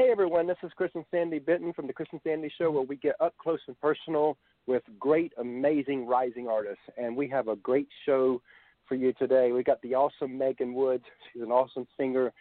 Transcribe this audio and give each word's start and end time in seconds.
Hey 0.00 0.08
everyone, 0.10 0.46
this 0.46 0.56
is 0.62 0.72
Chris 0.76 0.90
and 0.94 1.04
Sandy 1.10 1.38
Benton 1.38 1.74
from 1.74 1.86
the 1.86 1.92
Chris 1.92 2.08
and 2.10 2.22
Sandy 2.24 2.50
Show, 2.56 2.70
where 2.70 2.84
we 2.84 2.96
get 2.96 3.16
up 3.20 3.34
close 3.36 3.58
and 3.68 3.78
personal 3.82 4.38
with 4.66 4.82
great, 4.98 5.30
amazing 5.36 6.06
rising 6.06 6.48
artists, 6.48 6.82
and 6.96 7.14
we 7.14 7.28
have 7.28 7.48
a 7.48 7.56
great 7.56 7.86
show 8.06 8.40
for 8.88 8.94
you 8.94 9.12
today. 9.12 9.52
We 9.52 9.62
got 9.62 9.82
the 9.82 9.94
awesome 9.94 10.38
Meghan 10.38 10.72
Woods. 10.72 11.04
She's 11.30 11.42
an 11.42 11.50
awesome 11.50 11.86
singer. 11.98 12.32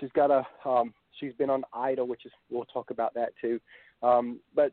She's 0.00 0.10
got 0.16 0.32
a 0.32 0.68
um, 0.68 0.92
she's 1.20 1.32
been 1.34 1.50
on 1.50 1.62
Idol, 1.72 2.08
which 2.08 2.26
is 2.26 2.32
we'll 2.50 2.64
talk 2.64 2.90
about 2.90 3.14
that 3.14 3.28
too. 3.40 3.60
Um, 4.02 4.40
but 4.56 4.72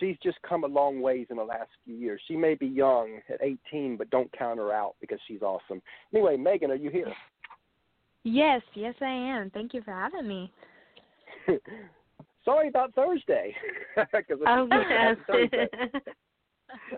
she's 0.00 0.16
just 0.22 0.38
come 0.48 0.64
a 0.64 0.68
long 0.68 1.02
ways 1.02 1.26
in 1.28 1.36
the 1.36 1.44
last 1.44 1.68
few 1.84 1.94
years. 1.94 2.22
She 2.26 2.36
may 2.36 2.54
be 2.54 2.68
young 2.68 3.20
at 3.28 3.42
18, 3.42 3.98
but 3.98 4.08
don't 4.08 4.32
count 4.32 4.60
her 4.60 4.72
out 4.72 4.94
because 5.02 5.18
she's 5.28 5.42
awesome. 5.42 5.82
Anyway, 6.14 6.38
Meghan, 6.38 6.70
are 6.70 6.74
you 6.74 6.88
here? 6.88 7.12
Yes, 8.24 8.62
yes, 8.72 8.94
I 9.02 9.10
am. 9.10 9.50
Thank 9.50 9.74
you 9.74 9.82
for 9.82 9.92
having 9.92 10.26
me. 10.26 10.50
Sorry 12.44 12.68
about 12.68 12.94
Thursday. 12.94 13.54
oh 13.96 14.68
yes. 14.70 15.16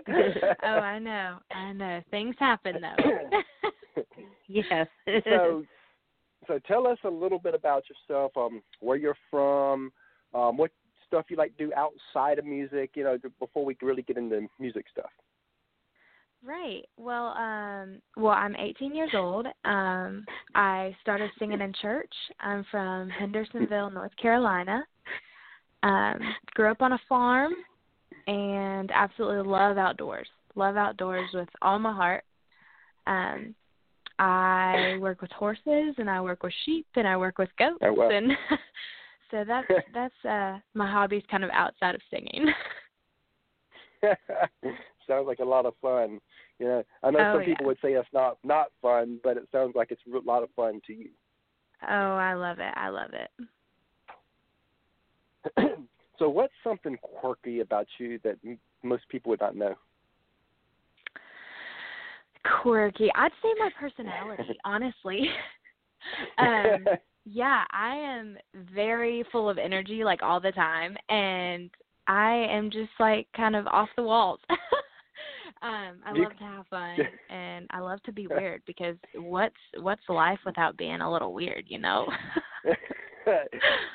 oh, 0.63 0.67
I 0.67 0.99
know. 0.99 1.39
I 1.51 1.73
know. 1.73 2.03
Things 2.11 2.35
happen 2.39 2.77
though. 2.83 4.03
yes. 4.47 4.87
so, 5.25 5.65
so 6.47 6.59
tell 6.67 6.87
us 6.87 6.99
a 7.05 7.09
little 7.09 7.39
bit 7.39 7.55
about 7.55 7.85
yourself. 7.89 8.33
Um, 8.37 8.63
where 8.81 8.99
you're 8.99 9.17
from. 9.31 9.91
Um, 10.35 10.59
what 10.59 10.71
stuff 11.07 11.27
you 11.31 11.37
like 11.37 11.57
to 11.57 11.67
do 11.67 11.73
outside 11.75 12.39
of 12.39 12.45
music. 12.45 12.91
You 12.95 13.05
know, 13.05 13.19
before 13.39 13.65
we 13.65 13.77
really 13.81 14.03
get 14.03 14.19
into 14.19 14.47
music 14.61 14.85
stuff. 14.91 15.11
Right. 16.45 16.85
Well, 16.97 17.29
um 17.37 18.01
well, 18.17 18.33
I'm 18.33 18.55
18 18.57 18.95
years 18.95 19.11
old. 19.15 19.47
Um 19.65 20.25
I 20.55 20.97
started 21.03 21.31
singing 21.39 21.61
in 21.61 21.73
church. 21.81 22.13
I'm 22.41 22.65
from 22.71 23.11
Hendersonville, 23.11 23.91
North 23.91 24.17
Carolina. 24.21 24.85
Um 25.83 26.19
grew 26.55 26.71
up 26.71 26.81
on 26.81 26.93
a 26.93 27.01
farm 27.09 27.53
and 28.27 28.91
absolutely 28.93 29.51
love 29.51 29.79
outdoors. 29.79 30.29
Love 30.55 30.77
outdoors 30.77 31.29
with 31.35 31.49
all 31.61 31.79
my 31.79 31.93
heart. 31.93 32.25
Um 33.07 33.55
I 34.21 34.97
work 35.01 35.23
with 35.23 35.31
horses 35.33 35.95
and 35.99 36.11
I 36.11 36.21
work 36.21 36.43
with 36.43 36.53
sheep 36.65 36.87
and 36.97 37.07
I 37.07 37.17
work 37.17 37.39
with 37.39 37.51
goats 37.59 37.79
oh, 37.83 37.93
wow. 37.93 38.11
and 38.11 38.33
so 39.31 39.45
that's 39.47 39.69
that's 39.95 40.25
uh 40.25 40.59
my 40.75 40.91
hobbies 40.91 41.23
kind 41.31 41.45
of 41.45 41.51
outside 41.51 41.95
of 41.97 42.01
singing. 42.11 42.47
sounds 45.09 45.27
like 45.27 45.41
a 45.41 45.45
lot 45.45 45.67
of 45.67 45.75
fun. 45.83 46.21
You 46.59 46.67
know, 46.67 46.83
I 47.03 47.11
know 47.11 47.19
oh, 47.21 47.35
some 47.35 47.45
people 47.45 47.57
yeah. 47.61 47.67
would 47.67 47.79
say 47.83 47.93
it's 47.93 48.09
not 48.13 48.39
not 48.43 48.69
fun, 48.83 49.21
but 49.23 49.37
it 49.37 49.49
sounds 49.53 49.75
like 49.77 49.91
it's 49.91 50.01
a 50.07 50.19
lot 50.27 50.43
of 50.43 50.51
fun 50.57 50.81
to 50.87 50.93
you. 50.93 51.11
Oh, 51.89 52.17
I 52.17 52.35
love 52.35 52.59
it. 52.59 52.75
I 52.75 52.89
love 52.89 53.11
it. 53.13 53.31
so, 56.19 56.29
what's 56.29 56.53
something 56.65 56.99
quirky 57.01 57.61
about 57.61 57.87
you 57.99 58.19
that 58.25 58.37
most 58.83 59.09
people 59.09 59.31
would 59.31 59.41
not 59.41 59.55
know? 59.55 59.75
Quirky. 62.63 63.11
I'd 63.15 63.31
say 63.43 63.49
my 63.59 63.71
personality, 63.79 64.59
honestly. 64.65 65.29
um 66.39 66.87
yeah, 67.31 67.65
I 67.71 67.95
am 67.95 68.39
very 68.75 69.23
full 69.31 69.51
of 69.51 69.59
energy 69.59 70.03
like 70.03 70.23
all 70.23 70.41
the 70.41 70.53
time 70.53 70.97
and 71.11 71.71
I 72.07 72.47
am 72.51 72.71
just 72.71 72.91
like 72.99 73.27
kind 73.37 73.55
of 73.55 73.67
off 73.67 73.91
the 73.97 74.03
walls. 74.03 74.41
um, 75.63 75.97
I 76.07 76.13
you, 76.15 76.23
love 76.23 76.37
to 76.39 76.45
have 76.45 76.67
fun 76.69 76.97
and 77.31 77.67
I 77.71 77.81
love 77.81 78.03
to 78.05 78.13
be 78.13 78.27
weird 78.27 78.63
because 78.67 78.97
what's 79.15 79.55
what's 79.81 80.03
life 80.09 80.39
without 80.47 80.77
being 80.77 81.01
a 81.01 81.11
little 81.11 81.33
weird, 81.33 81.65
you 81.69 81.79
know? 81.79 82.07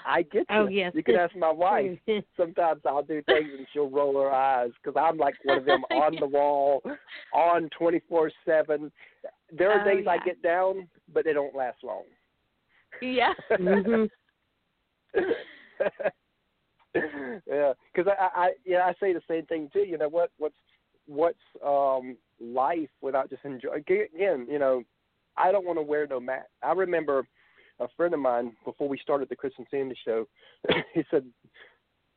I 0.05 0.21
get 0.23 0.33
you. 0.33 0.45
Oh 0.49 0.67
yes. 0.67 0.91
You 0.95 1.03
can 1.03 1.15
ask 1.15 1.35
my 1.35 1.51
wife. 1.51 1.97
Sometimes 2.37 2.81
I'll 2.85 3.03
do 3.03 3.21
things 3.23 3.49
and 3.57 3.65
she'll 3.73 3.89
roll 3.89 4.21
her 4.21 4.31
eyes 4.31 4.71
because 4.81 4.99
I'm 5.01 5.17
like 5.17 5.35
one 5.43 5.57
of 5.57 5.65
them 5.65 5.83
on 5.91 6.15
the 6.19 6.27
wall, 6.27 6.81
on 7.33 7.69
twenty 7.77 8.01
four 8.07 8.31
seven. 8.45 8.91
There 9.51 9.71
are 9.71 9.81
oh, 9.81 9.91
days 9.91 10.03
yeah. 10.05 10.11
I 10.11 10.17
get 10.19 10.41
down, 10.41 10.87
but 11.13 11.25
they 11.25 11.33
don't 11.33 11.55
last 11.55 11.77
long. 11.83 12.03
Yeah. 13.01 13.33
mm-hmm. 13.51 14.05
yeah, 17.47 17.73
because 17.93 18.13
I, 18.19 18.29
I, 18.35 18.49
yeah, 18.65 18.85
I 18.85 18.93
say 18.99 19.13
the 19.13 19.21
same 19.27 19.45
thing 19.45 19.69
too. 19.73 19.79
You 19.79 19.97
know 19.97 20.09
what? 20.09 20.31
What's 20.37 20.55
what's 21.07 21.37
um 21.65 22.17
life 22.39 22.89
without 23.01 23.29
just 23.29 23.45
enjoy? 23.45 23.73
Again, 23.73 24.47
you 24.49 24.59
know, 24.59 24.83
I 25.37 25.51
don't 25.51 25.65
want 25.65 25.77
to 25.77 25.83
wear 25.83 26.07
no 26.07 26.19
mask. 26.19 26.47
I 26.61 26.71
remember 26.73 27.25
a 27.79 27.87
friend 27.97 28.13
of 28.13 28.19
mine 28.19 28.53
before 28.65 28.87
we 28.87 28.97
started 28.99 29.29
the 29.29 29.35
Chris 29.35 29.53
and 29.57 29.67
Sandy 29.71 29.95
show. 30.05 30.27
he 30.93 31.03
said, 31.09 31.25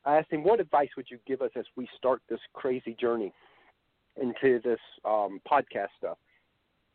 I 0.05 0.17
asked 0.17 0.31
him, 0.31 0.43
"What 0.43 0.59
advice 0.59 0.89
would 0.95 1.07
you 1.09 1.19
give 1.27 1.41
us 1.41 1.51
as 1.55 1.65
we 1.75 1.87
start 1.97 2.21
this 2.29 2.39
crazy 2.53 2.95
journey 2.99 3.33
into 4.21 4.59
this 4.61 4.79
um 5.05 5.41
podcast 5.49 5.89
stuff?" 5.97 6.17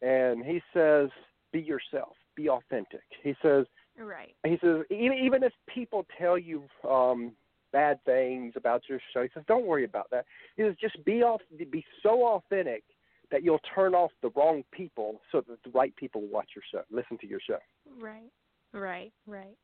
And 0.00 0.44
he 0.44 0.62
says, 0.72 1.10
"Be 1.52 1.60
yourself. 1.60 2.16
Be 2.34 2.48
authentic." 2.48 3.02
He 3.22 3.34
says. 3.42 3.66
Right. 3.98 4.34
He 4.44 4.58
says 4.62 4.84
even 4.90 5.18
even 5.18 5.42
if 5.42 5.52
people 5.66 6.06
tell 6.18 6.38
you 6.38 6.62
um 6.88 7.32
bad 7.72 7.98
things 8.04 8.54
about 8.56 8.82
your 8.88 9.00
show. 9.12 9.22
He 9.22 9.28
says, 9.34 9.44
"Don't 9.46 9.66
worry 9.66 9.84
about 9.84 10.10
that." 10.10 10.26
He 10.56 10.62
says, 10.62 10.76
"Just 10.80 11.02
be 11.04 11.22
off, 11.22 11.40
be 11.70 11.84
so 12.02 12.26
authentic 12.26 12.84
that 13.30 13.42
you'll 13.42 13.60
turn 13.74 13.94
off 13.94 14.12
the 14.20 14.30
wrong 14.30 14.64
people, 14.72 15.20
so 15.30 15.40
that 15.42 15.62
the 15.62 15.70
right 15.70 15.94
people 15.96 16.20
will 16.20 16.28
watch 16.28 16.50
your 16.54 16.62
show, 16.70 16.84
listen 16.90 17.18
to 17.18 17.26
your 17.26 17.40
show." 17.40 17.58
Right, 17.98 18.30
right, 18.72 19.12
right. 19.26 19.56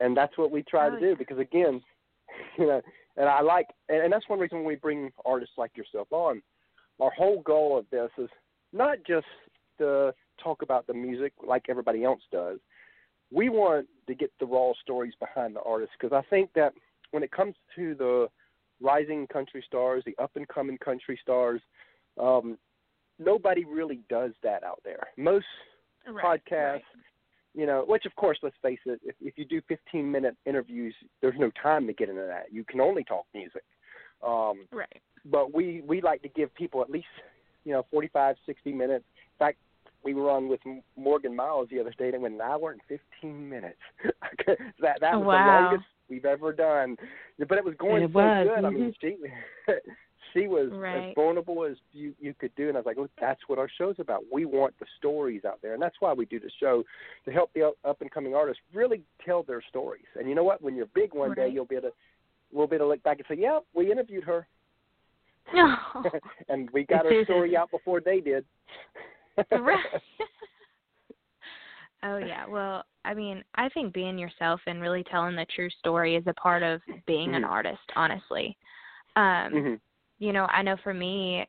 And 0.00 0.16
that's 0.16 0.36
what 0.36 0.50
we 0.50 0.62
try 0.62 0.88
oh, 0.88 0.90
to 0.90 1.00
do 1.00 1.08
yeah. 1.08 1.14
because 1.14 1.38
again, 1.38 1.82
you 2.58 2.66
know, 2.66 2.82
and 3.16 3.28
I 3.28 3.40
like, 3.40 3.68
and, 3.88 4.02
and 4.02 4.12
that's 4.12 4.28
one 4.28 4.38
reason 4.38 4.64
we 4.64 4.76
bring 4.76 5.10
artists 5.24 5.56
like 5.56 5.76
yourself 5.76 6.08
on. 6.10 6.42
Our 7.00 7.10
whole 7.10 7.42
goal 7.42 7.78
of 7.78 7.86
this 7.90 8.10
is 8.18 8.30
not 8.72 8.98
just 9.06 9.26
to 9.78 10.14
talk 10.42 10.62
about 10.62 10.86
the 10.86 10.94
music 10.94 11.32
like 11.46 11.64
everybody 11.68 12.04
else 12.04 12.22
does. 12.30 12.58
We 13.32 13.48
want 13.48 13.88
to 14.06 14.14
get 14.14 14.30
the 14.38 14.46
raw 14.46 14.72
stories 14.82 15.14
behind 15.18 15.56
the 15.56 15.62
artists 15.62 15.94
because 15.98 16.16
I 16.16 16.26
think 16.28 16.50
that 16.54 16.72
when 17.16 17.22
it 17.22 17.32
comes 17.32 17.54
to 17.74 17.94
the 17.94 18.28
rising 18.78 19.26
country 19.28 19.64
stars, 19.66 20.02
the 20.04 20.14
up 20.22 20.32
and 20.34 20.46
coming 20.48 20.76
country 20.76 21.18
stars, 21.22 21.62
um, 22.20 22.58
nobody 23.18 23.64
really 23.64 24.00
does 24.10 24.32
that 24.42 24.62
out 24.62 24.82
there. 24.84 25.00
Most 25.16 25.46
right, 26.06 26.22
podcasts, 26.22 26.72
right. 26.74 26.82
you 27.54 27.64
know, 27.64 27.86
which 27.88 28.04
of 28.04 28.14
course, 28.16 28.36
let's 28.42 28.54
face 28.60 28.80
it, 28.84 29.00
if, 29.02 29.14
if 29.18 29.38
you 29.38 29.46
do 29.46 29.62
15 29.66 30.12
minute 30.12 30.36
interviews, 30.44 30.94
there's 31.22 31.38
no 31.38 31.50
time 31.62 31.86
to 31.86 31.94
get 31.94 32.10
into 32.10 32.20
that. 32.20 32.52
You 32.52 32.64
can 32.64 32.82
only 32.82 33.02
talk 33.02 33.24
music. 33.32 33.64
Um, 34.22 34.66
right. 34.70 35.00
But 35.24 35.54
we 35.54 35.82
we 35.86 36.02
like 36.02 36.20
to 36.20 36.28
give 36.28 36.54
people 36.54 36.82
at 36.82 36.90
least 36.90 37.06
you 37.64 37.72
know 37.72 37.86
45, 37.90 38.36
60 38.44 38.72
minutes. 38.74 39.06
In 39.16 39.38
fact, 39.38 39.56
we 40.04 40.12
were 40.12 40.30
on 40.30 40.50
with 40.50 40.60
Morgan 40.98 41.34
Miles 41.34 41.68
the 41.70 41.80
other 41.80 41.94
day, 41.96 42.10
and 42.10 42.20
went 42.20 42.34
an 42.34 42.42
hour 42.42 42.72
and 42.72 42.82
15 42.88 43.48
minutes. 43.48 43.78
that 44.82 44.98
that 45.00 45.16
was 45.16 45.24
wow. 45.26 45.46
the 45.46 45.62
longest 45.62 45.88
we've 46.08 46.24
ever 46.24 46.52
done. 46.52 46.96
But 47.38 47.58
it 47.58 47.64
was 47.64 47.74
going 47.78 48.02
it 48.02 48.10
so 48.12 48.18
was. 48.18 48.46
good. 48.46 48.64
Mm-hmm. 48.64 48.66
I 48.66 48.70
mean, 48.70 48.94
she 49.00 49.16
she 50.34 50.46
was 50.46 50.70
right. 50.72 51.08
as 51.08 51.14
vulnerable 51.14 51.64
as 51.64 51.76
you 51.92 52.14
you 52.20 52.34
could 52.34 52.54
do, 52.56 52.68
and 52.68 52.76
I 52.76 52.80
was 52.80 52.86
like, 52.86 52.98
oh, 52.98 53.08
that's 53.20 53.40
what 53.46 53.58
our 53.58 53.68
show's 53.78 53.96
about. 53.98 54.22
We 54.32 54.44
want 54.44 54.74
the 54.78 54.86
stories 54.98 55.44
out 55.44 55.60
there, 55.62 55.74
and 55.74 55.82
that's 55.82 55.96
why 56.00 56.12
we 56.12 56.26
do 56.26 56.40
the 56.40 56.50
show 56.60 56.84
to 57.24 57.30
help 57.30 57.52
the 57.54 57.72
up 57.84 58.00
and 58.00 58.10
coming 58.10 58.34
artists 58.34 58.62
really 58.74 59.02
tell 59.24 59.42
their 59.42 59.62
stories. 59.68 60.06
And 60.16 60.28
you 60.28 60.34
know 60.34 60.44
what? 60.44 60.62
When 60.62 60.76
you're 60.76 60.86
big 60.94 61.14
one 61.14 61.30
right. 61.30 61.36
day, 61.36 61.48
you'll 61.48 61.64
be 61.64 61.76
able 61.76 61.88
to 61.88 61.94
we'll 62.52 62.66
be 62.66 62.76
able 62.76 62.86
to 62.86 62.90
look 62.90 63.02
back 63.02 63.18
and 63.18 63.26
say, 63.28 63.40
yeah, 63.40 63.58
we 63.74 63.90
interviewed 63.90 64.24
her. 64.24 64.46
Oh. 65.54 66.02
and 66.48 66.68
we 66.72 66.82
got 66.82 67.04
her 67.04 67.22
story 67.22 67.56
out 67.56 67.70
before 67.70 68.00
they 68.00 68.18
did. 68.18 68.44
right. 69.52 69.78
Oh 72.06 72.18
yeah. 72.18 72.46
Well, 72.46 72.84
I 73.04 73.14
mean, 73.14 73.44
I 73.54 73.68
think 73.70 73.92
being 73.92 74.18
yourself 74.18 74.60
and 74.66 74.80
really 74.80 75.04
telling 75.04 75.36
the 75.36 75.46
true 75.54 75.70
story 75.78 76.16
is 76.16 76.24
a 76.26 76.34
part 76.34 76.62
of 76.62 76.80
being 77.06 77.34
an 77.34 77.42
Mhm. 77.42 77.50
artist, 77.50 77.92
honestly. 77.94 78.56
Um, 79.16 79.52
hmm 79.52 79.74
you 80.18 80.32
know, 80.32 80.46
I 80.46 80.62
know 80.62 80.76
for 80.78 80.94
me, 80.94 81.46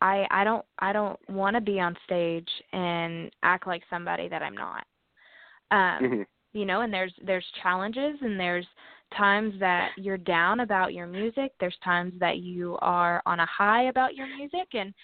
I 0.00 0.26
I 0.30 0.44
don't 0.44 0.64
I 0.78 0.92
don't 0.92 1.18
want 1.28 1.54
to 1.54 1.60
be 1.60 1.80
on 1.80 1.96
stage 2.04 2.48
and 2.72 3.30
act 3.42 3.66
like 3.66 3.82
somebody 3.90 4.28
that 4.28 4.42
I'm 4.42 4.56
not. 4.56 4.86
Um, 5.70 6.08
hmm 6.08 6.22
you 6.52 6.64
know, 6.64 6.80
and 6.80 6.92
there's 6.92 7.12
there's 7.22 7.44
challenges 7.62 8.16
and 8.22 8.40
there's 8.40 8.66
times 9.16 9.54
that 9.60 9.90
you're 9.96 10.16
down 10.18 10.60
about 10.60 10.94
your 10.94 11.06
music, 11.06 11.52
there's 11.60 11.76
times 11.84 12.12
that 12.18 12.38
you 12.38 12.78
are 12.80 13.22
on 13.26 13.40
a 13.40 13.46
high 13.46 13.84
about 13.84 14.14
your 14.14 14.26
music 14.26 14.68
and 14.72 14.94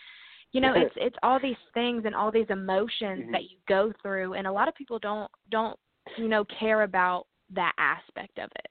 you 0.53 0.61
know, 0.61 0.75
it's 0.75 0.95
it's 0.97 1.17
all 1.23 1.41
these 1.41 1.57
things 1.75 2.05
and 2.05 2.15
all 2.15 2.31
these 2.31 2.51
emotions 2.51 3.25
Mhm. 3.25 3.33
that 3.33 3.45
you 3.45 3.57
go 3.67 3.93
through 4.03 4.35
and 4.35 4.47
a 4.47 4.53
lot 4.53 4.69
of 4.69 4.75
people 4.75 4.99
don't 4.99 5.31
don't 5.51 5.79
you 6.17 6.29
know 6.29 6.45
care 6.45 6.83
about 6.83 7.27
that 7.51 7.73
aspect 7.79 8.39
of 8.39 8.51
it. 8.57 8.69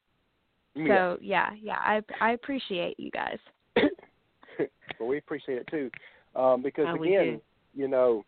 So, 0.87 1.17
yeah, 1.21 1.51
yeah, 1.59 1.79
I 1.79 2.01
I 2.21 2.31
appreciate 2.31 2.99
you 2.99 3.11
guys. 3.11 3.37
well, 3.75 5.09
we 5.09 5.17
appreciate 5.17 5.57
it 5.57 5.67
too, 5.67 5.91
um, 6.35 6.61
because 6.61 6.87
Oh, 6.87 7.03
again, 7.03 7.41
you 7.73 7.87
know, 7.87 8.23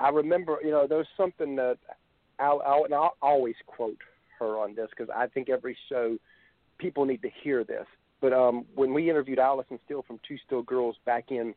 I 0.00 0.08
remember, 0.08 0.58
you 0.62 0.70
know, 0.70 0.86
there's 0.86 1.06
something 1.16 1.54
that 1.56 1.78
I'll, 2.38 2.62
I'll, 2.66 2.84
and 2.84 2.94
I'll 2.94 3.16
always 3.22 3.54
quote 3.66 3.98
her 4.38 4.58
on 4.58 4.74
this 4.74 4.88
because 4.90 5.08
I 5.14 5.26
think 5.26 5.48
every 5.48 5.76
show 5.88 6.16
people 6.78 7.04
need 7.04 7.22
to 7.22 7.30
hear 7.42 7.64
this. 7.64 7.86
But 8.20 8.32
um, 8.32 8.64
when 8.74 8.94
we 8.94 9.10
interviewed 9.10 9.38
Allison 9.38 9.78
Steele 9.84 10.04
from 10.06 10.18
Two 10.26 10.36
Still 10.46 10.62
Girls 10.62 10.96
back 11.04 11.30
in, 11.30 11.54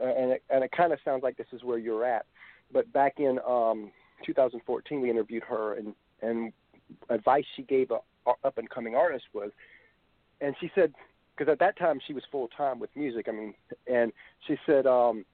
and 0.00 0.32
it, 0.32 0.42
and 0.50 0.64
it 0.64 0.70
kind 0.72 0.92
of 0.92 0.98
sounds 1.04 1.22
like 1.22 1.36
this 1.36 1.46
is 1.52 1.62
where 1.62 1.78
you're 1.78 2.04
at, 2.04 2.26
but 2.72 2.90
back 2.92 3.14
in 3.18 3.38
um, 3.46 3.90
2014 4.24 5.00
we 5.00 5.10
interviewed 5.10 5.42
her 5.42 5.74
and 5.74 5.94
and 6.22 6.52
advice 7.08 7.44
she 7.56 7.62
gave 7.62 7.90
a, 7.90 7.98
a 8.26 8.32
up 8.44 8.58
and 8.58 8.68
coming 8.70 8.94
artist 8.94 9.24
was, 9.32 9.50
and 10.40 10.54
she 10.60 10.70
said 10.74 10.92
because 11.36 11.50
at 11.50 11.58
that 11.58 11.78
time 11.78 11.98
she 12.06 12.12
was 12.12 12.22
full 12.30 12.48
time 12.48 12.78
with 12.78 12.90
music. 12.94 13.26
I 13.28 13.32
mean, 13.32 13.54
and 13.86 14.12
she 14.46 14.56
said 14.66 14.86
um, 14.86 15.24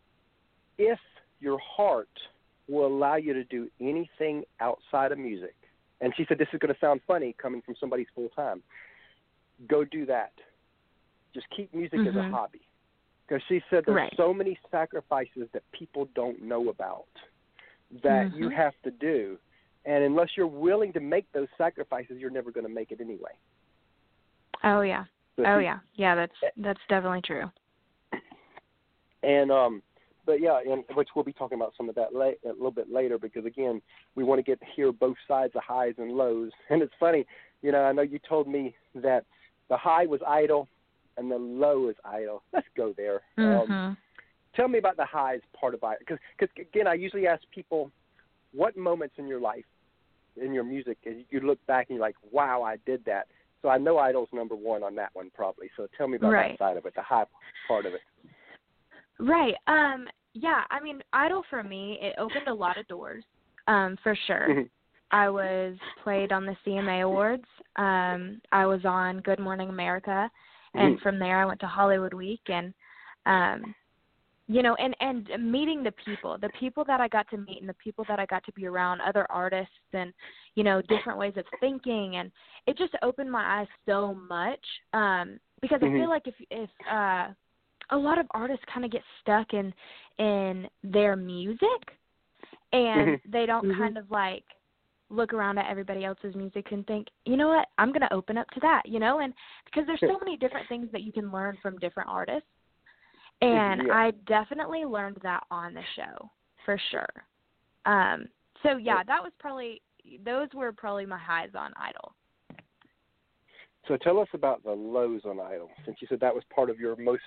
if 0.79 0.99
your 1.41 1.59
heart 1.59 2.09
will 2.69 2.87
allow 2.87 3.17
you 3.17 3.33
to 3.33 3.45
do 3.45 3.69
anything 3.81 4.45
outside 4.61 5.13
of 5.13 5.19
music, 5.19 5.55
and 6.01 6.13
she 6.17 6.25
said 6.29 6.39
this 6.39 6.49
is 6.53 6.59
going 6.59 6.73
to 6.73 6.81
sound 6.81 7.01
funny 7.07 7.35
coming 7.41 7.63
from 7.63 7.75
somebody's 7.79 8.07
full 8.15 8.29
time, 8.31 8.63
go 9.69 9.85
do 9.85 10.07
that. 10.07 10.33
Just 11.35 11.47
keep 11.55 11.73
music 11.75 11.99
mm-hmm. 11.99 12.09
as 12.09 12.15
a 12.15 12.19
mm-hmm. 12.19 12.35
hobby. 12.35 12.61
Because 13.27 13.43
she 13.49 13.61
said 13.71 13.83
there's 13.87 13.97
right. 13.97 14.15
so 14.17 14.33
many 14.33 14.59
sacrifices 14.71 15.49
that 15.53 15.63
people 15.73 16.09
don't 16.15 16.43
know 16.43 16.69
about 16.69 17.07
that 18.03 18.27
mm-hmm. 18.27 18.39
you 18.39 18.51
have 18.51 18.75
to 18.85 18.91
do. 18.91 19.37
And 19.85 20.05
unless 20.05 20.29
you're 20.37 20.47
willing 20.47 20.93
to 20.93 21.01
make 21.01 21.31
those 21.33 21.49
sacrifices, 21.57 22.17
you're 22.19 22.31
never 22.31 22.51
going 22.51 22.67
to 22.67 22.73
make 22.73 22.91
it 22.91 23.01
anyway. 23.01 23.33
Oh 24.65 24.81
yeah. 24.81 25.05
So 25.37 25.45
oh 25.47 25.59
yeah. 25.59 25.79
Yeah, 25.95 26.15
that's 26.15 26.33
that's 26.57 26.81
definitely 26.89 27.23
true. 27.25 27.51
And 29.23 29.51
um 29.51 29.83
but 30.25 30.41
yeah, 30.41 30.59
and 30.69 30.83
which 30.95 31.09
we'll 31.15 31.25
be 31.25 31.33
talking 31.33 31.57
about 31.57 31.73
some 31.77 31.89
of 31.89 31.95
that 31.95 32.13
la- 32.13 32.27
a 32.45 32.53
little 32.53 32.73
bit 32.73 32.91
later 32.91 33.19
because 33.19 33.45
again, 33.45 33.81
we 34.17 34.25
want 34.25 34.39
to 34.39 34.43
get 34.43 34.59
to 34.61 34.67
hear 34.75 34.91
both 34.91 35.17
sides 35.29 35.53
of 35.55 35.63
highs 35.63 35.95
and 35.99 36.13
lows. 36.13 36.51
And 36.71 36.83
it's 36.83 36.93
funny, 36.99 37.25
you 37.63 37.71
know, 37.71 37.83
I 37.83 37.93
know 37.93 38.03
you 38.03 38.19
told 38.29 38.49
me 38.49 38.75
that 38.97 39.25
the 39.69 39.77
high 39.77 40.07
was 40.07 40.21
idol 40.27 40.69
and 41.17 41.31
the 41.31 41.37
low 41.37 41.89
is 41.89 41.97
idol. 42.05 42.43
Let's 42.53 42.67
go 42.77 42.95
there. 42.97 43.21
Mm-hmm. 43.39 43.73
Um, 43.73 43.97
tell 44.55 44.69
me 44.69 44.79
about 44.79 44.97
the 44.97 45.05
highs 45.05 45.41
part 45.59 45.75
of 45.75 45.81
it, 45.83 45.99
because 46.01 46.19
because 46.39 46.55
again, 46.59 46.87
I 46.87 46.95
usually 46.95 47.27
ask 47.27 47.43
people, 47.55 47.91
what 48.53 48.77
moments 48.77 49.15
in 49.19 49.27
your 49.27 49.41
life, 49.41 49.65
in 50.41 50.53
your 50.53 50.65
music, 50.65 50.99
you 51.31 51.41
look 51.41 51.65
back 51.67 51.87
and 51.89 51.97
you're 51.97 52.07
like, 52.07 52.17
wow, 52.31 52.63
I 52.63 52.77
did 52.87 53.05
that. 53.05 53.27
So 53.63 53.69
I 53.69 53.79
know 53.79 53.99
Idol's 53.99 54.29
number 54.33 54.55
one 54.55 54.83
on 54.83 54.95
that 54.97 55.11
one 55.15 55.31
probably. 55.35 55.71
So 55.77 55.87
tell 55.97 56.09
me 56.09 56.17
about 56.17 56.31
right. 56.31 56.59
that 56.59 56.65
side 56.65 56.77
of 56.77 56.87
it, 56.87 56.95
the 56.95 57.03
high 57.03 57.25
part 57.67 57.87
of 57.87 57.95
it. 57.95 58.01
Right. 59.19 59.55
Um. 59.67 60.07
Yeah. 60.35 60.63
I 60.71 60.81
mean, 60.81 61.01
Idol 61.13 61.43
for 61.49 61.63
me, 61.63 61.99
it 62.01 62.15
opened 62.19 62.49
a 62.49 62.55
lot 62.55 62.79
of 62.79 62.87
doors. 62.87 63.25
Um. 63.67 63.97
For 64.03 64.17
sure. 64.27 64.49
Mm-hmm. 64.51 64.63
I 65.11 65.29
was 65.29 65.77
played 66.03 66.33
on 66.33 66.47
the 66.47 66.57
CMA 66.67 67.03
Awards. 67.03 67.47
Um. 67.77 68.41
I 68.53 68.67
was 68.67 68.85
on 68.85 69.21
Good 69.21 69.39
Morning 69.39 69.71
America, 69.71 70.31
and 70.77 70.95
mm-hmm. 70.95 71.03
from 71.03 71.19
there 71.19 71.41
I 71.41 71.45
went 71.45 71.61
to 71.61 71.67
Hollywood 71.67 72.15
Week, 72.15 72.43
and 72.49 72.73
um, 73.27 73.75
you 74.49 74.63
know, 74.63 74.75
and 74.77 74.97
and 75.01 75.51
meeting 75.51 75.83
the 75.83 75.93
people, 76.05 76.37
the 76.41 76.51
people 76.61 76.85
that 76.87 77.01
I 77.01 77.09
got 77.09 77.29
to 77.31 77.37
meet, 77.37 77.61
and 77.61 77.69
the 77.69 77.75
people 77.75 78.05
that 78.09 78.19
I 78.19 78.27
got 78.27 78.45
to 78.45 78.53
be 78.53 78.67
around, 78.67 79.01
other 79.01 79.27
artists, 79.31 79.73
and 79.93 80.13
you 80.55 80.65
know, 80.65 80.83
different 80.83 81.19
ways 81.19 81.35
of 81.37 81.45
thinking, 81.61 82.17
and 82.17 82.31
it 82.67 82.79
just 82.79 82.95
opened 83.03 83.31
my 83.31 83.61
eyes 83.61 83.69
so 83.87 84.15
much. 84.29 84.65
Um. 84.93 85.39
Because 85.63 85.81
mm-hmm. 85.81 85.97
I 85.97 86.01
feel 86.01 86.11
like 86.11 86.27
if 86.27 86.35
if 86.51 86.71
uh 86.91 87.29
a 87.91 87.97
lot 87.97 88.19
of 88.19 88.27
artists 88.33 88.65
kind 88.73 88.85
of 88.85 88.91
get 88.91 89.03
stuck 89.21 89.53
in 89.53 89.73
in 90.19 90.67
their 90.83 91.17
music 91.17 91.61
and 92.73 93.09
mm-hmm. 93.09 93.31
they 93.31 93.47
don't 93.47 93.65
mm-hmm. 93.65 93.81
kind 93.81 93.99
of 93.99 94.11
like 94.11 94.45
look 95.09 95.33
around 95.33 95.59
at 95.59 95.71
everybody 95.71 96.05
else's 96.05 96.35
music 96.35 96.67
and 96.73 96.87
think, 96.87 97.07
you 97.25 97.37
know 97.37 97.49
what, 97.49 97.69
I'm 97.79 97.89
going 97.89 98.01
to 98.01 98.13
open 98.13 98.37
up 98.37 98.49
to 98.51 98.61
that, 98.61 98.83
you 98.87 98.99
know, 98.99 99.21
and 99.21 99.33
because 99.65 99.87
there's 99.87 100.01
so 100.01 100.19
many 100.19 100.37
different 100.37 100.69
things 100.69 100.89
that 100.93 101.03
you 101.03 101.13
can 101.13 101.31
learn 101.31 101.57
from 101.63 101.79
different 101.79 102.09
artists. 102.09 102.49
And 103.41 103.87
yeah. 103.87 103.93
I 103.93 104.13
definitely 104.27 104.85
learned 104.85 105.19
that 105.23 105.45
on 105.51 105.75
the 105.75 105.83
show 105.95 106.31
for 106.65 106.81
sure. 106.91 107.07
Um 107.85 108.27
so 108.63 108.77
yeah, 108.77 109.03
that 109.07 109.23
was 109.23 109.33
probably 109.39 109.83
those 110.25 110.49
were 110.55 110.73
probably 110.73 111.07
my 111.07 111.19
highs 111.19 111.51
on 111.55 111.73
Idol. 111.77 112.13
So 113.87 113.97
tell 113.97 114.19
us 114.19 114.29
about 114.33 114.65
the 114.65 114.73
lows 114.73 115.23
on 115.25 115.39
Idol, 115.39 115.71
since 115.85 115.99
you 116.01 116.09
said 116.09 116.21
that 116.21 116.35
was 116.35 116.43
part 116.53 116.71
of 116.71 116.81
your 116.81 116.97
most 116.97 117.23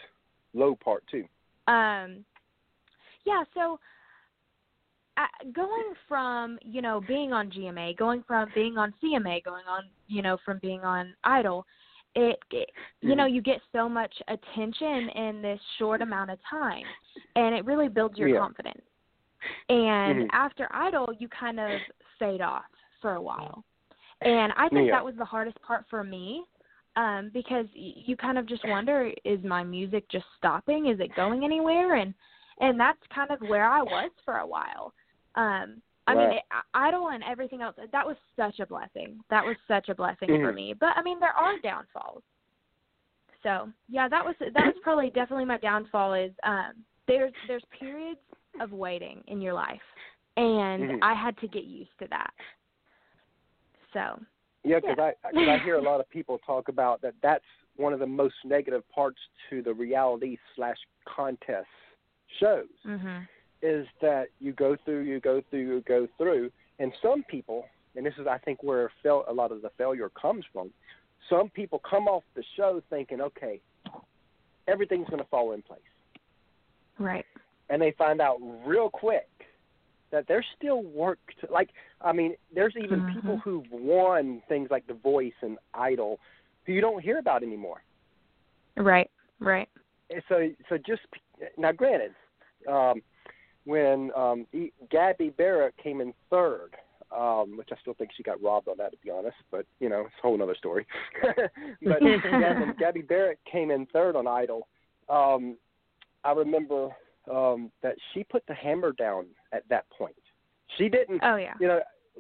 low 0.54 0.76
part 0.76 1.04
too. 1.10 1.26
Um, 1.72 2.26
yeah. 3.26 3.44
So 3.54 3.80
uh, 5.20 5.52
going 5.54 5.94
from 6.08 6.58
you 6.62 6.82
know 6.82 7.02
being 7.08 7.34
on 7.34 7.50
GMA, 7.50 7.98
going 7.98 8.24
from 8.28 8.50
being 8.56 8.78
on 8.78 8.94
CMA, 9.04 9.44
going 9.44 9.66
on 9.70 9.84
you 10.08 10.22
know 10.22 10.38
from 10.46 10.60
being 10.62 10.82
on 10.82 11.14
Idol, 11.24 11.66
it, 12.16 12.40
it 12.52 12.70
you 13.02 13.16
know 13.16 13.26
mm-hmm. 13.26 13.36
you 13.36 13.42
get 13.42 13.60
so 13.74 13.90
much 13.90 14.14
attention 14.28 15.10
in 15.16 15.42
this 15.42 15.60
short 15.78 16.02
amount 16.02 16.32
of 16.32 16.40
time, 16.50 16.84
and 17.36 17.54
it 17.54 17.66
really 17.66 17.90
builds 17.90 18.18
your 18.18 18.30
yeah. 18.30 18.40
confidence. 18.40 18.82
And 19.70 20.20
mm-hmm. 20.20 20.28
after 20.34 20.68
Idol, 20.72 21.10
you 21.18 21.28
kind 21.28 21.60
of 21.60 21.70
fade 22.18 22.42
off 22.42 22.64
for 23.02 23.16
a 23.16 23.22
while. 23.22 23.64
And 24.22 24.52
I 24.58 24.68
think 24.68 24.88
yeah. 24.88 24.98
that 24.98 25.06
was 25.06 25.16
the 25.18 25.26
hardest 25.26 25.62
part 25.62 25.86
for 25.90 26.04
me 26.04 26.44
um 26.96 27.30
because 27.34 27.68
you 27.74 28.18
kind 28.18 28.40
of 28.40 28.48
just 28.48 28.68
wonder 28.68 29.12
is 29.24 29.40
my 29.44 29.64
music 29.64 30.10
just 30.10 30.26
stopping 30.40 30.88
is 30.88 31.00
it 31.00 31.16
going 31.16 31.44
anywhere 31.44 31.98
and 31.98 32.16
and 32.62 32.80
that's 32.80 33.00
kind 33.14 33.30
of 33.30 33.40
where 33.48 33.70
I 33.70 33.84
was 33.84 34.10
for 34.26 34.38
a 34.38 34.48
while 34.48 34.92
um 35.40 35.82
I 36.08 36.14
right. 36.14 36.30
mean 36.30 36.40
idol 36.74 37.10
and 37.10 37.24
everything 37.24 37.62
else 37.62 37.76
that 37.92 38.06
was 38.06 38.18
such 38.36 38.60
a 38.60 38.66
blessing 38.66 39.20
that 39.30 39.44
was 39.44 39.56
such 39.68 39.90
a 39.90 39.96
blessing 39.96 40.30
mm-hmm. 40.30 40.44
for 40.44 40.54
me 40.54 40.74
but 40.80 40.90
I 40.96 41.02
mean 41.02 41.20
there 41.20 41.34
are 41.34 41.60
downfalls 41.62 42.24
so 43.44 43.70
yeah 43.88 44.08
that 44.08 44.24
was 44.24 44.36
that 44.40 44.66
was 44.66 44.76
probably 44.84 45.10
definitely 45.12 45.46
my 45.46 45.58
downfall 45.58 46.14
is 46.14 46.32
um 46.44 46.74
there's 47.08 47.34
there's 47.48 47.64
periods 47.80 48.20
of 48.60 48.72
waiting 48.72 49.24
in 49.28 49.42
your 49.42 49.54
life 49.54 49.80
and 50.38 50.84
mm-hmm. 50.84 51.04
I 51.04 51.14
had 51.14 51.38
to 51.40 51.48
get 51.48 51.64
used 51.64 51.92
to 52.00 52.08
that 52.10 52.34
so 53.94 54.20
yeah, 54.64 54.80
because 54.80 54.98
I 55.00 55.14
cause 55.24 55.48
I 55.48 55.64
hear 55.64 55.76
a 55.76 55.82
lot 55.82 56.00
of 56.00 56.10
people 56.10 56.38
talk 56.46 56.68
about 56.68 57.02
that. 57.02 57.14
That's 57.24 57.44
one 57.78 57.94
of 57.94 58.00
the 58.00 58.08
most 58.08 58.36
negative 58.44 58.84
parts 58.94 59.20
to 59.50 59.62
the 59.62 59.74
reality 59.74 60.38
slash 60.56 60.78
contest 61.08 61.68
shows 62.40 62.68
mm-hmm. 62.86 63.20
Is 63.62 63.86
that 64.02 64.28
you 64.40 64.54
go 64.54 64.78
through, 64.86 65.02
you 65.02 65.20
go 65.20 65.42
through, 65.50 65.60
you 65.60 65.84
go 65.88 66.08
through, 66.18 66.52
and 66.80 66.94
some 67.02 67.24
people, 67.24 67.66
and 67.96 68.06
this 68.06 68.14
is 68.18 68.28
I 68.28 68.38
think 68.38 68.64
where 68.64 68.92
fail, 69.04 69.26
a 69.28 69.34
lot 69.34 69.52
of 69.52 69.62
the 69.62 69.70
failure 69.78 70.10
comes 70.10 70.46
from. 70.54 70.72
Some 71.30 71.50
people 71.50 71.82
come 71.90 72.08
off 72.08 72.24
the 72.36 72.44
show 72.56 72.82
thinking, 72.90 73.22
okay, 73.22 73.60
everything's 74.68 75.08
going 75.10 75.22
to 75.22 75.30
fall 75.30 75.52
in 75.52 75.62
place, 75.62 75.80
right? 76.98 77.26
And 77.70 77.82
they 77.82 77.94
find 77.98 78.22
out 78.22 78.38
real 78.66 78.90
quick 78.90 79.28
that 80.12 80.26
there's 80.28 80.46
still 80.58 80.82
work 80.84 81.20
to 81.42 81.52
like 81.52 81.70
I 82.02 82.14
mean, 82.14 82.36
there's 82.54 82.76
even 82.82 83.02
mm-hmm. 83.02 83.16
people 83.16 83.38
who've 83.38 83.70
won 83.72 84.42
things 84.48 84.70
like 84.72 84.88
The 84.88 84.94
Voice 84.94 85.34
and 85.42 85.58
Idol 85.74 86.20
who 86.66 86.74
you 86.74 86.82
don't 86.82 87.04
hear 87.04 87.18
about 87.20 87.44
anymore. 87.44 87.84
Right, 88.78 89.10
right. 89.40 89.68
So 90.30 90.50
so 90.70 90.78
just 90.78 91.02
now 91.58 91.72
granted, 91.72 92.12
um 92.68 93.02
when 93.70 94.12
um 94.16 94.48
e, 94.54 94.72
Gabby 94.90 95.30
Barrett 95.30 95.76
came 95.82 96.02
in 96.02 96.14
third, 96.30 96.72
um, 97.16 97.56
which 97.58 97.70
I 97.72 97.76
still 97.82 97.94
think 97.94 98.10
she 98.16 98.24
got 98.24 98.42
robbed 98.42 98.68
on 98.68 98.78
that 98.78 98.92
to 98.92 98.98
be 99.04 99.12
honest, 99.12 99.38
but 99.52 99.66
you 99.80 99.90
know, 99.90 100.02
it's 100.02 100.16
a 100.20 100.22
whole 100.22 100.42
other 100.42 100.56
story. 100.56 100.88
but 101.22 101.52
yeah, 101.82 102.60
when 102.60 102.76
Gabby 102.80 103.02
Barrett 103.02 103.40
came 103.50 103.72
in 103.72 103.86
third 103.88 104.16
on 104.16 104.28
Idol, 104.28 104.68
um 105.08 105.58
I 106.24 106.32
remember 106.32 106.90
um, 107.32 107.72
that 107.82 107.96
she 108.14 108.24
put 108.24 108.44
the 108.48 108.54
hammer 108.54 108.92
down 108.92 109.28
at 109.54 109.64
that 109.70 109.86
point. 109.90 110.16
She 110.78 110.90
didn't. 110.90 111.22
Oh 111.24 111.36
yeah. 111.36 111.54
You 111.60 111.68
know, 111.68 111.80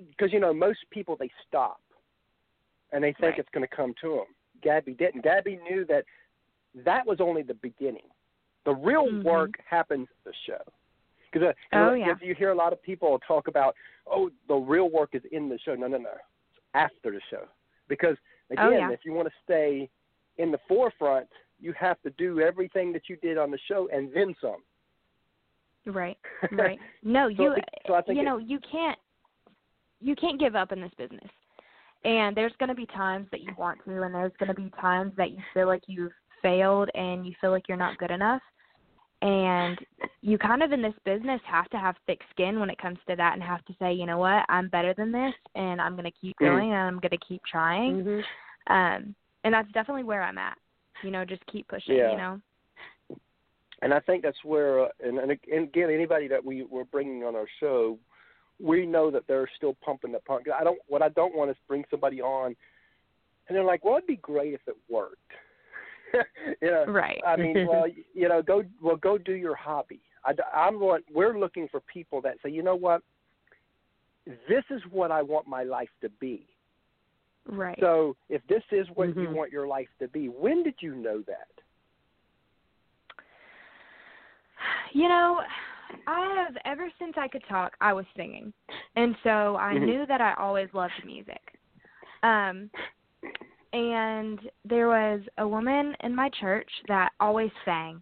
because 0.09 0.31
you 0.31 0.39
know 0.39 0.53
most 0.53 0.79
people 0.91 1.15
they 1.19 1.29
stop, 1.47 1.81
and 2.91 3.03
they 3.03 3.13
think 3.13 3.31
right. 3.31 3.39
it's 3.39 3.49
going 3.53 3.67
to 3.67 3.75
come 3.75 3.93
to 4.01 4.09
them. 4.09 4.25
Gabby 4.61 4.93
didn't. 4.93 5.23
Gabby 5.23 5.59
knew 5.69 5.85
that 5.85 6.05
that 6.85 7.05
was 7.05 7.17
only 7.19 7.41
the 7.41 7.55
beginning. 7.55 8.07
The 8.65 8.73
real 8.73 9.07
mm-hmm. 9.07 9.27
work 9.27 9.51
happens 9.69 10.07
at 10.11 10.31
the 10.31 10.33
show. 10.45 10.61
Because 11.31 11.49
uh, 11.73 11.77
oh, 11.77 11.93
you, 11.93 12.05
yeah. 12.05 12.13
you 12.21 12.35
hear 12.35 12.49
a 12.49 12.55
lot 12.55 12.73
of 12.73 12.81
people 12.81 13.19
talk 13.27 13.47
about, 13.47 13.75
oh, 14.09 14.29
the 14.47 14.55
real 14.55 14.89
work 14.89 15.09
is 15.13 15.21
in 15.31 15.49
the 15.49 15.59
show. 15.63 15.75
No, 15.75 15.87
no, 15.87 15.97
no, 15.97 16.09
it's 16.09 16.59
after 16.73 17.11
the 17.11 17.21
show. 17.29 17.43
Because 17.87 18.17
again, 18.49 18.65
oh, 18.65 18.71
yeah. 18.71 18.91
if 18.91 19.01
you 19.03 19.13
want 19.13 19.27
to 19.27 19.33
stay 19.43 19.89
in 20.37 20.51
the 20.51 20.59
forefront, 20.67 21.27
you 21.59 21.73
have 21.79 22.01
to 22.01 22.09
do 22.11 22.39
everything 22.39 22.93
that 22.93 23.03
you 23.09 23.17
did 23.17 23.37
on 23.37 23.51
the 23.51 23.59
show 23.67 23.89
and 23.91 24.09
then 24.13 24.35
some. 24.41 24.63
Right. 25.85 26.17
Right. 26.51 26.79
No, 27.03 27.29
so 27.35 27.43
you 27.43 27.55
so 27.85 27.93
I 27.95 28.01
think 28.01 28.17
you 28.17 28.23
know, 28.23 28.37
you 28.37 28.59
can't 28.71 28.97
you 29.99 30.15
can't 30.15 30.39
give 30.39 30.55
up 30.55 30.71
in 30.71 30.79
this 30.79 30.91
business. 30.97 31.29
And 32.05 32.35
there's 32.35 32.53
going 32.59 32.69
to 32.69 32.75
be 32.75 32.85
times 32.85 33.27
that 33.31 33.41
you 33.41 33.51
want 33.57 33.79
to 33.85 34.03
and 34.03 34.15
there's 34.15 34.31
going 34.39 34.47
to 34.47 34.55
be 34.55 34.71
times 34.79 35.11
that 35.17 35.31
you 35.31 35.39
feel 35.53 35.67
like 35.67 35.83
you've 35.87 36.13
failed 36.41 36.89
and 36.95 37.25
you 37.25 37.33
feel 37.41 37.51
like 37.51 37.67
you're 37.67 37.77
not 37.77 37.97
good 37.97 38.11
enough. 38.11 38.41
And 39.21 39.77
you 40.21 40.37
kind 40.37 40.63
of 40.63 40.71
in 40.71 40.81
this 40.81 40.93
business 41.03 41.41
have 41.45 41.69
to 41.69 41.77
have 41.77 41.95
thick 42.07 42.21
skin 42.31 42.59
when 42.59 42.69
it 42.69 42.77
comes 42.77 42.97
to 43.07 43.15
that 43.15 43.33
and 43.33 43.43
have 43.43 43.63
to 43.65 43.73
say 43.79 43.91
you 43.91 44.05
know 44.05 44.17
what 44.17 44.45
i'm 44.49 44.69
better 44.69 44.93
than 44.93 45.11
this 45.11 45.33
and 45.55 45.81
i'm 45.81 45.93
going 45.93 46.05
to 46.05 46.17
keep 46.21 46.37
Mm. 46.37 46.47
going 46.47 46.69
and 46.71 46.87
i'm 46.87 46.99
going 46.99 47.11
to 47.11 47.25
keep 47.27 47.41
trying 47.43 48.03
Mhm. 48.03 48.23
um 48.67 49.15
and 49.43 49.53
that's 49.53 49.71
definitely 49.71 50.03
where 50.03 50.21
i'm 50.21 50.37
at 50.37 50.57
you 51.03 51.11
know 51.11 51.25
just 51.25 51.45
keep 51.47 51.67
pushing 51.67 51.95
Yeah. 51.97 52.11
you 52.11 52.17
know 52.17 52.41
and 53.81 53.93
I 53.93 53.99
think 54.01 54.23
that's 54.23 54.43
where, 54.43 54.81
uh, 54.81 54.89
and, 55.01 55.17
and 55.19 55.31
again, 55.31 55.89
anybody 55.89 56.27
that 56.27 56.43
we 56.43 56.63
we're 56.63 56.83
bringing 56.83 57.23
on 57.23 57.35
our 57.35 57.47
show, 57.61 57.97
we 58.59 58.85
know 58.85 59.09
that 59.09 59.23
they're 59.27 59.49
still 59.55 59.77
pumping 59.81 60.11
the 60.11 60.19
pump. 60.19 60.45
I 60.53 60.65
don't. 60.65 60.79
What 60.87 61.01
I 61.01 61.07
don't 61.09 61.33
want 61.33 61.49
is 61.49 61.55
bring 61.65 61.85
somebody 61.89 62.21
on, 62.21 62.57
and 63.47 63.55
they're 63.55 63.63
like, 63.63 63.85
"Well, 63.85 63.95
it'd 63.95 64.05
be 64.07 64.17
great 64.17 64.53
if 64.53 64.59
it 64.67 64.75
worked." 64.89 65.31
you 66.61 66.71
know, 66.71 66.85
right 66.87 67.21
I 67.25 67.35
mean, 67.35 67.65
well, 67.67 67.85
you 68.13 68.29
know, 68.29 68.41
go 68.41 68.63
well, 68.81 68.95
go 68.97 69.17
do 69.17 69.33
your 69.33 69.55
hobby. 69.55 70.01
I, 70.25 70.33
I'm 70.55 70.79
want. 70.79 71.05
We're 71.13 71.37
looking 71.37 71.67
for 71.69 71.81
people 71.81 72.21
that 72.21 72.35
say, 72.43 72.49
you 72.49 72.63
know 72.63 72.75
what, 72.75 73.01
this 74.25 74.63
is 74.69 74.81
what 74.91 75.11
I 75.11 75.21
want 75.21 75.47
my 75.47 75.63
life 75.63 75.89
to 76.01 76.09
be. 76.19 76.47
right 77.47 77.77
So 77.79 78.15
if 78.29 78.41
this 78.47 78.63
is 78.71 78.87
what 78.95 79.09
you 79.09 79.29
Mhm. 79.29 79.33
want 79.33 79.51
your 79.51 79.67
life 79.67 79.89
to 79.99 80.07
be, 80.07 80.27
when 80.27 80.63
did 80.63 80.75
you 80.79 80.95
know 80.95 81.21
that? 81.23 81.47
You 84.91 85.07
know, 85.07 85.41
I 86.07 86.45
have 86.45 86.57
ever 86.65 86.91
since 86.99 87.13
I 87.17 87.27
could 87.27 87.43
talk, 87.47 87.75
I 87.81 87.93
was 87.93 88.05
singing, 88.15 88.53
and 88.95 89.15
so 89.23 89.55
I 89.55 89.75
Mhm. 89.75 89.85
knew 89.85 90.05
that 90.05 90.21
I 90.21 90.33
always 90.33 90.71
loved 90.73 91.03
music. 91.05 91.41
Um, 92.23 92.69
and 93.73 94.39
there 94.65 94.87
was 94.87 95.21
a 95.37 95.47
woman 95.47 95.95
in 96.01 96.15
my 96.15 96.29
church 96.39 96.69
that 96.87 97.11
always 97.19 97.51
sang, 97.65 98.01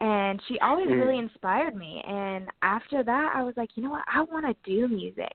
and 0.00 0.40
she 0.48 0.58
always 0.60 0.88
really 0.92 1.18
inspired 1.18 1.74
me. 1.74 2.02
And 2.06 2.48
after 2.62 3.02
that, 3.02 3.32
I 3.34 3.42
was 3.42 3.54
like, 3.56 3.70
you 3.76 3.82
know 3.82 3.90
what, 3.90 4.04
I 4.12 4.22
want 4.22 4.46
to 4.46 4.70
do 4.70 4.88
music. 4.88 5.32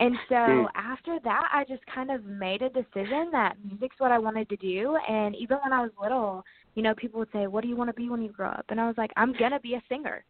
And 0.00 0.18
so 0.28 0.34
Mm. 0.34 0.70
after 0.74 1.18
that, 1.20 1.50
I 1.52 1.64
just 1.64 1.84
kind 1.86 2.10
of 2.10 2.24
made 2.24 2.62
a 2.62 2.70
decision 2.70 3.30
that 3.32 3.56
music's 3.62 4.00
what 4.00 4.10
I 4.12 4.18
wanted 4.18 4.48
to 4.48 4.56
do. 4.56 4.96
And 5.08 5.36
even 5.36 5.58
when 5.62 5.72
I 5.72 5.82
was 5.82 5.90
little, 6.00 6.42
you 6.74 6.82
know, 6.82 6.94
people 6.94 7.18
would 7.20 7.30
say, 7.32 7.46
"What 7.46 7.62
do 7.62 7.68
you 7.68 7.76
want 7.76 7.88
to 7.88 7.94
be 7.94 8.08
when 8.08 8.22
you 8.22 8.32
grow 8.32 8.48
up?" 8.48 8.64
And 8.70 8.80
I 8.80 8.86
was 8.86 8.96
like, 8.96 9.12
"I'm 9.16 9.32
gonna 9.34 9.60
be 9.60 9.74
a 9.74 9.82
singer. 9.88 10.24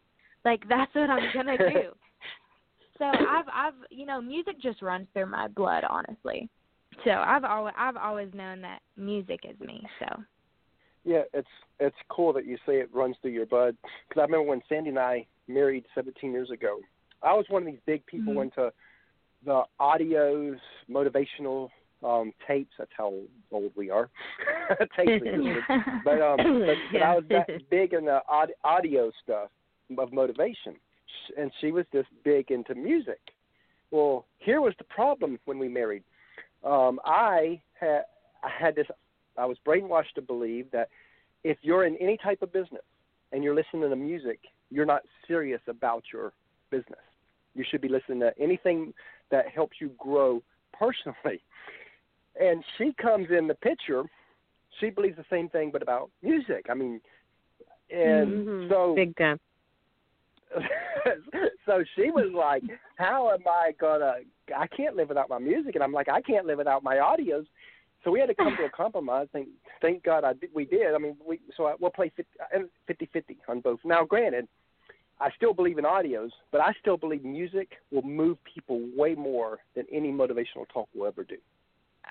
Like 0.44 0.66
that's 0.68 0.94
what 0.94 1.10
I'm 1.10 1.30
gonna 1.30 1.58
do." 1.58 1.94
so 2.98 3.04
I've 3.04 3.48
I've 3.52 3.74
you 3.90 4.06
know, 4.06 4.20
music 4.20 4.58
just 4.60 4.82
runs 4.82 5.06
through 5.12 5.26
my 5.26 5.48
blood, 5.48 5.84
honestly. 5.88 6.48
So 7.04 7.10
I've 7.10 7.44
always 7.44 7.74
I've 7.78 7.96
always 7.96 8.28
known 8.34 8.60
that 8.62 8.80
music 8.96 9.40
is 9.48 9.58
me. 9.60 9.86
So 9.98 10.06
Yeah, 11.04 11.22
it's 11.32 11.48
it's 11.78 11.96
cool 12.08 12.32
that 12.34 12.46
you 12.46 12.56
say 12.66 12.80
it 12.80 12.94
runs 12.94 13.16
through 13.22 13.30
your 13.32 13.46
blood. 13.46 13.76
Because 14.08 14.20
I 14.20 14.24
remember 14.24 14.42
when 14.48 14.62
Sandy 14.68 14.90
and 14.90 14.98
I 14.98 15.26
married 15.48 15.84
17 15.94 16.30
years 16.32 16.50
ago, 16.50 16.78
I 17.22 17.32
was 17.32 17.46
one 17.48 17.62
of 17.62 17.66
these 17.66 17.80
big 17.86 18.04
people 18.06 18.34
Mhm. 18.34 18.42
into 18.44 18.72
the 19.44 19.64
audios, 19.80 20.60
motivational 20.88 21.70
um 22.02 22.32
tapes. 22.46 22.72
That's 22.78 22.90
how 22.96 23.14
old 23.50 23.72
we 23.76 23.90
are. 23.90 24.10
tapes. 24.96 25.26
But 26.04 26.20
um, 26.22 26.38
but, 26.66 26.76
but 26.92 27.02
I 27.02 27.14
was 27.14 27.24
that 27.28 27.46
big 27.70 27.92
in 27.92 28.06
the 28.06 28.22
aud- 28.26 28.54
audio 28.64 29.10
stuff 29.22 29.50
of 29.98 30.12
motivation, 30.12 30.76
and 31.36 31.52
she 31.60 31.72
was 31.72 31.84
just 31.92 32.08
big 32.24 32.50
into 32.50 32.74
music. 32.74 33.20
Well, 33.90 34.24
here 34.38 34.60
was 34.62 34.72
the 34.78 34.84
problem 34.84 35.38
when 35.44 35.58
we 35.58 35.68
married. 35.68 36.04
Um, 36.64 37.00
I 37.04 37.60
had 37.78 38.02
I 38.42 38.50
had 38.58 38.74
this. 38.74 38.86
I 39.36 39.46
was 39.46 39.56
brainwashed 39.66 40.14
to 40.16 40.22
believe 40.22 40.70
that 40.72 40.88
if 41.44 41.58
you're 41.62 41.86
in 41.86 41.96
any 41.96 42.16
type 42.18 42.42
of 42.42 42.52
business 42.52 42.82
and 43.32 43.42
you're 43.42 43.54
listening 43.54 43.88
to 43.88 43.96
music, 43.96 44.40
you're 44.70 44.86
not 44.86 45.02
serious 45.26 45.60
about 45.66 46.04
your 46.12 46.32
business. 46.70 47.00
You 47.54 47.64
should 47.68 47.80
be 47.80 47.88
listening 47.88 48.20
to 48.20 48.32
anything 48.38 48.92
that 49.30 49.48
helps 49.48 49.76
you 49.80 49.90
grow 49.98 50.42
personally. 50.72 51.42
And 52.40 52.62
she 52.78 52.94
comes 53.02 53.26
in 53.36 53.48
the 53.48 53.56
picture. 53.56 54.04
She 54.78 54.88
believes 54.88 55.16
the 55.16 55.24
same 55.28 55.48
thing, 55.48 55.70
but 55.72 55.82
about 55.82 56.10
music. 56.22 56.66
I 56.70 56.74
mean, 56.74 57.00
and 57.90 58.46
Mhm. 58.46 58.68
so 58.68 58.94
big 58.94 59.16
time. 59.16 59.38
so 61.66 61.84
she 61.96 62.10
was 62.12 62.30
like, 62.32 62.62
"How 62.94 63.30
am 63.30 63.46
I 63.48 63.72
gonna? 63.72 64.20
I 64.56 64.66
can't 64.66 64.96
live 64.96 65.08
without 65.08 65.28
my 65.28 65.38
music." 65.38 65.74
And 65.74 65.84
I'm 65.84 65.92
like, 65.92 66.08
"I 66.08 66.20
can't 66.20 66.46
live 66.46 66.58
without 66.58 66.82
my 66.82 66.96
audios." 66.96 67.46
So 68.02 68.10
we 68.10 68.20
had 68.20 68.26
to 68.26 68.34
come 68.34 68.56
to 68.56 68.64
a 68.64 68.70
compromise. 68.70 69.28
Thank, 69.32 69.48
thank 69.82 70.02
God 70.02 70.24
I 70.24 70.32
did, 70.32 70.50
we 70.54 70.64
did. 70.64 70.94
I 70.94 70.98
mean, 70.98 71.16
we 71.26 71.38
so 71.56 71.66
I, 71.66 71.74
we'll 71.78 71.90
play 71.90 72.10
50, 72.16 73.10
50 73.12 73.36
on 73.46 73.60
both. 73.60 73.80
Now, 73.84 74.04
granted, 74.04 74.48
I 75.20 75.30
still 75.36 75.52
believe 75.52 75.76
in 75.76 75.84
audios, 75.84 76.30
but 76.50 76.62
I 76.62 76.72
still 76.80 76.96
believe 76.96 77.24
music 77.24 77.72
will 77.90 78.02
move 78.02 78.38
people 78.44 78.80
way 78.96 79.14
more 79.14 79.58
than 79.76 79.84
any 79.92 80.10
motivational 80.10 80.66
talk 80.72 80.88
will 80.94 81.06
ever 81.06 81.24
do. 81.24 81.36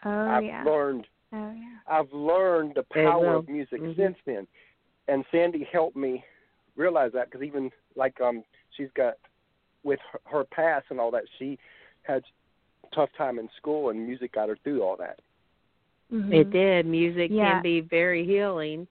Oh 0.05 0.27
I've 0.27 0.43
yeah. 0.43 0.63
learned 0.63 1.08
Oh 1.31 1.51
yeah. 1.51 1.77
I've 1.88 2.12
learned 2.12 2.74
the 2.75 2.84
power 2.84 3.36
of 3.36 3.48
music 3.50 3.81
Mhm. 3.81 3.96
since 3.96 4.17
then, 4.25 4.48
and 5.08 5.25
Sandy 5.31 5.63
helped 5.63 5.96
me 5.96 6.24
realize 6.75 7.12
that 7.13 7.25
because 7.25 7.43
even 7.43 7.72
like 7.96 8.19
um 8.22 8.43
she's 8.75 8.91
got 8.91 9.15
with 9.84 10.00
her, 10.12 10.22
her 10.25 10.43
past 10.43 10.86
and 10.89 11.00
all 11.00 11.12
that 11.12 11.24
she 11.38 11.58
had 12.03 12.24
tough 12.94 13.10
time 13.18 13.39
in 13.39 13.50
school 13.58 13.89
and 13.89 14.06
music 14.06 14.34
got 14.34 14.50
her 14.50 14.58
through 14.63 14.82
all 14.82 14.96
that. 14.98 15.20
Mhm. 16.12 16.34
It 16.34 16.50
did. 16.51 16.86
Music 16.86 17.32
Yeah. 17.32 17.53
can 17.53 17.62
be 17.62 17.82
very 17.82 18.25
healing. 18.25 18.88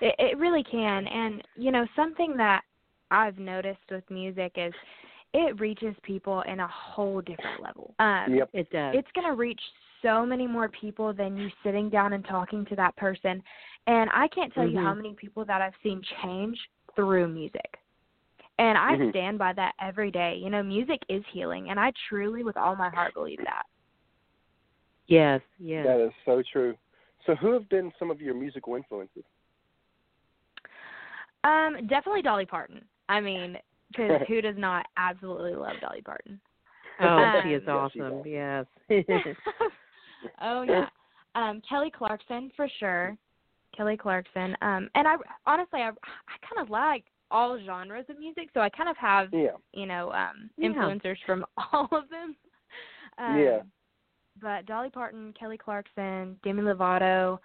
It, 0.00 0.14
it 0.18 0.38
really 0.38 0.62
can. 0.62 1.06
And, 1.06 1.46
you 1.54 1.70
know, 1.70 1.86
something 1.96 2.36
that 2.36 2.64
I've 3.10 3.38
noticed 3.38 3.90
with 3.90 4.08
music 4.10 4.52
is 4.56 4.74
it 5.32 5.58
reaches 5.60 5.94
people 6.02 6.42
in 6.42 6.60
a 6.60 6.66
whole 6.66 7.20
different 7.20 7.62
level. 7.62 7.94
Um, 7.98 8.34
Yep. 8.34 8.50
It 8.52 8.70
does. 8.70 8.94
It's 8.94 9.10
going 9.12 9.26
to 9.26 9.34
reach 9.34 9.60
so 10.02 10.26
many 10.26 10.46
more 10.46 10.68
people 10.68 11.12
than 11.12 11.36
you 11.36 11.50
sitting 11.62 11.88
down 11.88 12.12
and 12.12 12.24
talking 12.24 12.64
to 12.66 12.76
that 12.76 12.94
person. 12.96 13.42
And 13.86 14.10
I 14.12 14.28
can't 14.28 14.52
tell 14.52 14.66
you 14.68 14.78
how 14.78 14.94
many 14.94 15.14
people 15.14 15.44
that 15.44 15.62
I've 15.62 15.74
seen 15.82 16.02
change 16.22 16.58
through 16.94 17.28
music. 17.28 17.78
And 18.58 18.78
I 18.78 18.96
Mhm. 18.96 19.10
stand 19.10 19.38
by 19.38 19.52
that 19.52 19.74
every 19.80 20.10
day. 20.10 20.36
You 20.36 20.48
know, 20.50 20.62
music 20.62 21.02
is 21.08 21.22
healing, 21.26 21.70
and 21.70 21.78
I 21.78 21.92
truly, 22.08 22.42
with 22.42 22.56
all 22.56 22.74
my 22.74 22.88
heart, 22.88 23.14
believe 23.14 23.38
that. 23.44 23.66
yes, 25.08 25.40
yes. 25.58 25.86
That 25.86 26.00
is 26.00 26.12
so 26.24 26.42
true. 26.42 26.76
So 27.26 27.34
who 27.36 27.52
have 27.52 27.68
been 27.68 27.92
some 27.98 28.10
of 28.10 28.20
your 28.20 28.34
musical 28.34 28.74
influences? 28.76 29.24
Um, 31.44 31.86
definitely 31.86 32.22
Dolly 32.22 32.46
Parton. 32.46 32.84
I 33.08 33.20
mean, 33.20 33.56
because 33.88 34.20
who 34.28 34.40
does 34.40 34.56
not 34.56 34.86
absolutely 34.96 35.54
love 35.54 35.80
Dolly 35.80 36.02
Parton? 36.02 36.40
Oh, 37.00 37.40
she 37.42 37.50
Um, 37.50 37.54
is 37.54 37.62
Yes, 37.66 37.90
she's 37.92 38.02
awesome. 38.02 38.26
Yes. 38.26 38.66
oh 40.40 40.62
yeah. 40.62 40.88
Um, 41.34 41.60
Kelly 41.68 41.90
Clarkson 41.90 42.50
for 42.56 42.68
sure. 42.78 43.16
Kelly 43.76 43.96
Clarkson. 43.96 44.56
Um, 44.62 44.88
and 44.94 45.06
I 45.06 45.16
honestly 45.46 45.80
I 45.80 45.88
I 45.90 46.54
kind 46.54 46.60
of 46.60 46.70
like 46.70 47.04
all 47.30 47.58
genres 47.64 48.06
of 48.08 48.18
music, 48.18 48.48
so 48.54 48.60
I 48.60 48.68
kind 48.70 48.88
of 48.88 48.96
have 48.96 49.32
Yeah. 49.32 49.56
you 49.72 49.86
know 49.86 50.12
um 50.12 50.50
Yeah. 50.56 50.72
influencers 50.72 51.16
from 51.26 51.44
all 51.72 51.88
of 51.92 52.08
them. 52.08 52.36
Um, 53.18 53.36
Yeah. 53.36 53.60
But 54.40 54.66
Dolly 54.66 54.90
Parton, 54.90 55.32
Kelly 55.38 55.56
Clarkson, 55.58 56.38
Demi 56.44 56.62
Lovato. 56.62 57.38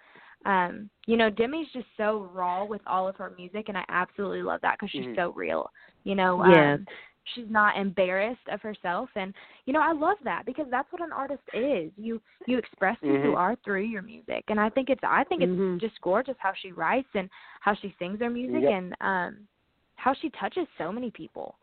Um, 0.44 0.90
you 1.06 1.16
know, 1.16 1.30
Demi's 1.30 1.68
just 1.72 1.86
so 1.96 2.28
raw 2.34 2.64
with 2.64 2.82
all 2.86 3.08
of 3.08 3.16
her 3.16 3.32
music, 3.38 3.66
and 3.68 3.78
I 3.78 3.84
absolutely 3.88 4.42
love 4.42 4.60
that 4.62 4.76
because 4.78 4.90
she's 4.90 5.06
Mhm. 5.06 5.14
so 5.16 5.32
real. 5.32 5.70
You 6.04 6.14
know, 6.16 6.44
Yes. 6.44 6.80
um, 6.80 6.86
she's 7.32 7.48
not 7.48 7.76
embarrassed 7.76 8.46
of 8.48 8.60
herself, 8.60 9.08
and 9.14 9.32
you 9.64 9.72
know, 9.72 9.80
I 9.80 9.92
love 9.92 10.18
that 10.24 10.44
because 10.44 10.66
that's 10.70 10.90
what 10.92 11.00
an 11.00 11.12
artist 11.12 11.42
is. 11.54 11.92
You 11.96 12.20
you 12.46 12.58
express 12.58 12.98
who 13.00 13.14
you 13.14 13.34
Mhm. 13.34 13.36
are 13.36 13.56
through 13.64 13.82
your 13.82 14.02
music, 14.02 14.44
and 14.48 14.58
I 14.60 14.68
think 14.68 14.90
it's 14.90 15.04
I 15.04 15.22
think 15.24 15.42
it's 15.42 15.52
Mhm. 15.52 15.80
just 15.80 16.00
gorgeous 16.00 16.36
how 16.38 16.52
she 16.54 16.72
writes 16.72 17.08
and 17.14 17.30
how 17.60 17.74
she 17.74 17.94
sings 17.98 18.18
her 18.20 18.28
music, 18.30 18.62
Yep. 18.64 18.72
and 18.72 18.96
um, 19.00 19.48
how 20.02 20.14
she 20.20 20.30
touches 20.30 20.66
so 20.78 20.90
many 20.90 21.10
people. 21.10 21.54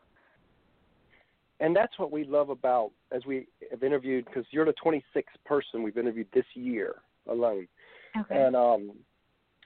And 1.60 1.76
that's 1.76 1.98
what 1.98 2.10
we 2.10 2.24
love 2.24 2.48
about 2.48 2.90
as 3.12 3.26
we 3.26 3.46
have 3.70 3.82
interviewed 3.82 4.24
because 4.24 4.46
you're 4.50 4.64
the 4.64 4.74
26th 4.82 5.24
person 5.44 5.82
we've 5.82 5.98
interviewed 5.98 6.28
this 6.32 6.46
year 6.54 6.96
alone. 7.28 7.68
Okay. 8.18 8.42
and 8.42 8.56
um 8.56 8.90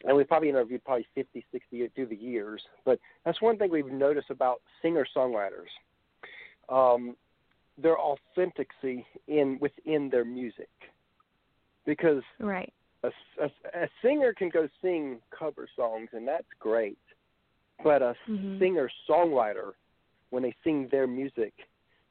and 0.05 0.15
we've 0.15 0.29
probably 0.29 0.51
interviewed 0.51 0.85
probably 0.85 1.07
50 1.15 1.47
60 1.51 1.89
through 1.95 2.07
the 2.09 2.17
years 2.17 2.61
but 2.85 2.99
that's 3.25 3.41
one 3.41 3.57
thing 3.57 3.71
we've 3.71 3.87
noticed 3.87 4.29
about 4.29 4.61
singer 4.83 5.07
songwriters 5.17 5.73
um 6.69 7.17
their 7.79 7.97
authenticity 7.99 9.07
in 9.29 9.57
within 9.63 10.11
their 10.11 10.27
music 10.27 10.69
because 11.87 12.23
right. 12.39 12.71
a, 13.03 13.09
a, 13.41 13.47
a 13.85 13.89
singer 14.03 14.35
can 14.35 14.51
go 14.51 14.69
sing 14.83 15.21
cover 15.31 15.67
songs 15.75 16.11
and 16.13 16.29
that's 16.29 16.45
great 16.61 16.99
but 17.83 18.03
a 18.03 18.15
Mhm. 18.29 18.59
singer 18.59 18.91
songwriter 19.09 19.73
when 20.31 20.43
they 20.43 20.55
sing 20.63 20.89
their 20.89 21.07
music 21.07 21.53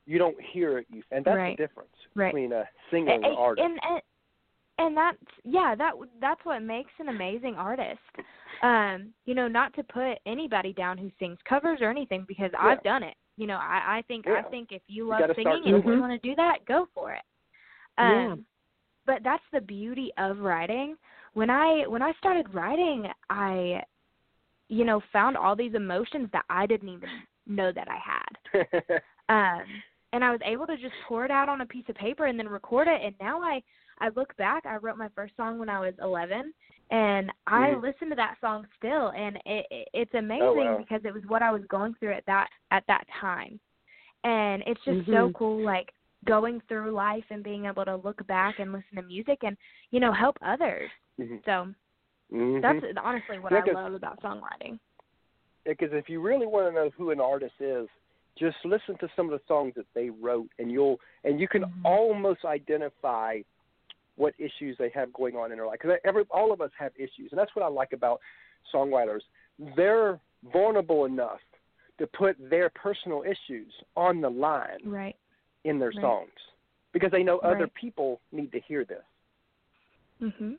you 0.05 0.17
don't 0.17 0.39
hear 0.41 0.77
it 0.79 0.88
you 0.89 1.03
and 1.12 1.24
that's 1.25 1.38
Right. 1.38 1.58
the 1.58 1.63
difference 1.63 1.96
Right. 2.15 2.27
between 2.27 2.51
a 2.51 2.67
singer 2.91 3.13
and 3.13 3.25
an 3.25 3.36
artist 3.38 3.65
and 3.65 3.79
and 3.84 4.01
and 4.79 4.98
that's 4.98 5.17
yeah 5.43 5.75
that 5.75 5.93
that's 6.20 6.43
what 6.46 6.62
makes 6.62 6.91
an 7.00 7.10
amazing 7.10 7.55
artist 7.55 8.01
um, 8.63 9.13
you 9.25 9.36
know, 9.36 9.48
not 9.50 9.74
to 9.74 9.84
put 9.84 10.17
anybody 10.25 10.72
down 10.74 10.98
who 10.98 11.12
sings 11.20 11.38
covers 11.43 11.79
or 11.82 11.89
anything 11.89 12.24
because 12.27 12.50
Yeah. 12.53 12.60
I've 12.60 12.84
done 12.84 13.03
it. 13.03 13.15
You 13.36 13.46
know, 13.46 13.58
I, 13.58 13.98
I 13.98 14.03
think 14.08 14.25
I 14.27 14.41
think 14.43 14.72
if 14.72 14.82
you 14.88 15.03
You 15.03 15.10
love 15.10 15.20
gotta 15.20 15.36
singing 15.36 15.63
and 15.65 15.84
you 15.84 16.00
want 16.00 16.22
to 16.22 16.27
do 16.29 16.36
that, 16.36 16.60
go 16.65 16.88
for 16.93 17.12
it. 17.12 17.24
Um 17.98 18.12
Yeah. 18.12 18.36
but 19.05 19.22
that's 19.24 19.43
the 19.51 19.60
beauty 19.60 20.13
of 20.17 20.39
writing. 20.39 20.96
When 21.34 21.50
I 21.50 21.86
when 21.88 22.01
I 22.01 22.13
started 22.13 22.53
writing, 22.53 23.08
I 23.29 23.84
you 24.74 24.86
know, 24.86 25.01
found 25.12 25.38
all 25.38 25.56
these 25.56 25.75
emotions 25.75 26.30
that 26.34 26.46
I 26.50 26.65
didn't 26.65 26.89
even 26.89 27.10
know 27.48 27.72
that 27.72 27.88
I 27.89 28.00
had. 28.13 28.34
Um 29.30 29.63
and 30.12 30.24
I 30.24 30.30
was 30.32 30.42
able 30.46 30.68
to 30.68 30.75
just 30.77 30.94
pour 31.08 31.25
it 31.25 31.32
out 31.32 31.50
on 31.50 31.62
a 31.62 31.65
piece 31.65 31.86
of 31.89 31.96
paper 31.96 32.25
and 32.27 32.38
then 32.38 32.48
record 32.48 32.88
it 32.88 33.01
and 33.06 33.15
now 33.22 33.42
I 33.42 33.62
I 34.00 34.10
look 34.15 34.36
back, 34.38 34.65
I 34.65 34.75
wrote 34.77 34.98
my 34.98 35.10
first 35.15 35.36
song 35.38 35.58
when 35.60 35.70
I 35.70 35.80
was 35.80 35.94
11 36.01 36.53
and 36.92 37.32
I 37.48 37.70
Mhm. 37.70 37.82
listen 37.82 38.10
to 38.10 38.15
that 38.15 38.36
song 38.42 38.68
still 38.77 39.08
and 39.24 39.38
it, 39.46 39.65
it 39.72 39.88
it's 39.94 40.13
amazing 40.13 40.44
Oh, 40.50 40.53
wow. 40.56 40.77
because 40.77 41.01
it 41.06 41.13
was 41.13 41.24
what 41.27 41.42
I 41.42 41.51
was 41.51 41.63
going 41.68 41.94
through 41.96 42.13
at 42.13 42.25
that 42.25 42.48
at 42.72 42.84
that 42.88 43.06
time. 43.22 43.60
And 44.24 44.62
it's 44.65 44.84
just 44.86 45.06
so 45.08 45.30
Mhm. 45.30 45.34
cool 45.36 45.62
like 45.63 45.89
going 46.25 46.62
through 46.68 46.92
life 46.92 47.25
and 47.30 47.44
being 47.44 47.65
able 47.65 47.86
to 47.86 47.96
look 47.98 48.25
back 48.27 48.60
and 48.60 48.72
listen 48.72 48.96
to 48.96 49.01
music 49.03 49.39
and 49.44 49.56
you 49.92 50.00
know 50.00 50.12
help 50.13 50.38
others. 50.42 50.89
Mhm. 51.20 51.44
So 51.46 51.74
Mhm. 52.32 52.62
that's 52.62 52.98
honestly 52.98 53.39
what 53.39 53.51
Yeah, 53.51 53.63
I 53.68 53.72
love 53.72 53.94
about 53.94 54.20
songwriting. 54.22 54.80
because 55.65 55.94
if 55.94 56.10
you 56.10 56.22
really 56.22 56.48
want 56.48 56.68
to 56.68 56.72
know 56.74 56.89
who 56.92 57.12
an 57.12 57.20
artist 57.20 57.56
is, 57.60 57.88
just 58.36 58.58
listen 58.65 58.98
to 58.98 59.08
some 59.15 59.32
of 59.32 59.39
the 59.39 59.46
songs 59.48 59.74
that 59.75 59.86
they 59.94 60.10
wrote, 60.10 60.50
and 60.58 60.72
you'll 60.72 61.00
and 61.24 61.39
you 61.39 61.48
can 61.48 61.63
Mhm. 61.63 61.86
almost 61.86 62.44
identify 62.46 63.42
what 64.15 64.34
issues 64.39 64.77
they 64.77 64.89
have 64.89 65.12
going 65.13 65.36
on 65.36 65.51
in 65.51 65.58
their 65.58 65.68
life. 65.68 65.80
Because 65.82 66.00
every 66.03 66.24
all 66.32 66.51
of 66.51 66.62
us 66.62 66.72
have 66.77 66.92
issues, 66.96 67.32
and 67.32 67.38
that's 67.39 67.56
what 67.56 67.63
I 67.63 67.68
like 67.68 67.94
about 67.94 68.20
songwriters. 68.74 69.22
They're 69.75 70.20
vulnerable 70.44 71.06
enough 71.06 71.42
to 72.00 72.08
put 72.08 72.36
their 72.50 72.70
personal 72.72 73.24
issues 73.24 73.72
on 73.96 74.20
the 74.20 74.30
line 74.30 74.80
Right. 74.84 75.15
in 75.63 75.77
their 75.77 75.89
Right. 75.92 76.01
songs 76.01 76.53
because 76.92 77.12
they 77.12 77.24
know 77.24 77.38
other 77.39 77.65
Right. 77.65 77.74
people 77.75 78.20
need 78.32 78.51
to 78.51 78.60
hear 78.60 78.84
this. 78.84 79.03
Mhm. 80.20 80.58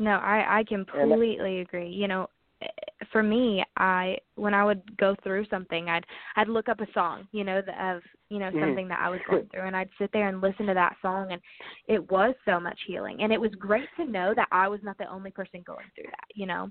No, 0.00 0.12
I 0.12 0.60
I 0.60 0.64
completely 0.64 1.60
agree. 1.60 1.88
You 1.90 2.08
know, 2.08 2.26
eh, 2.62 2.66
for 3.12 3.22
me, 3.22 3.62
I 3.76 4.16
when 4.34 4.54
I 4.54 4.64
would 4.64 4.96
go 4.96 5.14
through 5.22 5.44
something, 5.50 5.90
I'd 5.90 6.06
I'd 6.36 6.48
look 6.48 6.70
up 6.70 6.80
a 6.80 6.90
song, 6.92 7.28
you 7.32 7.44
know, 7.44 7.60
the, 7.60 7.72
of 7.86 8.02
you 8.30 8.38
know 8.38 8.50
Mhm. 8.50 8.60
something 8.60 8.88
that 8.88 8.98
I 8.98 9.10
was 9.10 9.20
going 9.28 9.46
through, 9.48 9.66
and 9.66 9.76
I'd 9.76 9.90
sit 9.98 10.10
there 10.12 10.28
and 10.28 10.40
listen 10.40 10.66
to 10.66 10.74
that 10.74 10.96
song, 11.02 11.32
and 11.32 11.40
it 11.86 12.10
was 12.10 12.34
so 12.46 12.58
much 12.58 12.80
healing, 12.86 13.22
and 13.22 13.30
it 13.30 13.40
was 13.40 13.54
great 13.56 13.88
to 13.98 14.06
know 14.06 14.32
that 14.34 14.48
I 14.50 14.68
was 14.68 14.82
not 14.82 14.96
the 14.96 15.08
only 15.10 15.30
person 15.30 15.62
going 15.66 15.86
through 15.94 16.10
that. 16.10 16.28
You 16.34 16.46
know. 16.46 16.70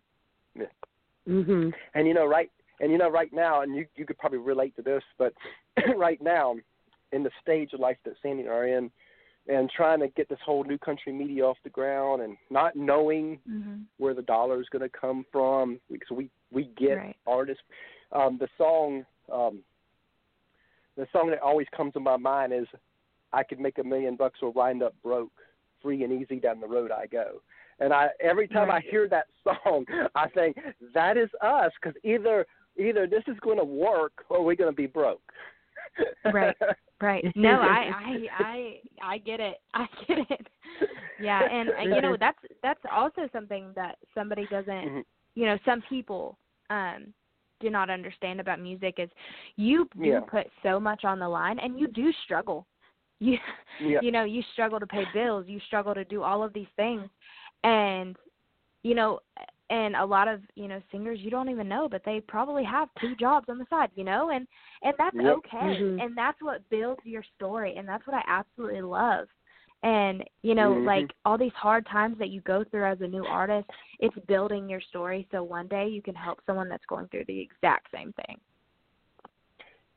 Mhm. 1.27 1.71
And 1.93 2.07
you 2.07 2.15
know, 2.15 2.25
right 2.25 2.51
and 2.79 2.91
you 2.91 2.97
know, 2.97 3.09
right 3.09 3.31
now, 3.31 3.61
and 3.61 3.75
you 3.75 3.85
you 3.95 4.07
could 4.07 4.17
probably 4.17 4.39
relate 4.39 4.75
to 4.77 4.81
this, 4.81 5.03
but 5.19 5.33
right 5.97 6.19
now, 6.19 6.55
in 7.11 7.21
the 7.21 7.31
stage 7.41 7.73
of 7.73 7.79
life 7.79 7.97
that 8.05 8.15
Sandy 8.23 8.41
and 8.43 8.51
I 8.51 8.53
are 8.55 8.67
in, 8.67 8.91
and 9.47 9.69
trying 9.69 9.99
to 9.99 10.07
get 10.09 10.29
this 10.29 10.39
whole 10.45 10.63
new 10.63 10.77
country 10.77 11.11
media 11.11 11.45
off 11.45 11.57
the 11.63 11.69
ground, 11.69 12.21
and 12.21 12.37
not 12.49 12.75
knowing 12.75 13.39
Mhm. 13.47 13.85
where 13.97 14.13
the 14.13 14.21
dollar 14.21 14.61
is 14.61 14.69
going 14.69 14.81
to 14.81 14.89
come 14.89 15.25
from, 15.31 15.79
because 15.91 16.11
we 16.11 16.29
we 16.51 16.65
get 16.65 16.97
Right. 16.97 17.15
artists. 17.27 17.63
Um, 18.11 18.37
the 18.39 18.49
song, 18.57 19.05
um, 19.31 19.63
the 20.95 21.07
song 21.11 21.29
that 21.29 21.39
always 21.41 21.69
comes 21.69 21.93
to 21.93 21.99
my 21.99 22.17
mind 22.17 22.53
is, 22.53 22.67
"I 23.33 23.43
could 23.43 23.59
make 23.59 23.77
a 23.77 23.83
million 23.83 24.15
bucks 24.15 24.41
or 24.41 24.51
wind 24.51 24.81
up 24.81 24.99
broke, 25.03 25.31
free 25.81 26.03
and 26.03 26.11
easy 26.11 26.39
down 26.39 26.59
the 26.59 26.67
road 26.67 26.91
I 26.91 27.05
go." 27.07 27.41
And 27.79 27.93
I 27.93 28.11
every 28.19 28.47
time 28.47 28.69
I 28.69 28.81
hear 28.81 29.07
that 29.07 29.27
song, 29.43 29.85
I 30.15 30.27
think 30.29 30.57
that 30.93 31.17
is 31.17 31.29
us, 31.41 31.71
because 31.75 31.95
either 32.03 32.45
either 32.77 33.07
this 33.07 33.23
is 33.27 33.39
going 33.41 33.57
to 33.57 33.63
work 33.63 34.25
or 34.29 34.43
we're 34.43 34.55
going 34.55 34.71
to 34.71 34.75
be 34.75 34.87
broke. 34.87 35.33
Right. 36.25 36.57
Right. 37.01 37.25
No, 37.35 37.61
I 37.61 37.91
I 37.93 38.27
I 38.33 38.79
I 39.13 39.17
get 39.19 39.39
it. 39.39 39.57
I 39.73 39.87
get 40.07 40.19
it. 40.29 40.47
Yeah, 41.17 41.43
and 41.49 41.71
uh, 41.73 41.83
you 41.83 42.01
know 42.01 42.15
that's 42.19 42.37
that's 42.61 42.81
also 42.91 43.27
something 43.31 43.71
that 43.75 43.97
somebody 44.13 44.47
doesn't, 44.47 44.87
Mhm. 44.87 45.03
you 45.35 45.45
know, 45.45 45.57
some 45.65 45.81
people 45.89 46.37
um 46.69 47.13
do 47.59 47.69
not 47.69 47.89
understand 47.89 48.39
about 48.39 48.59
music 48.59 48.95
is 48.99 49.09
you 49.55 49.87
do 50.03 50.09
Yeah. 50.09 50.19
put 50.21 50.47
so 50.63 50.79
much 50.79 51.03
on 51.03 51.19
the 51.19 51.27
line 51.27 51.59
and 51.59 51.79
you 51.79 51.87
do 51.87 52.11
struggle. 52.23 52.65
You 53.21 53.37
Yeah. 53.79 54.01
you 54.01 54.11
know, 54.11 54.23
you 54.23 54.41
struggle 54.53 54.79
to 54.79 54.87
pay 54.87 55.05
bills, 55.05 55.45
you 55.47 55.59
struggle 55.67 55.93
to 55.93 56.05
do 56.05 56.23
all 56.23 56.41
of 56.41 56.53
these 56.53 56.71
things. 56.77 57.09
And 57.63 58.15
you 58.83 58.95
know, 58.95 59.19
and 59.69 59.95
a 59.95 60.05
lot 60.05 60.27
of, 60.27 60.41
you 60.55 60.67
know, 60.67 60.81
singers 60.91 61.19
you 61.21 61.29
don't 61.29 61.49
even 61.49 61.67
know, 61.67 61.87
but 61.89 62.01
they 62.05 62.21
probably 62.21 62.63
have 62.63 62.89
two 62.99 63.15
jobs 63.15 63.47
on 63.49 63.57
the 63.57 63.65
side, 63.69 63.89
you 63.95 64.03
know, 64.03 64.29
and 64.31 64.47
and 64.83 64.93
that's 64.97 65.17
Yep. 65.17 65.37
okay. 65.37 65.79
Mhm. 65.79 65.99
And 65.99 66.15
that's 66.17 66.41
what 66.41 66.67
builds 66.69 67.01
your 67.05 67.23
story 67.35 67.75
and 67.77 67.87
that's 67.87 68.05
what 68.07 68.15
I 68.15 68.23
absolutely 68.27 68.81
love. 68.81 69.27
And, 69.83 70.23
you 70.43 70.55
know, 70.55 70.73
Mhm. 70.73 70.85
like 70.85 71.13
all 71.25 71.37
these 71.37 71.53
hard 71.53 71.85
times 71.87 72.17
that 72.19 72.29
you 72.29 72.41
go 72.41 72.63
through 72.63 72.85
as 72.85 72.99
a 73.01 73.07
new 73.07 73.25
artist, 73.25 73.69
it's 73.99 74.17
building 74.27 74.69
your 74.69 74.81
story 74.81 75.27
so 75.31 75.43
one 75.43 75.67
day 75.67 75.87
you 75.87 76.01
can 76.01 76.15
help 76.15 76.39
someone 76.45 76.69
that's 76.69 76.85
going 76.85 77.07
through 77.09 77.25
the 77.27 77.39
exact 77.39 77.87
same 77.93 78.11
thing. 78.13 78.37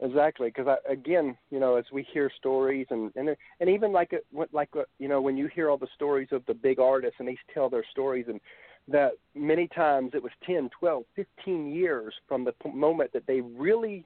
Exactly, 0.01 0.49
because 0.49 0.79
again, 0.89 1.37
you 1.51 1.61
know, 1.61 1.77
as 1.77 1.85
we 1.93 2.03
hear 2.13 2.29
stories 2.39 2.87
and 2.91 3.13
and 3.15 3.37
and 3.61 3.71
even 3.71 3.93
like 3.93 4.13
what- 4.33 4.53
like 4.53 4.69
uh, 4.77 4.83
you 4.99 5.07
know, 5.09 5.21
when 5.21 5.37
you 5.37 5.47
hear 5.47 5.71
all 5.71 5.77
the 5.79 5.87
stories 5.95 6.29
of 6.33 6.45
the 6.47 6.55
big 6.55 6.81
artists 6.81 7.17
and 7.21 7.29
they 7.29 7.37
tell 7.55 7.69
their 7.71 7.85
stories, 7.93 8.27
and 8.29 8.41
that 8.89 9.13
many 9.35 9.69
times 9.69 10.11
it 10.15 10.23
was 10.23 10.33
10, 10.45 10.71
12, 10.79 11.05
15 11.15 11.73
years 11.73 12.13
from 12.27 12.45
the 12.45 12.53
p- 12.53 12.71
moment 12.73 13.13
that 13.13 13.27
they 13.27 13.41
really 13.41 14.05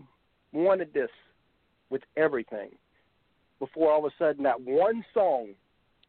wanted 0.53 0.93
this 0.93 1.11
with 1.91 2.03
everything, 2.17 2.71
before 3.59 3.91
all 3.93 4.05
of 4.05 4.13
a 4.13 4.15
sudden 4.23 4.43
that 4.45 4.61
one 4.61 5.05
song 5.15 5.49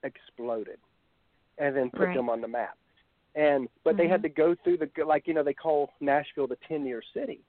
exploded, 0.03 0.79
and 1.57 1.75
then 1.75 1.89
put 1.91 2.01
Right. 2.07 2.15
them 2.15 2.29
on 2.29 2.41
the 2.41 2.47
map. 2.47 2.77
And 3.35 3.69
but 3.83 3.97
they 3.97 4.07
had 4.07 4.19
Mhm. 4.21 4.23
to 4.23 4.29
go 4.29 4.55
through 4.55 4.77
the 4.77 4.89
like 5.05 5.27
you 5.27 5.33
know 5.33 5.43
they 5.43 5.53
call 5.53 5.93
Nashville 5.99 6.47
the 6.47 6.55
ten 6.67 6.85
year 6.85 7.01
city. 7.13 7.41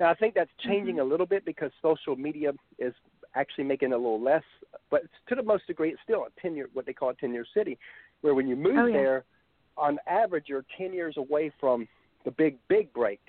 Now 0.00 0.10
I 0.10 0.14
think 0.14 0.34
that's 0.34 0.52
changing 0.58 0.96
Mhm. 0.96 1.00
a 1.02 1.04
little 1.04 1.26
bit 1.26 1.44
because 1.44 1.72
social 1.80 2.16
media 2.16 2.52
is 2.78 2.94
actually 3.34 3.64
making 3.64 3.92
it 3.92 3.94
a 3.94 3.98
little 3.98 4.20
less, 4.20 4.42
but 4.90 5.04
to 5.28 5.34
the 5.36 5.42
most 5.42 5.66
degree 5.66 5.90
it's 5.92 6.02
still 6.02 6.24
a 6.24 6.40
ten 6.40 6.56
year 6.56 6.68
what 6.72 6.84
they 6.84 6.92
call 6.92 7.10
a 7.10 7.14
ten 7.14 7.32
year 7.32 7.44
city, 7.54 7.78
where 8.22 8.34
when 8.34 8.48
you 8.48 8.56
move 8.56 8.76
Oh, 8.76 8.86
yeah. 8.86 8.96
there, 8.96 9.24
on 9.76 9.98
average 10.06 10.44
you're 10.48 10.64
ten 10.78 10.92
years 10.92 11.16
away 11.16 11.50
from 11.60 11.86
the 12.24 12.30
big 12.30 12.56
big 12.68 12.92
breaks 12.92 13.22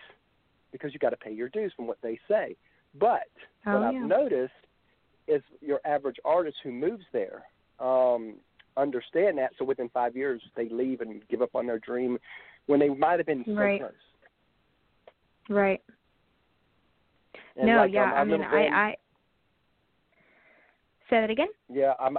because 0.72 0.94
you 0.94 1.00
got 1.00 1.10
to 1.12 1.18
pay 1.18 1.32
your 1.32 1.50
dues 1.50 1.72
from 1.76 1.88
what 1.88 1.98
they 2.02 2.20
say. 2.28 2.56
But 3.00 3.28
Oh, 3.66 3.80
what 3.80 3.84
I've 3.84 4.02
noticed 4.02 4.54
is 5.28 5.42
your 5.62 5.80
average 5.86 6.18
artist 6.24 6.58
who 6.64 6.72
moves 6.72 7.04
there 7.12 7.44
um, 7.80 8.36
understand 8.78 9.38
that. 9.38 9.52
So 9.60 9.66
within 9.66 9.90
five 9.90 10.16
years, 10.16 10.42
they 10.56 10.70
leave 10.70 11.02
and 11.02 11.22
give 11.30 11.42
up 11.42 11.54
on 11.56 11.68
their 11.68 11.80
dream 11.80 12.18
when 12.68 12.80
they 12.80 12.90
might 12.90 13.20
have 13.20 13.26
been 13.26 13.44
so 13.46 13.54
Right. 13.54 13.80
close. 13.80 13.92
Right. 15.50 15.82
And 17.56 17.68
no, 17.68 17.78
like, 17.78 17.92
yeah, 17.94 18.04
um, 18.04 18.14
I 18.14 18.24
mean 18.24 18.34
remember 18.34 18.50
Brandon- 18.50 18.74
I 18.74 18.90
I 18.90 18.96
Say 21.10 21.22
that 21.22 21.30
again? 21.30 21.48
Yeah, 21.70 21.94
I'm. 22.00 22.18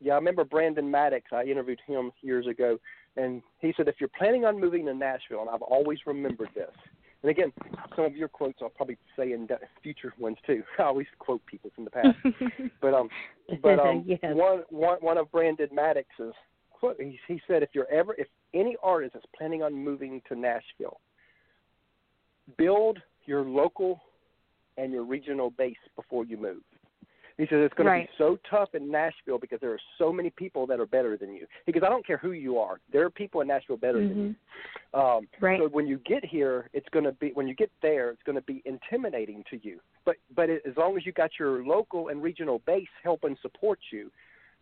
Yeah, 0.00 0.14
I 0.14 0.16
remember 0.16 0.44
Brandon 0.44 0.90
Maddox. 0.90 1.32
I 1.32 1.44
interviewed 1.44 1.80
him 1.86 2.10
years 2.20 2.46
ago, 2.48 2.78
and 3.16 3.42
he 3.60 3.72
said 3.76 3.88
if 3.88 3.96
you're 4.00 4.10
planning 4.16 4.44
on 4.44 4.60
moving 4.60 4.86
to 4.86 4.94
Nashville, 4.94 5.40
and 5.40 5.50
I've 5.50 5.62
always 5.62 5.98
remembered 6.06 6.50
this. 6.54 6.70
And 7.22 7.30
again, 7.30 7.52
some 7.96 8.04
of 8.04 8.16
your 8.16 8.28
quotes 8.28 8.58
I'll 8.60 8.68
probably 8.68 8.98
say 9.16 9.32
in 9.32 9.48
future 9.82 10.12
ones 10.18 10.36
too. 10.46 10.62
I 10.78 10.82
always 10.82 11.06
quote 11.18 11.44
people 11.46 11.70
from 11.74 11.84
the 11.84 11.90
past. 11.90 12.16
But 12.80 12.92
um, 12.94 13.08
but 13.62 13.78
um, 13.78 14.04
Yes. 14.06 14.20
one 14.22 14.62
one 14.68 14.98
one 15.00 15.16
of 15.16 15.30
Brandon 15.32 15.68
Maddox's 15.72 16.34
quote. 16.70 17.00
He, 17.00 17.18
he 17.26 17.40
said, 17.46 17.62
if 17.62 17.70
you're 17.72 17.90
ever, 17.90 18.14
if 18.18 18.26
any 18.52 18.76
artist 18.82 19.16
is 19.16 19.22
planning 19.36 19.62
on 19.62 19.72
moving 19.72 20.20
to 20.28 20.34
Nashville, 20.34 21.00
build 22.58 22.98
your 23.24 23.42
local 23.42 24.00
and 24.76 24.92
your 24.92 25.04
regional 25.04 25.50
base 25.50 25.76
before 25.96 26.24
you 26.24 26.36
move. 26.36 26.62
He 27.36 27.44
says 27.46 27.58
it's 27.64 27.74
going 27.74 27.88
Right. 27.88 28.06
to 28.06 28.12
be 28.12 28.16
so 28.16 28.38
tough 28.48 28.74
in 28.76 28.90
Nashville 28.90 29.38
because 29.38 29.58
there 29.60 29.72
are 29.72 29.80
so 29.98 30.12
many 30.12 30.30
people 30.30 30.66
that 30.68 30.78
are 30.78 30.86
better 30.86 31.16
than 31.16 31.34
you. 31.34 31.46
Because 31.66 31.82
I 31.82 31.88
don't 31.88 32.06
care 32.06 32.16
who 32.16 32.30
you 32.30 32.58
are, 32.60 32.78
there 32.92 33.04
are 33.04 33.10
people 33.10 33.40
in 33.40 33.48
Nashville 33.48 33.76
better 33.76 33.98
than 33.98 34.16
you. 34.16 34.36
Mhm. 34.94 34.98
Um, 34.98 35.28
Right. 35.40 35.58
so 35.58 35.68
when 35.68 35.88
you 35.88 35.98
get 35.98 36.24
here, 36.24 36.68
it's 36.72 36.88
going 36.90 37.04
to 37.04 37.12
be 37.12 37.32
when 37.32 37.48
you 37.48 37.54
get 37.54 37.72
there, 37.82 38.10
it's 38.10 38.22
going 38.22 38.36
to 38.36 38.42
be 38.42 38.62
intimidating 38.64 39.42
to 39.50 39.56
you. 39.66 39.80
But 40.04 40.16
but 40.36 40.48
it, 40.48 40.64
as 40.64 40.76
long 40.76 40.96
as 40.96 41.04
you 41.04 41.10
got 41.12 41.36
your 41.38 41.64
local 41.64 42.08
and 42.08 42.22
regional 42.22 42.60
base 42.60 42.88
helping 43.02 43.36
support 43.42 43.80
you, 43.90 44.12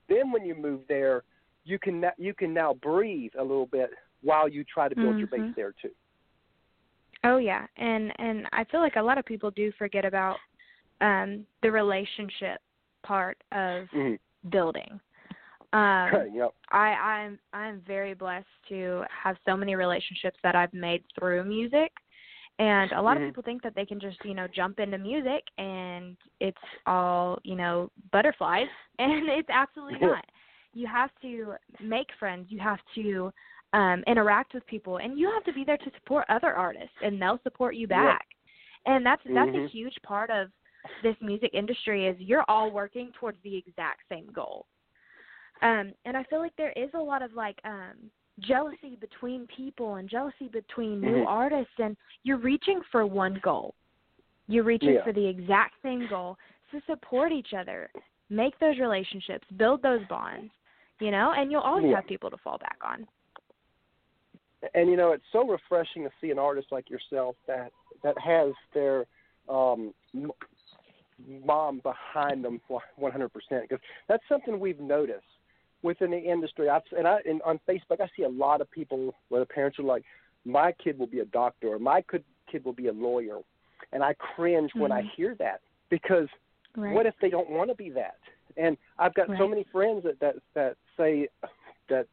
then 0.08 0.32
when 0.32 0.46
you 0.46 0.54
move 0.54 0.86
there, 0.88 1.24
you 1.64 1.78
can 1.78 2.00
na- 2.00 2.16
you 2.16 2.32
can 2.32 2.54
now 2.54 2.72
breathe 2.72 3.32
a 3.36 3.42
little 3.42 3.66
bit 3.66 3.90
while 4.22 4.48
you 4.48 4.64
try 4.64 4.88
to 4.88 4.94
build 4.96 5.18
your 5.18 5.26
base 5.28 5.42
Mhm. 5.42 5.54
there 5.56 5.72
too. 5.72 5.94
Oh 7.24 7.36
yeah, 7.36 7.66
and 7.76 8.18
and 8.18 8.48
I 8.52 8.64
feel 8.64 8.80
like 8.80 8.96
a 8.96 9.02
lot 9.02 9.18
of 9.18 9.26
people 9.26 9.50
do 9.50 9.70
forget 9.72 10.04
about 10.06 10.38
um 11.02 11.46
the 11.62 11.70
relationship 11.70 12.60
part 13.02 13.36
of 13.52 13.86
Mhm. 13.94 14.18
building. 14.50 15.00
Um, 15.72 16.10
yep. 16.34 16.54
I 16.70 16.88
I'm 16.94 17.38
I'm 17.52 17.80
very 17.86 18.14
blessed 18.14 18.46
to 18.68 19.04
have 19.22 19.36
so 19.44 19.56
many 19.56 19.74
relationships 19.74 20.38
that 20.42 20.54
I've 20.54 20.72
made 20.72 21.02
through 21.18 21.44
music. 21.44 21.92
And 22.58 22.92
a 22.92 23.02
lot 23.02 23.16
Mhm. 23.16 23.22
of 23.22 23.28
people 23.28 23.42
think 23.42 23.62
that 23.62 23.74
they 23.74 23.86
can 23.86 23.98
just, 23.98 24.18
you 24.24 24.34
know, 24.34 24.46
jump 24.46 24.78
into 24.78 24.98
music 24.98 25.42
and 25.58 26.16
it's 26.40 26.56
all, 26.86 27.38
you 27.44 27.56
know, 27.56 27.90
butterflies 28.12 28.68
and 28.98 29.28
it's 29.28 29.48
absolutely 29.50 29.98
not. 30.00 30.24
You 30.74 30.86
have 30.86 31.10
to 31.22 31.54
make 31.80 32.08
friends, 32.18 32.46
you 32.50 32.60
have 32.60 32.80
to 32.94 33.32
um 33.72 34.04
interact 34.06 34.52
with 34.54 34.66
people 34.66 34.98
and 34.98 35.18
you 35.18 35.30
have 35.30 35.44
to 35.44 35.52
be 35.52 35.64
there 35.64 35.78
to 35.78 35.90
support 35.98 36.26
other 36.28 36.52
artists 36.54 36.96
and 37.02 37.20
they'll 37.20 37.40
support 37.42 37.74
you 37.74 37.88
back. 37.88 38.26
And 38.86 39.04
that's 39.04 39.22
that's 39.34 39.54
a 39.54 39.60
Mhm. 39.60 39.70
huge 39.70 39.96
part 40.02 40.30
of 40.30 40.50
this 41.02 41.16
music 41.20 41.50
industry 41.52 42.06
is 42.06 42.16
you're 42.18 42.44
all 42.48 42.70
working 42.70 43.12
towards 43.18 43.38
the 43.42 43.56
exact 43.56 44.00
same 44.08 44.26
goal. 44.32 44.66
Um, 45.62 45.92
and 46.04 46.16
I 46.16 46.24
feel 46.24 46.40
like 46.40 46.56
there 46.56 46.72
is 46.72 46.90
a 46.94 46.98
lot 46.98 47.22
of 47.22 47.34
like 47.34 47.58
um, 47.64 48.10
jealousy 48.40 48.96
between 49.00 49.46
people 49.54 49.96
and 49.96 50.08
jealousy 50.08 50.48
between 50.48 51.00
new 51.00 51.18
Mhm. 51.18 51.26
artists, 51.28 51.74
and 51.78 51.96
you're 52.24 52.38
reaching 52.38 52.80
for 52.90 53.06
one 53.06 53.34
goal. 53.42 53.74
You're 54.48 54.64
reaching 54.64 54.94
Yeah. 54.94 55.04
for 55.04 55.12
the 55.12 55.24
exact 55.24 55.80
same 55.82 56.06
goal 56.08 56.36
to 56.72 56.80
support 56.82 57.30
each 57.32 57.54
other, 57.54 57.90
make 58.28 58.58
those 58.58 58.78
relationships, 58.78 59.46
build 59.56 59.82
those 59.82 60.04
bonds, 60.08 60.52
you 61.00 61.10
know, 61.10 61.32
and 61.32 61.50
you'll 61.52 61.60
always 61.60 61.86
Yeah. 61.86 61.96
have 61.96 62.06
people 62.06 62.30
to 62.30 62.36
fall 62.38 62.58
back 62.58 62.78
on. 62.82 63.06
and 64.74 64.88
you 64.88 64.96
know 64.96 65.10
it's 65.10 65.24
so 65.32 65.44
refreshing 65.44 66.04
to 66.04 66.10
see 66.20 66.30
an 66.30 66.38
artist 66.38 66.68
like 66.70 66.88
yourself 66.88 67.34
that 67.48 67.72
that 68.04 68.16
has 68.16 68.52
their 68.72 69.04
um 69.48 69.92
mom 71.44 71.80
behind 71.82 72.44
them 72.44 72.60
100% 72.68 73.30
because 73.62 73.78
that's 74.08 74.22
something 74.28 74.58
we've 74.58 74.80
noticed 74.80 75.22
within 75.82 76.10
the 76.10 76.18
industry 76.18 76.68
I've 76.68 76.82
and 76.96 77.06
I 77.06 77.18
and 77.28 77.42
on 77.42 77.58
Facebook 77.68 78.00
I 78.00 78.08
see 78.16 78.22
a 78.22 78.28
lot 78.28 78.60
of 78.60 78.70
people 78.70 79.14
where 79.28 79.40
the 79.40 79.46
parents 79.46 79.78
are 79.78 79.82
like 79.84 80.04
my 80.44 80.72
kid 80.72 80.98
will 80.98 81.06
be 81.06 81.20
a 81.20 81.24
doctor 81.26 81.68
or 81.68 81.78
my 81.78 82.02
kid 82.02 82.24
kid 82.50 82.64
will 82.64 82.72
be 82.72 82.88
a 82.88 82.92
lawyer 82.92 83.38
and 83.92 84.02
I 84.02 84.14
cringe 84.14 84.70
when 84.74 84.92
I 84.92 85.02
Mhm. 85.02 85.10
hear 85.16 85.34
that 85.36 85.60
because 85.90 86.28
Right. 86.76 86.94
what 86.94 87.06
if 87.06 87.14
they 87.20 87.28
don't 87.30 87.50
want 87.50 87.68
to 87.70 87.74
be 87.74 87.90
that? 87.90 88.16
And 88.56 88.76
I've 88.98 89.14
got 89.14 89.28
so 89.36 89.46
many 89.46 89.64
friends 89.64 90.04
that 90.04 90.18
that 90.20 90.36
that 90.54 90.76
say 90.96 91.28
that 91.88 92.06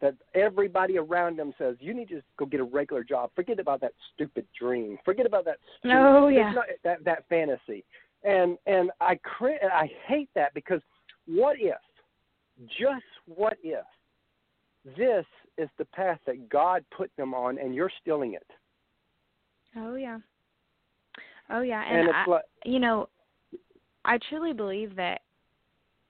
that 0.00 0.14
everybody 0.34 0.98
around 0.98 1.38
them 1.38 1.52
says 1.58 1.76
you 1.80 1.92
need 1.92 2.08
to 2.08 2.16
just 2.16 2.26
go 2.36 2.46
get 2.46 2.60
a 2.60 2.64
regular 2.64 3.04
job. 3.04 3.30
Forget 3.34 3.60
about 3.60 3.80
that 3.82 3.92
stupid 4.14 4.46
dream. 4.58 4.98
Forget 5.04 5.26
about 5.26 5.44
that. 5.44 5.58
Stupid, 5.80 5.94
Oh, 5.94 6.28
yeah. 6.28 6.52
not, 6.52 6.66
that 6.84 7.04
that 7.04 7.24
fantasy. 7.28 7.84
And 8.22 8.58
and 8.66 8.90
I 9.00 9.16
cri- 9.16 9.60
I 9.62 9.90
hate 10.06 10.28
that 10.34 10.52
because 10.54 10.80
what 11.26 11.56
if, 11.58 11.76
just 12.78 13.04
what 13.26 13.56
if, 13.62 13.84
this 14.96 15.24
is 15.56 15.68
the 15.78 15.84
path 15.86 16.18
that 16.26 16.48
God 16.48 16.84
put 16.96 17.10
them 17.16 17.34
on 17.34 17.58
and 17.58 17.74
you're 17.74 17.90
stealing 18.00 18.34
it? 18.34 18.46
Oh 19.76 19.94
yeah. 19.94 20.18
Oh 21.50 21.62
yeah, 21.62 21.82
And, 21.88 22.00
and, 22.00 22.08
it's 22.08 22.18
I, 22.26 22.30
like 22.30 22.44
you 22.64 22.78
know, 22.78 23.08
I 24.04 24.18
truly 24.28 24.52
believe 24.52 24.94
that 24.96 25.22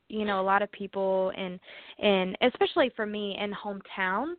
you 0.08 0.24
know 0.24 0.40
a 0.40 0.42
lot 0.42 0.62
of 0.62 0.70
people 0.72 1.32
and 1.36 1.60
and 1.98 2.36
especially 2.42 2.90
for 2.96 3.06
me 3.06 3.38
in 3.40 3.52
hometown, 3.52 4.34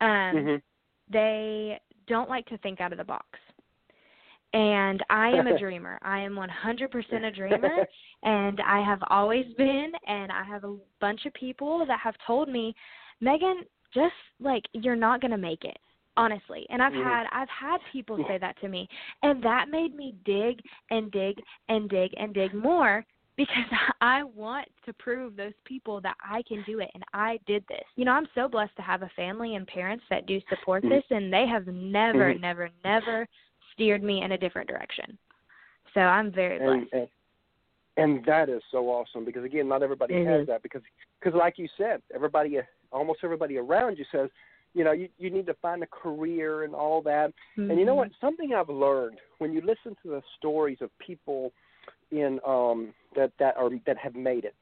um, 0.00 0.36
mhm. 0.36 0.62
they 1.10 1.78
don't 2.06 2.28
like 2.28 2.46
to 2.46 2.58
think 2.58 2.80
out 2.80 2.92
of 2.92 2.98
the 2.98 3.04
box. 3.04 3.26
And 4.54 5.04
I 5.10 5.28
am 5.30 5.46
a 5.48 5.58
dreamer. 5.58 5.98
I 6.02 6.20
am 6.20 6.34
100% 6.36 7.24
a 7.24 7.30
dreamer, 7.40 7.86
and 8.22 8.60
I 8.60 8.80
have 8.82 9.00
always 9.10 9.46
been. 9.58 9.92
And 10.06 10.32
I 10.32 10.44
have 10.44 10.64
a 10.64 10.76
bunch 11.00 11.26
of 11.26 11.34
people 11.34 11.84
that 11.86 12.00
have 12.00 12.14
told 12.26 12.48
me, 12.48 12.74
Meghan, 13.22 13.62
just 13.92 14.14
like 14.40 14.64
you're 14.72 14.96
not 14.96 15.20
gonna 15.20 15.36
make 15.38 15.64
it, 15.64 15.76
honestly. 16.16 16.66
And 16.70 16.82
I've 16.82 16.92
Mhm. 16.92 17.02
had 17.02 17.26
I've 17.32 17.48
had 17.48 17.78
people 17.92 18.16
say 18.28 18.38
that 18.38 18.56
to 18.60 18.68
me, 18.68 18.88
and 19.22 19.42
that 19.42 19.68
made 19.68 19.94
me 19.94 20.14
dig 20.24 20.60
and 20.90 21.10
dig 21.10 21.36
and 21.68 21.88
dig 21.90 22.12
and 22.16 22.32
dig 22.32 22.54
more 22.54 23.04
because 23.36 23.70
I 24.00 24.22
want 24.22 24.68
to 24.86 24.92
prove 24.94 25.36
those 25.36 25.52
people 25.64 26.00
that 26.02 26.16
I 26.22 26.42
can 26.46 26.62
do 26.62 26.78
it 26.78 26.90
and 26.94 27.02
I 27.12 27.40
did 27.46 27.64
this. 27.68 27.84
You 27.96 28.04
know, 28.04 28.12
I'm 28.12 28.28
so 28.34 28.48
blessed 28.48 28.76
to 28.76 28.82
have 28.82 29.02
a 29.02 29.10
family 29.16 29.56
and 29.56 29.66
parents 29.66 30.04
that 30.10 30.26
do 30.26 30.40
support 30.48 30.84
Mhm. 30.84 30.90
this 30.90 31.04
and 31.10 31.32
they 31.32 31.46
have 31.46 31.66
never 31.66 32.32
Mhm. 32.34 32.40
never 32.40 32.70
never 32.84 33.26
steered 33.74 34.02
me 34.02 34.22
in 34.22 34.32
a 34.32 34.38
different 34.38 34.68
direction. 34.68 35.18
So 35.92 36.00
I'm 36.00 36.32
very 36.32 36.56
and, 36.56 36.88
blessed. 36.90 36.92
and 36.92 37.08
and 37.96 38.24
that 38.24 38.48
is 38.48 38.60
so 38.72 38.88
awesome 38.88 39.24
because 39.24 39.44
again, 39.44 39.68
not 39.68 39.82
everybody 39.82 40.14
It 40.14 40.26
has 40.26 40.46
that 40.48 40.62
because 40.62 40.82
because 41.20 41.36
like 41.38 41.58
you 41.58 41.68
said, 41.76 42.02
everybody 42.14 42.58
almost 42.90 43.20
everybody 43.22 43.56
around 43.58 43.98
you 43.98 44.04
says, 44.10 44.30
you 44.74 44.82
know, 44.82 44.92
you 44.92 45.08
you 45.18 45.30
need 45.30 45.46
to 45.46 45.54
find 45.54 45.82
a 45.82 45.86
career 45.86 46.64
and 46.64 46.74
all 46.74 47.02
that. 47.02 47.32
And 47.56 47.78
you 47.78 47.84
know 47.84 47.94
what? 47.94 48.08
Something 48.20 48.52
I've 48.54 48.68
learned 48.68 49.18
when 49.38 49.52
you 49.52 49.60
listen 49.60 49.96
to 50.02 50.10
the 50.10 50.22
stories 50.38 50.78
of 50.80 50.90
people 50.98 51.52
in 52.10 52.40
um 52.46 52.92
that 53.14 53.30
that 53.38 53.56
are 53.56 53.70
that 53.86 53.96
have 53.96 54.16
made 54.16 54.44
it. 54.44 54.54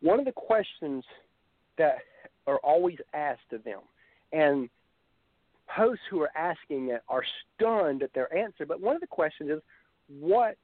One 0.00 0.18
of 0.18 0.24
the 0.24 0.32
questions 0.32 1.04
that 1.76 1.98
are 2.46 2.58
always 2.58 2.98
asked 3.12 3.52
of 3.52 3.64
them 3.64 3.80
and 4.32 4.68
hosts 5.66 6.04
who 6.10 6.20
are 6.20 6.30
asking 6.36 6.90
it 6.90 7.02
are 7.08 7.24
stunned 7.56 8.02
at 8.02 8.12
their 8.12 8.32
answer, 8.34 8.66
but 8.66 8.80
one 8.80 8.94
of 8.94 9.00
the 9.00 9.06
questions 9.06 9.50
is 9.50 9.60
what 10.20 10.56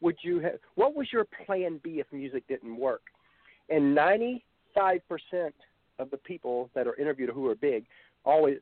would 0.00 0.16
you 0.22 0.40
have 0.40 0.58
what 0.74 0.94
was 0.94 1.12
your 1.12 1.24
plan 1.46 1.80
B 1.82 2.00
if 2.00 2.06
music 2.12 2.46
didn't 2.48 2.76
work? 2.76 3.02
And 3.68 3.96
95% 3.96 4.40
of 5.98 6.10
the 6.10 6.16
people 6.16 6.70
that 6.74 6.86
are 6.86 6.94
interviewed 6.96 7.30
who 7.30 7.48
are 7.48 7.54
big 7.54 7.84
always 8.24 8.58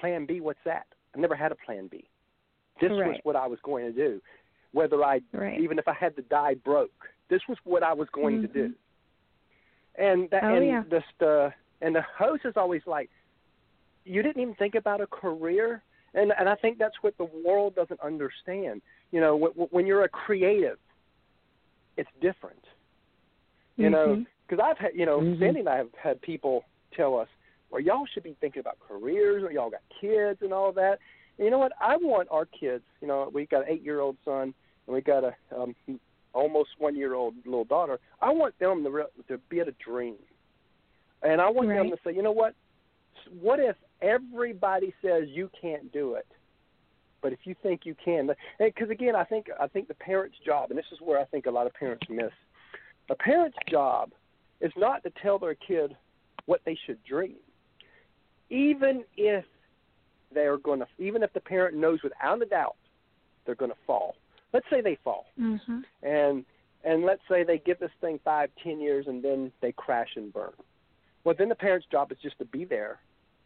plan 0.00 0.26
B 0.26 0.40
what's 0.40 0.58
that? 0.64 0.86
I 1.14 1.20
never 1.20 1.34
had 1.34 1.52
a 1.52 1.56
plan 1.56 1.88
B. 1.90 2.04
This 2.80 2.90
was 2.90 3.16
what 3.22 3.34
I 3.36 3.46
was 3.46 3.58
going 3.62 3.86
to 3.86 3.92
do. 3.92 4.20
Whether 4.72 5.02
I 5.02 5.20
Right. 5.32 5.60
even 5.60 5.78
if 5.78 5.88
I 5.88 5.94
had 5.94 6.14
to 6.16 6.22
die 6.22 6.54
broke, 6.54 7.08
this 7.28 7.40
was 7.48 7.58
what 7.64 7.82
I 7.82 7.92
was 7.92 8.08
going 8.10 8.42
to 8.42 8.48
do. 8.48 8.68
Mhm. 8.68 8.74
And 9.94 10.30
that 10.30 10.44
Oh, 10.44 10.54
and 10.54 10.66
yeah. 10.66 10.84
the 11.18 11.54
and 11.80 11.94
the 11.94 12.02
host 12.02 12.44
is 12.44 12.56
always 12.56 12.84
like, 12.86 13.08
you 14.08 14.22
didn't 14.22 14.42
even 14.42 14.54
think 14.54 14.74
about 14.74 15.00
a 15.00 15.06
career, 15.06 15.82
and 16.14 16.32
and 16.38 16.48
I 16.48 16.54
think 16.54 16.78
that's 16.78 16.96
what 17.02 17.16
the 17.18 17.28
world 17.44 17.74
doesn't 17.74 18.00
understand. 18.00 18.82
You 19.10 19.20
know, 19.20 19.36
when, 19.36 19.52
when 19.70 19.86
you're 19.86 20.04
a 20.04 20.08
creative, 20.08 20.78
it's 21.96 22.10
different. 22.20 22.64
You 23.76 23.90
know, 23.90 24.08
Mhm. 24.08 24.26
because 24.46 24.64
I've 24.64 24.78
had 24.78 24.94
you 24.94 25.06
know 25.06 25.20
Mhm. 25.20 25.38
Sandy 25.38 25.60
and 25.60 25.68
I 25.68 25.76
have 25.76 25.94
had 25.94 26.20
people 26.22 26.64
tell 26.92 27.18
us, 27.18 27.28
well, 27.70 27.80
y'all 27.80 28.06
should 28.06 28.22
be 28.22 28.34
thinking 28.40 28.60
about 28.60 28.78
careers, 28.80 29.42
or 29.44 29.52
y'all 29.52 29.70
got 29.70 29.82
kids 30.00 30.42
and 30.42 30.52
all 30.52 30.72
that. 30.72 30.98
And 31.36 31.44
you 31.44 31.50
know 31.50 31.58
what? 31.58 31.72
I 31.80 31.96
want 31.96 32.28
our 32.30 32.46
kids. 32.46 32.84
You 33.00 33.08
know, 33.08 33.30
we've 33.32 33.48
got 33.48 33.62
an 33.62 33.68
eight-year-old 33.68 34.16
son, 34.24 34.54
and 34.86 34.94
we've 34.94 35.04
got 35.04 35.22
a 35.22 35.34
um, 35.54 35.74
almost 36.32 36.70
one-year-old 36.78 37.34
little 37.44 37.64
daughter. 37.64 37.98
I 38.20 38.30
want 38.30 38.58
them 38.58 38.82
to 38.84 38.90
re- 38.90 39.04
to 39.28 39.38
be 39.48 39.60
able 39.60 39.72
to 39.72 39.78
dream, 39.78 40.16
and 41.22 41.40
I 41.40 41.48
want 41.48 41.68
them 41.68 41.90
to 41.90 41.98
say, 42.04 42.14
you 42.14 42.22
know 42.22 42.32
what? 42.32 42.54
What 43.40 43.60
if 43.60 43.76
everybody 44.00 44.94
says 45.02 45.28
you 45.28 45.50
can't 45.60 45.92
do 45.92 46.14
it, 46.14 46.26
but 47.20 47.32
if 47.32 47.40
you 47.44 47.54
think 47.62 47.84
you 47.84 47.94
can? 48.02 48.30
Because 48.58 48.90
again, 48.90 49.16
I 49.16 49.24
think 49.24 49.46
I 49.60 49.66
think 49.66 49.88
the 49.88 49.94
parent's 49.94 50.38
job, 50.44 50.70
and 50.70 50.78
this 50.78 50.86
is 50.92 51.00
where 51.00 51.18
I 51.18 51.24
think 51.24 51.46
a 51.46 51.50
lot 51.50 51.66
of 51.66 51.74
parents 51.74 52.06
miss. 52.08 52.32
A 53.10 53.14
parent's 53.14 53.58
job 53.68 54.12
is 54.60 54.72
not 54.76 55.02
to 55.04 55.10
tell 55.22 55.38
their 55.38 55.54
kid 55.54 55.96
what 56.46 56.60
they 56.64 56.78
should 56.86 57.02
dream, 57.04 57.36
even 58.50 59.04
if 59.16 59.44
they're 60.32 60.58
going 60.58 60.80
to, 60.80 60.86
even 60.98 61.22
if 61.22 61.32
the 61.32 61.40
parent 61.40 61.76
knows 61.76 62.02
without 62.02 62.42
a 62.42 62.46
doubt 62.46 62.76
they're 63.44 63.54
going 63.54 63.70
to 63.70 63.76
fall. 63.86 64.14
Let's 64.52 64.66
say 64.70 64.80
they 64.80 64.96
fall, 64.96 65.26
Mhm. 65.38 65.84
and 66.02 66.44
and 66.84 67.04
let's 67.04 67.26
say 67.28 67.42
they 67.42 67.58
give 67.58 67.78
this 67.80 67.92
thing 68.00 68.18
five, 68.20 68.50
ten 68.62 68.80
years, 68.80 69.08
and 69.08 69.22
then 69.22 69.52
they 69.60 69.72
crash 69.72 70.16
and 70.16 70.32
burn. 70.32 70.52
Well, 71.24 71.34
then 71.36 71.48
the 71.48 71.54
parent's 71.54 71.86
job 71.88 72.12
is 72.12 72.18
just 72.18 72.38
to 72.38 72.44
be 72.44 72.64
there 72.64 73.00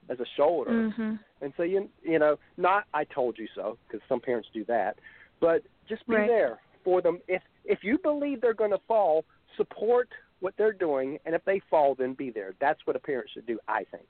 as 0.09 0.21
a 0.21 0.27
shoulder, 0.37 0.71
Mhm. 0.71 1.19
and 1.41 1.53
so 1.57 1.63
you 1.63 1.89
you 2.03 2.19
know, 2.19 2.39
not 2.57 2.85
I 2.95 3.05
told 3.05 3.39
you 3.39 3.47
so, 3.55 3.79
because 3.87 4.07
some 4.09 4.21
parents 4.21 4.49
do 4.53 4.65
that, 4.65 4.99
but 5.41 5.63
just 5.89 6.07
be 6.07 6.17
Right. 6.17 6.29
there 6.29 6.61
for 6.85 7.01
them. 7.01 7.21
If 7.29 7.43
if 7.65 7.85
you 7.85 7.99
believe 7.99 8.41
they're 8.41 8.55
going 8.55 8.73
to 8.73 8.79
fall, 8.89 9.25
support 9.57 10.09
what 10.41 10.57
they're 10.57 10.73
doing, 10.73 11.19
and 11.25 11.35
if 11.35 11.45
they 11.45 11.61
fall, 11.71 11.95
then 11.95 12.15
be 12.15 12.31
there. 12.31 12.55
That's 12.61 12.85
what 12.87 12.97
a 12.97 12.99
parent 12.99 13.31
should 13.31 13.47
do, 13.47 13.59
I 13.69 13.85
think. 13.85 14.07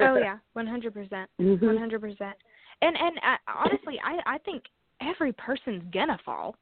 Oh 0.00 0.14
yeah, 0.18 0.38
100%. 0.54 1.28
Mhm. 1.40 1.62
One 1.62 1.76
hundred 1.76 2.00
percent. 2.00 2.36
And 2.82 2.96
and 2.96 3.18
uh, 3.18 3.36
honestly, 3.48 4.00
I 4.04 4.34
I 4.34 4.38
think 4.38 4.64
every 5.00 5.32
person's 5.32 5.82
gonna 5.92 6.18
fall. 6.24 6.56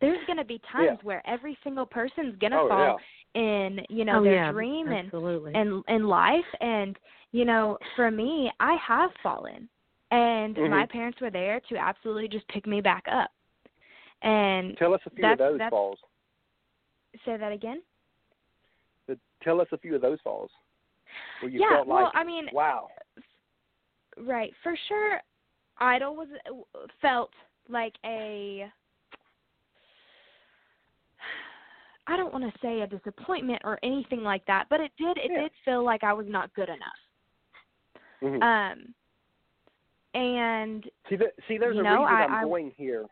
There's 0.00 0.24
gonna 0.26 0.44
be 0.44 0.60
times 0.70 0.98
Yeah. 0.98 1.04
where 1.04 1.22
every 1.26 1.56
single 1.64 1.86
person's 1.86 2.36
gonna 2.38 2.60
oh 2.60 2.68
fall 2.68 3.00
in 3.34 3.80
you 3.88 4.04
know 4.04 4.18
oh, 4.20 4.24
their 4.24 4.34
yeah, 4.34 4.52
dream 4.52 4.88
and 4.88 5.12
and 5.54 5.82
and 5.88 6.08
life. 6.08 6.44
And 6.60 6.98
you 7.32 7.44
know, 7.44 7.78
for 7.96 8.10
me, 8.10 8.50
I 8.60 8.74
have 8.74 9.10
fallen, 9.22 9.68
and 10.10 10.56
Mhm. 10.56 10.70
my 10.70 10.86
parents 10.86 11.20
were 11.20 11.30
there 11.30 11.60
to 11.60 11.76
absolutely 11.76 12.28
just 12.28 12.46
pick 12.48 12.66
me 12.66 12.80
back 12.80 13.04
up. 13.08 13.30
And 14.22 14.76
Tell 14.76 14.94
us 14.94 15.00
a 15.06 15.10
few 15.10 15.26
of 15.26 15.38
those 15.38 15.60
falls. 15.68 15.98
say 17.24 17.36
that 17.36 17.52
again. 17.52 17.82
The, 19.06 19.18
tell 19.42 19.60
us 19.60 19.68
a 19.72 19.78
few 19.78 19.94
of 19.94 20.00
those 20.00 20.20
falls 20.20 20.50
where 21.40 21.50
you 21.50 21.60
yeah, 21.60 21.76
felt 21.76 21.88
well, 21.88 22.10
I 22.14 22.24
mean, 22.24 22.48
wow. 22.52 22.88
Right, 24.16 24.54
for 24.62 24.76
sure. 24.88 25.20
Idol 25.78 26.14
was 26.14 26.28
felt 27.00 27.32
like 27.68 27.94
a 28.04 28.70
I 32.06 32.16
don't 32.16 32.32
want 32.32 32.52
to 32.52 32.60
say 32.60 32.80
a 32.80 32.86
disappointment 32.86 33.62
or 33.64 33.78
anything 33.82 34.22
like 34.22 34.44
that, 34.46 34.66
but 34.68 34.80
it 34.80 34.92
did 34.98 35.16
it 35.18 35.30
Yeah. 35.30 35.42
did 35.42 35.52
feel 35.64 35.82
like 35.84 36.04
I 36.04 36.12
was 36.12 36.26
not 36.28 36.52
good 36.54 36.68
enough. 36.68 36.98
Mhm. 38.22 38.42
Um 38.42 38.94
and 40.14 40.84
See, 41.08 41.16
th- 41.16 41.30
see, 41.48 41.56
there's 41.58 41.78
a 41.78 41.82
know, 41.82 42.02
reason 42.02 42.14
I- 42.14 42.24
am 42.24 42.34
I- 42.34 42.42
going 42.44 42.70
here. 42.76 43.06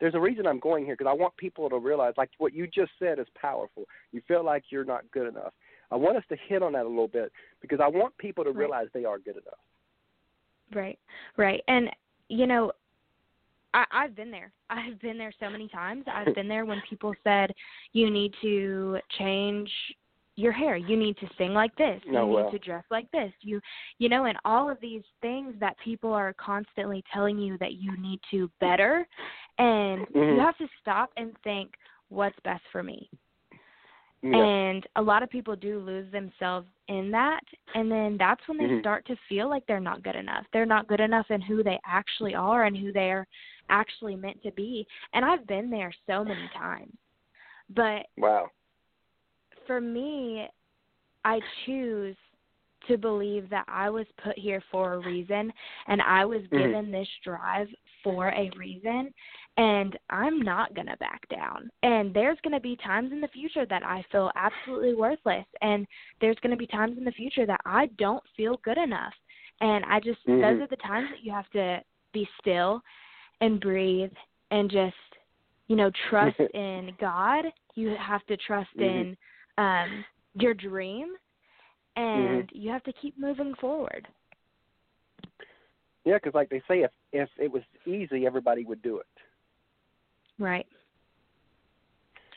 There's 0.00 0.14
a 0.14 0.20
reason 0.20 0.46
I'm 0.46 0.60
going 0.60 0.84
here 0.84 0.94
because 0.96 1.10
I 1.10 1.12
want 1.12 1.36
people 1.36 1.68
to 1.68 1.76
realize, 1.78 2.14
like 2.16 2.30
what 2.38 2.54
you 2.54 2.66
just 2.68 2.92
said, 2.98 3.18
is 3.18 3.26
powerful. 3.34 3.84
You 4.12 4.20
feel 4.28 4.44
like 4.44 4.70
you're 4.70 4.84
not 4.84 5.10
good 5.10 5.26
enough. 5.26 5.52
I 5.90 5.96
want 5.96 6.16
us 6.16 6.24
to 6.28 6.36
hit 6.36 6.62
on 6.62 6.72
that 6.74 6.86
a 6.86 6.88
little 6.88 7.08
bit 7.08 7.32
because 7.60 7.80
I 7.80 7.88
want 7.88 8.16
people 8.16 8.44
to 8.44 8.50
Right. 8.50 8.58
realize 8.60 8.88
they 8.92 9.04
are 9.04 9.18
good 9.18 9.36
enough. 9.36 9.58
Right, 10.72 10.98
right. 11.36 11.62
And 11.68 11.90
you 12.28 12.46
know, 12.46 12.72
I, 13.74 13.86
I've 13.90 14.14
been 14.14 14.30
there. 14.30 14.52
I've 14.70 15.00
been 15.00 15.18
there 15.18 15.32
so 15.40 15.50
many 15.50 15.68
times. 15.68 16.04
I've 16.06 16.34
been 16.34 16.48
there 16.48 16.64
when 16.64 16.80
people 16.88 17.14
said 17.24 17.54
you 17.92 18.08
need 18.10 18.34
to 18.42 18.98
change 19.18 19.70
your 20.38 20.52
hair. 20.52 20.76
You 20.76 20.96
need 20.96 21.16
to 21.18 21.28
sing 21.36 21.52
like 21.52 21.74
this. 21.76 22.00
You 22.04 22.18
Oh, 22.18 22.26
need 22.26 22.34
well. 22.34 22.50
to 22.50 22.58
dress 22.58 22.84
like 22.90 23.10
this. 23.10 23.32
You 23.40 23.60
you 23.98 24.08
know, 24.08 24.26
and 24.26 24.38
all 24.44 24.70
of 24.70 24.78
these 24.80 25.02
things 25.20 25.54
that 25.58 25.76
people 25.84 26.12
are 26.12 26.32
constantly 26.34 27.02
telling 27.12 27.38
you 27.38 27.58
that 27.58 27.74
you 27.74 27.96
need 27.96 28.20
to 28.30 28.50
better 28.60 29.06
and 29.58 30.06
Mhm. 30.08 30.36
you 30.36 30.40
have 30.40 30.56
to 30.58 30.68
stop 30.80 31.10
and 31.16 31.36
think 31.42 31.74
what's 32.08 32.38
best 32.40 32.62
for 32.70 32.82
me. 32.82 33.10
Yeah. 34.22 34.44
And 34.44 34.86
a 34.96 35.02
lot 35.02 35.22
of 35.22 35.30
people 35.30 35.56
do 35.56 35.78
lose 35.78 36.10
themselves 36.12 36.68
in 36.88 37.10
that. 37.12 37.40
And 37.74 37.90
then 37.90 38.16
that's 38.16 38.46
when 38.46 38.58
they 38.58 38.64
Mhm. 38.64 38.80
start 38.80 39.06
to 39.06 39.16
feel 39.28 39.48
like 39.48 39.64
they're 39.66 39.80
not 39.80 40.02
good 40.02 40.16
enough. 40.16 40.46
They're 40.52 40.66
not 40.66 40.86
good 40.86 41.00
enough 41.00 41.30
in 41.30 41.40
who 41.40 41.62
they 41.62 41.80
actually 41.86 42.34
are 42.34 42.64
and 42.64 42.76
who 42.76 42.92
they're 42.92 43.26
actually 43.70 44.16
meant 44.16 44.42
to 44.42 44.52
be. 44.52 44.86
And 45.12 45.24
I've 45.24 45.46
been 45.46 45.70
there 45.70 45.92
so 46.06 46.24
many 46.24 46.48
times. 46.48 46.96
But 47.70 48.06
wow. 48.16 48.50
For 49.68 49.80
me, 49.80 50.48
I 51.24 51.40
choose 51.64 52.16
to 52.88 52.96
believe 52.96 53.50
that 53.50 53.66
I 53.68 53.90
was 53.90 54.06
put 54.22 54.38
here 54.38 54.62
for 54.70 54.94
a 54.94 54.98
reason 54.98 55.52
and 55.88 56.00
I 56.02 56.24
was 56.24 56.42
Mhm. 56.46 56.58
given 56.58 56.90
this 56.90 57.08
drive 57.22 57.68
for 58.02 58.28
a 58.28 58.50
reason 58.56 59.12
and 59.56 59.98
I'm 60.10 60.40
not 60.40 60.74
going 60.74 60.86
to 60.86 60.96
back 60.96 61.28
down. 61.28 61.70
And 61.82 62.14
there's 62.14 62.40
going 62.42 62.54
to 62.54 62.60
be 62.60 62.76
times 62.76 63.12
in 63.12 63.20
the 63.20 63.28
future 63.28 63.66
that 63.66 63.84
I 63.84 64.04
feel 64.10 64.30
absolutely 64.36 64.94
worthless 64.94 65.46
and 65.60 65.86
there's 66.20 66.38
going 66.40 66.52
to 66.52 66.56
be 66.56 66.66
times 66.66 66.96
in 66.96 67.04
the 67.04 67.12
future 67.12 67.46
that 67.46 67.60
I 67.66 67.86
don't 67.98 68.22
feel 68.36 68.58
good 68.64 68.78
enough. 68.78 69.14
And 69.60 69.84
I 69.84 70.00
just 70.00 70.24
Mhm. 70.26 70.40
those 70.40 70.60
are 70.62 70.68
the 70.68 70.76
times 70.76 71.10
that 71.10 71.22
you 71.22 71.32
have 71.32 71.50
to 71.50 71.82
be 72.12 72.28
still 72.40 72.80
and 73.40 73.60
breathe 73.60 74.12
and 74.50 74.70
just 74.70 74.94
you 75.66 75.76
know 75.76 75.90
trust 76.08 76.38
in 76.54 76.96
God. 77.00 77.44
You 77.74 77.96
have 77.96 78.24
to 78.26 78.36
trust 78.36 78.70
Mhm. 78.76 78.82
in 78.82 79.16
um 79.58 80.04
your 80.34 80.54
dream 80.54 81.08
and 81.96 82.48
Mm-hmm. 82.48 82.58
you 82.58 82.70
have 82.70 82.84
to 82.84 82.92
keep 82.92 83.18
moving 83.18 83.54
forward. 83.60 84.06
Yeah, 86.04 86.14
because 86.14 86.32
like 86.32 86.48
they 86.48 86.62
say, 86.68 86.82
if 86.82 86.90
if 87.12 87.28
it 87.38 87.50
was 87.52 87.62
easy, 87.86 88.24
everybody 88.24 88.64
would 88.64 88.80
do 88.82 88.98
it. 88.98 89.06
Right. 90.38 90.66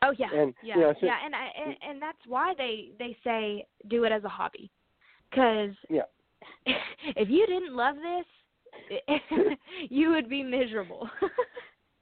Oh 0.04 0.14
yeah. 0.18 0.34
And, 0.34 0.54
yeah. 0.64 0.76
you 0.76 0.82
know, 0.82 0.94
so- 1.00 1.06
yeah, 1.06 1.18
and 1.24 1.36
I 1.36 1.48
and, 1.64 1.76
and 1.88 2.02
that's 2.02 2.18
why 2.28 2.54
they 2.58 2.92
they 2.98 3.16
say 3.24 3.66
do 3.88 4.04
it 4.04 4.12
as 4.12 4.24
a 4.24 4.30
hobby. 4.30 4.70
Cuz 5.34 5.76
Yeah. 5.90 6.08
if 6.66 7.30
you 7.30 7.46
didn't 7.46 7.76
love 7.76 7.96
this, 7.98 9.08
you 9.90 10.10
would 10.10 10.28
be 10.28 10.42
miserable. 10.44 11.08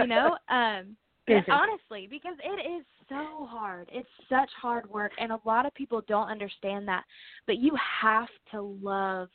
you 0.00 0.06
know? 0.08 0.36
Um 0.48 0.96
and 1.28 1.44
honestly, 1.50 2.06
because 2.08 2.36
it 2.42 2.80
is 2.80 2.84
so 3.08 3.46
hard. 3.46 3.88
It's 3.92 4.08
such 4.28 4.50
hard 4.60 4.88
work 4.90 5.12
and 5.18 5.32
a 5.32 5.40
lot 5.44 5.66
of 5.66 5.74
people 5.74 6.02
don't 6.06 6.28
understand 6.28 6.86
that. 6.88 7.04
But 7.46 7.58
you 7.58 7.76
have 8.00 8.28
to 8.52 8.60
love 8.60 9.28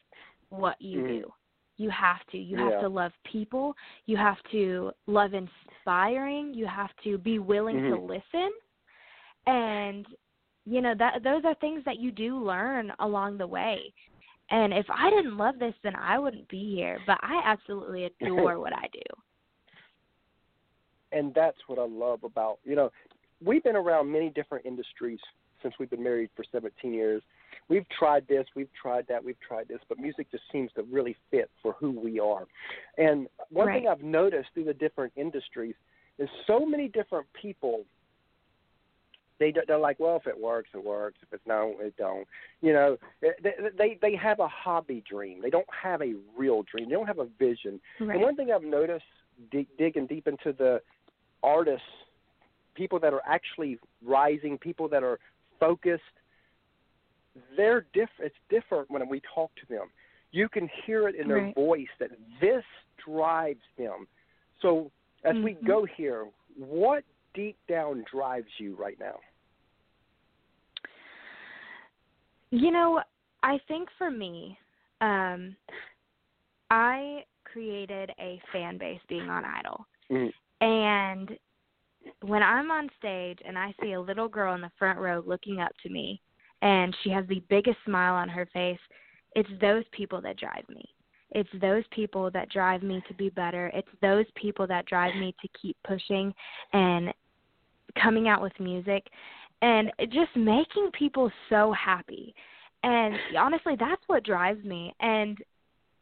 what 0.49 0.81
you 0.81 1.01
Mhm. 1.01 1.07
do. 1.07 1.33
You 1.77 1.89
have 1.89 2.25
to. 2.27 2.37
You 2.37 2.57
Yeah. 2.57 2.69
have 2.69 2.79
to 2.81 2.89
love 2.89 3.13
people. 3.23 3.75
You 4.05 4.17
have 4.17 4.41
to 4.51 4.91
love 5.07 5.33
inspiring. 5.33 6.53
You 6.53 6.67
have 6.67 6.95
to 7.03 7.17
be 7.17 7.39
willing 7.39 7.77
to 7.83 7.97
Mhm. 7.97 8.07
listen. 8.07 8.51
And 9.47 10.07
you 10.65 10.79
know, 10.79 10.93
that 10.93 11.23
those 11.23 11.43
are 11.43 11.55
things 11.55 11.83
that 11.85 11.97
you 11.97 12.11
do 12.11 12.37
learn 12.37 12.93
along 12.99 13.37
the 13.37 13.47
way. 13.47 13.91
And 14.51 14.73
if 14.73 14.85
I 14.89 15.09
didn't 15.09 15.37
love 15.37 15.57
this, 15.57 15.73
then 15.81 15.95
I 15.95 16.19
wouldn't 16.19 16.47
be 16.49 16.75
here. 16.75 16.99
But 17.07 17.17
I 17.23 17.41
absolutely 17.43 18.05
adore 18.21 18.59
what 18.59 18.73
I 18.73 18.87
do. 18.93 19.01
And 21.11 21.33
that's 21.33 21.57
what 21.67 21.79
I 21.79 21.85
love 21.85 22.23
about 22.23 22.59
you 22.63 22.75
know 22.75 22.91
we've 23.43 23.63
been 23.63 23.75
around 23.75 24.11
many 24.11 24.29
different 24.29 24.65
industries 24.65 25.19
since 25.61 25.75
we've 25.79 25.89
been 25.89 26.03
married 26.03 26.29
for 26.35 26.43
17 26.51 26.93
years. 26.93 27.21
We've 27.69 27.85
tried 27.97 28.27
this, 28.27 28.45
we've 28.55 28.69
tried 28.79 29.05
that, 29.07 29.23
we've 29.23 29.39
tried 29.39 29.67
this, 29.67 29.79
but 29.87 29.99
music 29.99 30.29
just 30.31 30.43
seems 30.51 30.71
to 30.73 30.83
really 30.83 31.15
fit 31.29 31.49
for 31.61 31.73
who 31.73 31.91
we 31.91 32.19
are. 32.19 32.45
And 32.97 33.27
one 33.49 33.67
thing 33.67 33.87
I've 33.87 34.01
noticed 34.01 34.49
through 34.53 34.65
the 34.65 34.73
different 34.73 35.13
industries 35.15 35.75
is 36.17 36.29
so 36.47 36.65
many 36.65 36.87
different 36.87 37.27
people. 37.39 37.83
They 39.39 39.53
they're 39.67 39.77
like, 39.77 39.99
well, 39.99 40.17
if 40.17 40.27
it 40.27 40.39
works, 40.39 40.69
it 40.73 40.83
works. 40.83 41.17
If 41.23 41.33
it's 41.33 41.47
no, 41.47 41.75
it 41.79 41.95
don't. 41.97 42.27
You 42.61 42.73
know, 42.73 42.97
they 43.21 43.53
they 43.75 43.97
they 43.99 44.15
have 44.15 44.39
a 44.39 44.47
hobby 44.47 45.03
dream. 45.09 45.41
They 45.41 45.49
don't 45.49 45.65
have 45.81 46.01
a 46.01 46.13
real 46.37 46.63
dream. 46.63 46.89
They 46.89 46.95
don't 46.95 47.07
have 47.07 47.19
a 47.19 47.27
vision. 47.39 47.79
Right. 47.99 48.15
And 48.15 48.21
one 48.21 48.35
thing 48.35 48.51
I've 48.51 48.63
noticed, 48.63 49.05
dig, 49.51 49.67
digging 49.79 50.05
deep 50.05 50.27
into 50.27 50.53
the 50.55 50.81
artists, 51.43 51.87
people 52.75 52.99
that 52.99 53.13
are 53.13 53.21
actually 53.25 53.79
rising, 54.03 54.57
people 54.57 54.87
that 54.89 55.03
are 55.03 55.19
focused, 55.59 56.03
they're 57.55 57.85
diff- 57.93 58.19
It's 58.19 58.35
different 58.49 58.89
when 58.89 59.07
we 59.07 59.21
talk 59.33 59.51
to 59.55 59.65
them. 59.67 59.91
You 60.31 60.47
can 60.49 60.69
hear 60.85 61.07
it 61.07 61.15
in 61.15 61.27
their 61.27 61.37
Right. 61.37 61.55
voice 61.55 61.89
that 61.99 62.11
this 62.39 62.63
drives 62.97 63.63
them. 63.77 64.07
So 64.61 64.91
as 65.23 65.35
we 65.37 65.55
Mhm. 65.55 65.63
go 65.63 65.85
here, 65.85 66.29
what 66.55 67.03
deep 67.33 67.57
down 67.67 68.03
drives 68.03 68.59
you 68.59 68.75
right 68.75 68.99
now? 68.99 69.19
You 72.51 72.71
know, 72.71 73.01
I 73.43 73.57
think 73.59 73.89
for 73.91 74.11
me, 74.11 74.57
um, 74.99 75.55
I 76.69 77.25
created 77.43 78.13
a 78.19 78.41
fan 78.51 78.77
base 78.77 79.01
being 79.07 79.29
on 79.29 79.45
Idol. 79.45 79.85
Mm. 80.09 80.33
And 80.61 81.31
when 82.21 82.41
I'm 82.41 82.71
on 82.71 82.89
stage 82.97 83.39
and 83.45 83.57
I 83.57 83.73
see 83.81 83.93
a 83.93 84.01
little 84.01 84.27
girl 84.27 84.55
in 84.55 84.61
the 84.61 84.71
front 84.77 84.99
row 84.99 85.23
looking 85.25 85.59
up 85.59 85.71
to 85.83 85.89
me 85.89 86.21
and 86.61 86.95
she 87.03 87.09
has 87.09 87.25
the 87.27 87.43
biggest 87.49 87.77
smile 87.85 88.13
on 88.13 88.29
her 88.29 88.47
face, 88.53 88.79
it's 89.35 89.49
those 89.59 89.83
people 89.91 90.21
that 90.21 90.37
drive 90.37 90.67
me. 90.69 90.85
It's 91.31 91.49
those 91.61 91.83
people 91.91 92.29
that 92.31 92.49
drive 92.49 92.83
me 92.83 93.01
to 93.07 93.13
be 93.13 93.29
better. 93.29 93.71
It's 93.73 93.87
those 94.01 94.25
people 94.35 94.67
that 94.67 94.85
drive 94.85 95.15
me 95.15 95.33
to 95.41 95.47
keep 95.59 95.77
pushing 95.87 96.33
and 96.73 97.13
coming 98.01 98.27
out 98.27 98.41
with 98.41 98.53
music 98.59 99.07
and 99.61 99.91
just 100.09 100.35
making 100.35 100.91
people 100.97 101.31
so 101.49 101.73
happy. 101.73 102.35
And 102.83 103.15
honestly, 103.37 103.75
that's 103.79 104.01
what 104.07 104.23
drives 104.25 104.63
me. 104.65 104.93
And 104.99 105.37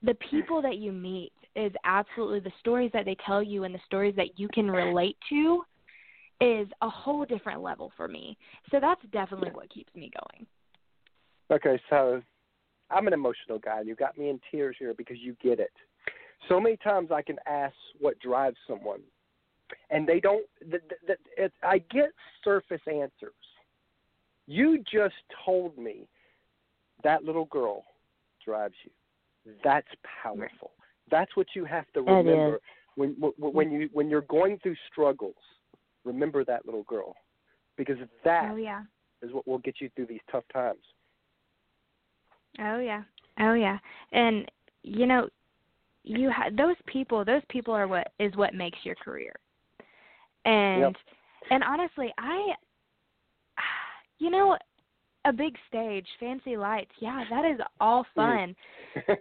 the 0.02 0.16
people 0.32 0.62
that 0.62 0.78
you 0.78 0.92
meet 0.92 1.34
is 1.56 1.72
absolutely 1.84 2.40
the 2.40 2.52
stories 2.60 2.92
that 2.94 3.06
they 3.06 3.16
tell 3.26 3.42
you 3.44 3.64
and 3.64 3.74
the 3.74 3.80
stories 3.86 4.16
that 4.16 4.40
you 4.40 4.48
can 4.54 4.70
relate 4.70 5.18
to 5.30 5.64
is 6.42 6.68
a 6.82 6.90
whole 6.90 7.26
different 7.26 7.62
level 7.62 7.92
for 7.98 8.08
me. 8.08 8.38
So 8.72 8.80
that's 8.80 9.02
definitely 9.12 9.52
what 9.52 9.70
keeps 9.70 9.94
me 9.96 10.12
going. 10.22 10.48
Okay, 11.52 11.82
so 11.90 12.22
I'm 12.90 13.08
an 13.08 13.14
emotional 13.14 13.60
guy, 13.60 13.80
and 13.80 13.88
you 13.88 13.96
got 13.96 14.18
me 14.18 14.30
in 14.30 14.40
tears 14.52 14.76
here 14.80 14.94
because 14.94 15.18
you 15.20 15.36
get 15.42 15.60
it. 15.60 15.74
So 16.48 16.60
many 16.60 16.78
times 16.78 17.10
I 17.12 17.22
can 17.22 17.38
ask 17.48 17.76
what 18.00 18.20
drives 18.20 18.58
someone, 18.68 19.02
and 19.90 20.08
they 20.08 20.20
don't. 20.20 20.46
The, 20.62 20.80
the, 21.06 21.16
it, 21.38 21.54
I 21.64 21.80
get 21.92 22.12
surface 22.44 22.82
answers. 22.88 23.34
You 24.48 24.84
just 24.92 25.16
told 25.46 25.78
me 25.78 26.08
that 27.04 27.24
little 27.24 27.46
girl 27.46 27.84
drives 28.44 28.76
you. 28.84 29.54
That's 29.64 29.88
powerful. 30.24 30.72
That's 31.12 31.36
what 31.36 31.48
you 31.56 31.66
have 31.66 31.86
to 31.94 32.02
remember 32.02 32.60
when 32.96 33.16
when 33.20 33.32
when 33.38 33.72
you 33.72 33.90
when 33.94 34.10
you're 34.10 34.22
going 34.22 34.60
through 34.60 34.76
struggles. 34.92 35.36
Remember 36.06 36.46
that 36.46 36.66
little 36.66 36.84
girl, 36.84 37.16
because 37.78 37.98
that 38.24 38.52
Oh 38.52 38.56
yeah. 38.56 38.84
is 39.22 39.32
what 39.34 39.48
will 39.48 39.58
get 39.60 39.82
you 39.82 39.90
through 39.96 40.08
these 40.08 40.22
tough 40.32 40.46
times. 40.52 40.80
Oh 42.60 42.80
yeah. 42.80 43.04
Oh 43.40 43.54
yeah. 43.54 43.78
And 44.12 44.50
you 44.84 45.06
know, 45.06 45.28
you 46.04 46.32
ha- 46.32 46.50
those 46.58 46.76
people, 46.86 47.24
those 47.26 47.42
people 47.50 47.74
are 47.74 47.88
what 47.88 48.12
is 48.20 48.36
what 48.36 48.54
makes 48.54 48.78
your 48.84 48.96
career. 48.96 49.34
And 50.46 50.82
Yep. 50.82 50.94
and 51.52 51.64
honestly, 51.64 52.14
I 52.18 52.54
You 54.20 54.30
know, 54.30 54.58
a 55.26 55.34
big 55.34 55.56
stage, 55.68 56.06
fancy 56.20 56.58
lights. 56.58 56.92
Yeah, 57.00 57.24
that 57.30 57.46
is 57.46 57.60
all 57.80 58.04
Mm. 58.04 58.06
fun. 58.16 58.56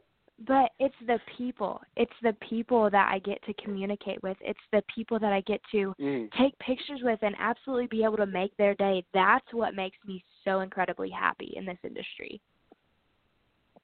but 0.47 0.71
it's 0.79 0.95
the 1.07 1.19
people. 1.37 1.81
It's 1.97 2.13
the 2.23 2.35
people 2.49 2.91
that 2.91 3.11
I 3.13 3.19
get 3.19 3.43
to 3.45 3.55
communicate 3.55 4.23
with. 4.23 4.37
It's 4.41 4.59
the 4.73 4.83
people 4.95 5.19
that 5.19 5.33
I 5.33 5.41
get 5.43 5.61
to 5.73 5.95
mm. 6.01 6.29
take 6.39 6.57
pictures 6.59 7.01
with 7.03 7.19
and 7.23 7.35
absolutely 7.39 7.89
be 7.89 8.05
able 8.05 8.19
to 8.19 8.27
make 8.27 8.57
their 8.57 8.75
day. 8.75 9.05
That's 9.13 9.47
what 9.53 9.75
makes 9.75 9.97
me 10.07 10.23
so 10.45 10.61
incredibly 10.61 11.11
happy 11.11 11.55
in 11.57 11.65
this 11.65 11.79
industry. 11.83 12.41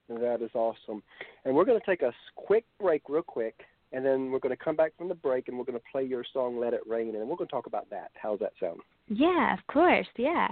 That 0.09 0.43
is 0.43 0.51
awesome. 0.55 1.03
And 1.45 1.55
we're 1.55 1.65
going 1.65 1.81
to 1.81 1.87
take 1.87 2.03
a 2.03 2.13
quick 2.37 2.65
break, 2.81 3.03
real 3.09 3.23
quick, 3.23 3.61
and 3.93 4.05
then 4.05 4.31
we're 4.31 4.39
going 4.39 4.57
to 4.57 4.63
come 4.63 4.77
back 4.77 4.93
from 4.99 5.09
the 5.09 5.15
break 5.15 5.49
and 5.49 5.59
we're 5.59 5.65
going 5.65 5.79
to 5.79 5.85
play 5.91 6.05
your 6.05 6.25
song 6.33 6.59
"Let 6.59 6.75
It 6.75 6.81
Rain," 6.87 7.17
and 7.17 7.29
we're 7.29 7.37
going 7.37 7.49
to 7.49 7.53
talk 7.53 7.67
about 7.67 7.89
that. 7.91 8.11
How's 8.15 8.39
that 8.41 8.53
sound? 8.61 8.81
Yeah, 9.09 9.55
of 9.55 9.67
course. 9.67 10.07
Yeah. 10.17 10.49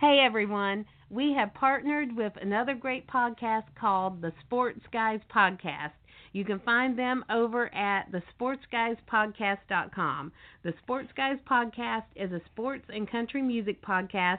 Hey 0.00 0.22
everyone, 0.24 0.86
we 1.10 1.32
have 1.32 1.52
partnered 1.54 2.16
with 2.16 2.32
another 2.40 2.74
great 2.74 3.08
podcast 3.08 3.64
called 3.78 4.22
the 4.22 4.32
Sports 4.46 4.80
Guys 4.92 5.20
Podcast. 5.34 5.90
You 6.32 6.44
can 6.44 6.60
find 6.60 6.96
them 6.96 7.24
over 7.28 7.74
at 7.74 8.12
thesportsguyspodcast.com. 8.12 10.32
The 10.62 10.72
Sports 10.82 11.08
Guys 11.16 11.38
Podcast 11.50 12.04
is 12.14 12.30
a 12.30 12.40
sports 12.46 12.84
and 12.88 13.10
country 13.10 13.42
music 13.42 13.82
podcast 13.82 14.38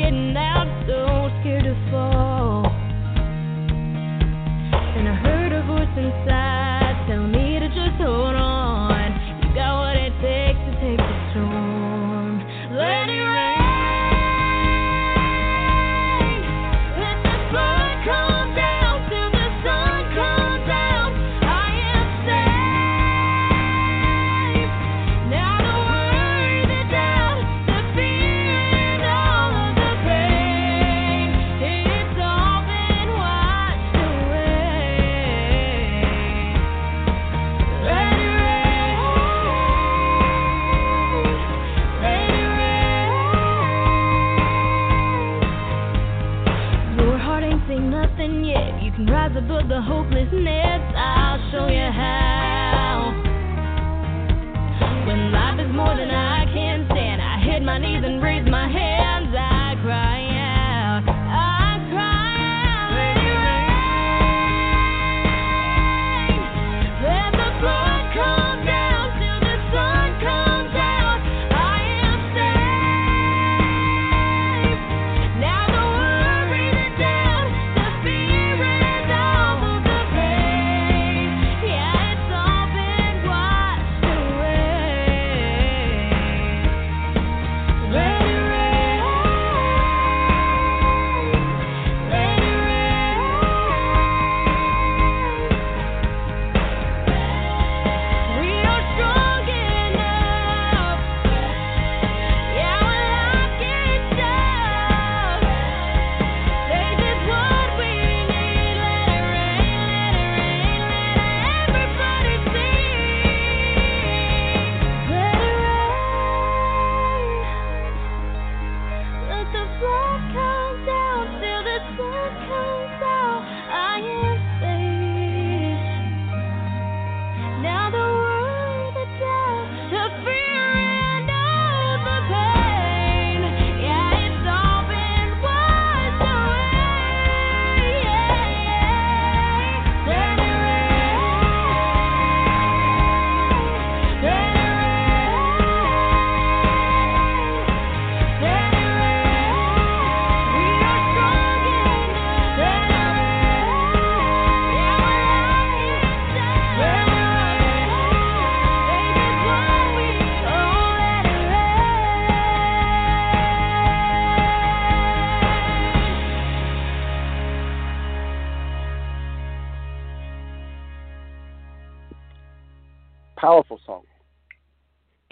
Getting 0.00 0.36
out, 0.36 0.86
so 0.86 1.09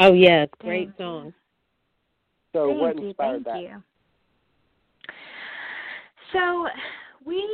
Oh 0.08 0.14
yeah, 0.14 0.46
great 0.60 0.86
Thank 0.86 0.98
you. 0.98 1.04
song. 1.04 1.32
So 2.54 2.68
thank 2.68 2.80
what 2.80 3.02
you, 3.02 3.14
thank 3.18 3.44
that? 3.44 3.56
you. 3.56 3.82
So 6.32 6.66
we 7.26 7.44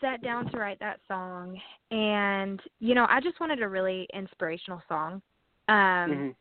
sat 0.00 0.22
down 0.22 0.50
to 0.50 0.56
write 0.56 0.80
that 0.80 1.00
song, 1.06 1.60
and 1.90 2.60
you 2.80 2.94
know, 2.94 3.06
I 3.10 3.20
just 3.20 3.40
wanted 3.40 3.60
a 3.60 3.68
really 3.68 4.08
inspirational 4.14 4.82
song. 4.88 5.20
Um, 5.68 6.10
Mhm. 6.10 6.34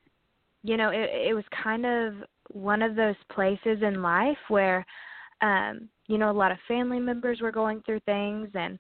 you 0.64 0.78
know, 0.78 0.90
it 0.90 1.10
it 1.32 1.34
was 1.34 1.44
kind 1.50 1.86
of 1.86 2.24
one 2.52 2.82
of 2.82 2.96
those 2.96 3.18
places 3.30 3.82
in 3.82 4.02
life 4.02 4.40
where 4.48 4.86
um, 5.42 5.90
you 6.08 6.18
know, 6.18 6.32
a 6.32 6.40
lot 6.40 6.54
of 6.54 6.58
family 6.62 7.00
members 7.00 7.42
were 7.42 7.52
going 7.52 7.82
through 7.82 8.00
things 8.02 8.50
and 8.56 8.80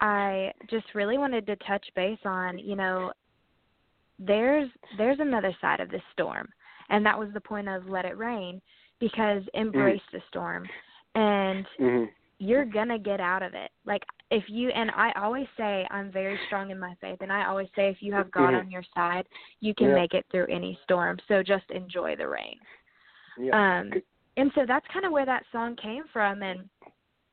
I 0.00 0.52
just 0.70 0.94
really 0.94 1.18
wanted 1.18 1.44
to 1.46 1.56
touch 1.56 1.86
base 1.94 2.24
on, 2.24 2.58
you 2.58 2.74
know, 2.74 3.12
there's 4.20 4.68
there's 4.98 5.18
another 5.20 5.56
side 5.60 5.80
of 5.80 5.90
this 5.90 6.02
storm. 6.12 6.48
And 6.90 7.04
that 7.06 7.18
was 7.18 7.28
the 7.32 7.40
point 7.40 7.68
of 7.68 7.88
Let 7.88 8.04
It 8.04 8.18
Rain 8.18 8.60
because 8.98 9.42
embrace 9.54 10.02
the 10.12 10.20
storm. 10.28 10.68
And 11.14 11.66
Mhm. 11.78 12.10
you're 12.38 12.64
gonna 12.64 12.98
get 12.98 13.20
out 13.20 13.42
of 13.42 13.54
it. 13.54 13.70
Like 13.84 14.04
if 14.30 14.48
you 14.48 14.70
and 14.70 14.90
I 14.92 15.12
always 15.12 15.46
say 15.56 15.86
I'm 15.90 16.10
very 16.10 16.38
strong 16.46 16.70
in 16.70 16.78
my 16.78 16.94
faith 17.00 17.18
and 17.20 17.32
I 17.32 17.46
always 17.46 17.68
say 17.74 17.88
if 17.88 18.02
you 18.02 18.12
have 18.12 18.30
God 18.30 18.54
Mhm. 18.54 18.60
on 18.60 18.70
your 18.70 18.84
side, 18.94 19.26
you 19.60 19.74
can 19.74 19.88
Yeah. 19.88 19.94
make 19.94 20.14
it 20.14 20.26
through 20.30 20.46
any 20.46 20.78
storm. 20.84 21.18
So 21.28 21.42
just 21.42 21.70
enjoy 21.70 22.16
the 22.16 22.28
rain. 22.28 22.58
Yeah. 23.38 23.78
Um 23.78 24.02
and 24.36 24.52
so 24.54 24.64
that's 24.66 24.86
kind 24.88 25.04
of 25.04 25.12
where 25.12 25.26
that 25.26 25.44
song 25.52 25.76
came 25.76 26.04
from 26.12 26.42
and 26.42 26.68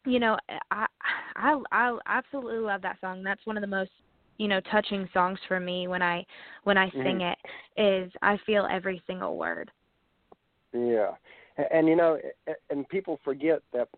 you 0.05 0.19
know, 0.19 0.37
I 0.71 0.87
I 1.35 1.61
I 1.71 1.97
absolutely 2.05 2.59
love 2.59 2.81
that 2.81 2.99
song. 3.01 3.23
That's 3.23 3.45
one 3.45 3.57
of 3.57 3.61
the 3.61 3.67
most, 3.67 3.91
you 4.37 4.47
know, 4.47 4.59
touching 4.71 5.09
songs 5.13 5.39
for 5.47 5.59
me 5.59 5.87
when 5.87 6.01
I 6.01 6.25
when 6.63 6.77
I 6.77 6.89
sing 6.91 7.19
Mhm. 7.19 7.31
it 7.31 7.37
is 7.81 8.11
I 8.21 8.37
feel 8.45 8.67
every 8.69 9.01
single 9.07 9.37
word. 9.37 9.71
Yeah, 10.73 11.15
and, 11.57 11.67
and 11.71 11.87
you 11.87 11.95
know, 11.95 12.19
and 12.69 12.87
people 12.89 13.17
forget 13.23 13.61
that 13.73 13.89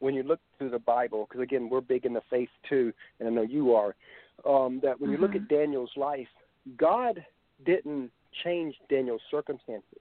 when 0.00 0.14
you 0.14 0.22
look 0.22 0.40
through 0.58 0.70
the 0.70 0.78
Bible, 0.78 1.26
because 1.26 1.42
again, 1.42 1.68
we're 1.68 1.80
big 1.80 2.06
in 2.06 2.12
the 2.12 2.22
faith 2.30 2.50
too, 2.68 2.92
and 3.18 3.28
I 3.28 3.32
know 3.32 3.42
you 3.42 3.74
are. 3.74 3.94
Um, 4.44 4.78
that 4.84 5.00
when 5.00 5.10
you 5.10 5.18
look 5.18 5.32
Mhm. 5.32 5.42
at 5.42 5.48
Daniel's 5.48 5.96
life, 5.96 6.28
God 6.76 7.24
didn't 7.64 8.12
change 8.44 8.78
Daniel's 8.88 9.22
circumstances. 9.30 9.98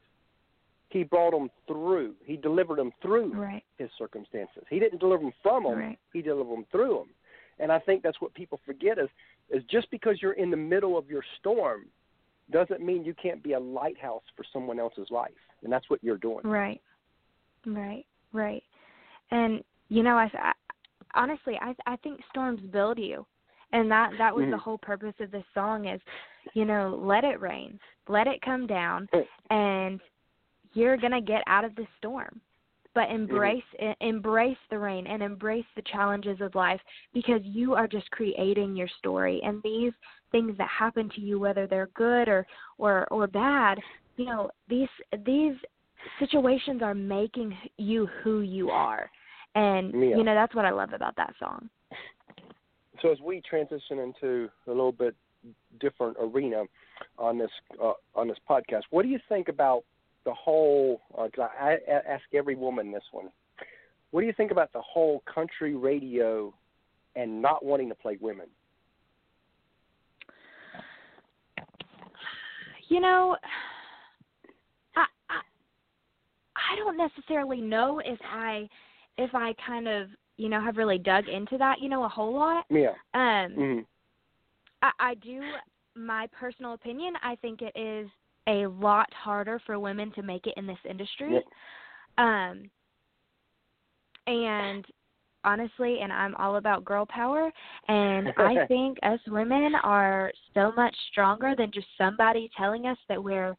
He 0.90 1.04
brought 1.04 1.34
him 1.34 1.50
through. 1.66 2.16
He 2.24 2.38
delivered 2.38 2.80
him 2.80 2.92
through 3.02 3.34
Right. 3.34 3.64
his 3.78 3.92
circumstances. 3.98 4.64
He 4.70 4.80
didn't 4.80 5.00
deliver 5.00 5.24
them 5.24 5.34
from 5.42 5.64
them. 5.64 5.80
Right. 5.80 6.00
He 6.14 6.22
delivered 6.22 6.56
them 6.56 6.66
through 6.66 6.98
them. 7.00 7.16
And 7.60 7.72
I 7.72 7.80
think 7.80 8.04
that's 8.04 8.22
what 8.22 8.34
people 8.36 8.60
forget 8.66 9.00
is 9.00 9.10
is 9.50 9.64
just 9.70 9.90
because 9.92 10.22
you're 10.22 10.34
in 10.34 10.52
the 10.52 10.58
middle 10.58 10.98
of 10.98 11.10
your 11.10 11.24
storm 11.40 11.86
doesn't 12.52 12.82
mean 12.82 13.04
you 13.04 13.14
can't 13.22 13.44
be 13.44 13.54
a 13.54 13.60
lighthouse 13.60 14.24
for 14.36 14.44
someone 14.54 14.80
else's 14.80 15.08
life. 15.10 15.32
And 15.64 15.72
that's 15.72 15.90
what 15.90 16.04
you're 16.04 16.18
doing. 16.18 16.42
Right. 16.44 16.82
Right. 17.66 18.06
Right. 18.34 18.64
And 19.32 19.64
you 19.90 20.04
know, 20.04 20.16
I, 20.18 20.30
I 20.34 20.54
honestly, 21.16 21.58
I 21.62 21.76
I 21.86 21.96
think 21.98 22.20
storms 22.30 22.62
build 22.72 23.00
you, 23.00 23.26
and 23.72 23.90
that 23.90 24.12
that 24.18 24.36
was 24.36 24.46
the 24.46 24.58
Mhm. 24.58 24.60
whole 24.60 24.78
purpose 24.78 25.16
of 25.20 25.32
this 25.32 25.46
song 25.54 25.88
is, 25.88 26.02
you 26.54 26.66
know, 26.66 26.96
let 27.02 27.24
it 27.24 27.40
rain, 27.40 27.80
let 28.08 28.28
it 28.28 28.42
come 28.42 28.68
down, 28.68 29.10
and 29.50 30.02
you're 30.74 30.98
gonna 30.98 31.22
get 31.22 31.44
out 31.48 31.66
of 31.66 31.76
this 31.76 31.88
storm. 31.98 32.42
But 32.98 33.12
embrace 33.12 33.64
e- 33.80 33.94
embrace 34.02 34.58
the 34.72 34.80
rain 34.80 35.06
and 35.06 35.22
embrace 35.22 35.68
the 35.76 35.84
challenges 35.84 36.42
of 36.42 36.56
life 36.56 36.82
because 37.14 37.42
you 37.44 37.76
are 37.76 37.88
just 37.88 38.10
creating 38.10 38.76
your 38.76 38.88
story. 38.98 39.40
And 39.44 39.62
these 39.62 39.92
things 40.32 40.58
that 40.58 40.68
happen 40.68 41.08
to 41.14 41.22
you 41.22 41.40
whether 41.40 41.68
they're 41.68 41.92
good 41.94 42.28
or 42.28 42.48
or 42.80 43.08
or 43.12 43.28
bad 43.28 43.78
you 44.16 44.26
know 44.26 44.50
these 44.68 44.90
these 45.28 45.54
situations 46.18 46.82
are 46.82 46.96
making 46.96 47.56
you 47.78 48.08
who 48.24 48.42
you 48.42 48.72
are. 48.72 49.12
And 49.54 49.94
Yeah. 49.94 50.18
you 50.18 50.24
know 50.24 50.34
that's 50.34 50.56
what 50.56 50.66
i 50.66 50.72
love 50.72 50.92
about 50.92 51.16
that 51.18 51.36
song. 51.38 51.70
So 53.04 53.12
as 53.12 53.20
we 53.22 53.42
transition 53.42 54.00
into 54.00 54.50
a 54.66 54.72
little 54.72 54.92
bit 54.92 55.16
different 55.80 56.18
arena 56.20 56.64
on 57.20 57.38
this 57.38 57.52
uh, 57.80 57.94
on 58.16 58.28
this 58.28 58.40
podcast, 58.50 58.86
what 58.90 59.04
do 59.04 59.10
you 59.10 59.20
think 59.30 59.50
about 59.50 59.84
the 60.28 60.34
whole? 60.34 61.02
Uh, 61.18 61.28
I, 61.40 61.78
I 61.90 61.92
ask 62.08 62.24
every 62.34 62.56
woman 62.56 62.92
this 62.92 63.04
one. 63.12 63.30
What 64.12 64.22
do 64.22 64.28
you 64.28 64.34
think 64.34 64.52
about 64.52 64.74
the 64.74 64.82
whole 64.82 65.24
country 65.34 65.74
radio 65.74 66.54
and 67.16 67.42
not 67.42 67.64
wanting 67.64 67.88
to 67.90 67.96
play 67.96 68.18
women? 68.20 68.48
you 72.90 73.02
know 73.02 73.36
I, 74.96 75.06
I 75.30 75.40
i 76.56 76.76
don't 76.78 76.96
necessarily 76.98 77.60
know 77.60 78.00
if 78.00 78.20
i 78.24 78.68
if 79.18 79.34
i 79.36 79.54
kind 79.66 79.90
of 79.90 80.08
you 80.38 80.48
know 80.48 80.62
have 80.62 80.78
really 80.78 80.98
dug 80.98 81.28
into 81.28 81.58
that 81.58 81.82
you 81.82 81.90
know 81.90 82.06
a 82.06 82.08
whole 82.08 82.34
lot 82.34 82.64
Yeah. 82.70 82.94
um 83.14 83.52
hmm 83.52 83.80
I, 84.82 84.92
I 85.00 85.14
do 85.16 85.42
my 85.96 86.28
personal 86.28 86.74
opinion 86.74 87.14
i 87.22 87.36
think 87.36 87.62
it 87.62 87.78
is 87.78 88.08
a 88.48 88.68
lot 88.68 89.08
harder 89.14 89.60
for 89.66 89.80
women 89.80 90.12
to 90.14 90.22
make 90.22 90.48
it 90.48 90.54
in 90.58 90.66
this 90.66 90.78
industry 90.90 91.34
Yep. 91.34 91.44
um 92.18 92.70
and 94.28 94.86
honestly 95.44 96.00
and 96.02 96.12
i'm 96.12 96.36
all 96.36 96.58
about 96.58 96.86
girl 96.86 97.06
power 97.06 97.52
and 97.88 98.30
i 98.38 98.66
think 98.68 98.98
us 99.04 99.20
women 99.28 99.74
are 99.84 100.32
so 100.54 100.72
much 100.76 100.96
stronger 101.12 101.56
than 101.58 101.72
just 101.74 101.88
somebody 101.98 102.50
telling 102.58 102.86
us 102.86 102.98
that 103.10 103.24
we're 103.24 103.56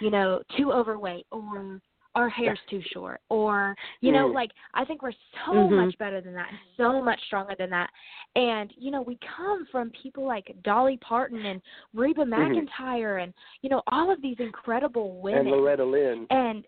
you 0.00 0.10
know 0.10 0.42
too 0.56 0.72
overweight 0.72 1.26
or 1.30 1.80
our 2.14 2.28
hair's 2.28 2.60
too 2.70 2.80
short 2.92 3.20
or 3.28 3.74
you 4.00 4.12
know 4.12 4.26
like 4.34 4.50
i 4.74 4.84
think 4.84 5.02
we're 5.02 5.12
so 5.46 5.52
Mhm. 5.52 5.86
much 5.86 5.98
better 5.98 6.20
than 6.20 6.34
that 6.34 6.48
so 6.76 7.02
much 7.02 7.20
stronger 7.26 7.54
than 7.56 7.70
that 7.70 7.90
and 8.36 8.72
you 8.76 8.90
know 8.90 9.02
we 9.02 9.18
come 9.36 9.66
from 9.66 9.90
people 9.90 10.24
like 10.24 10.54
dolly 10.62 10.96
parton 10.98 11.44
and 11.44 11.60
reba 11.92 12.24
Mhm. 12.24 12.30
mcentire 12.30 13.22
and 13.22 13.34
you 13.62 13.68
know 13.68 13.82
all 13.88 14.10
of 14.10 14.22
these 14.22 14.38
incredible 14.38 15.20
women 15.20 15.40
And 15.46 15.50
Loretta 15.50 15.84
Lynn. 15.84 16.26
and 16.30 16.64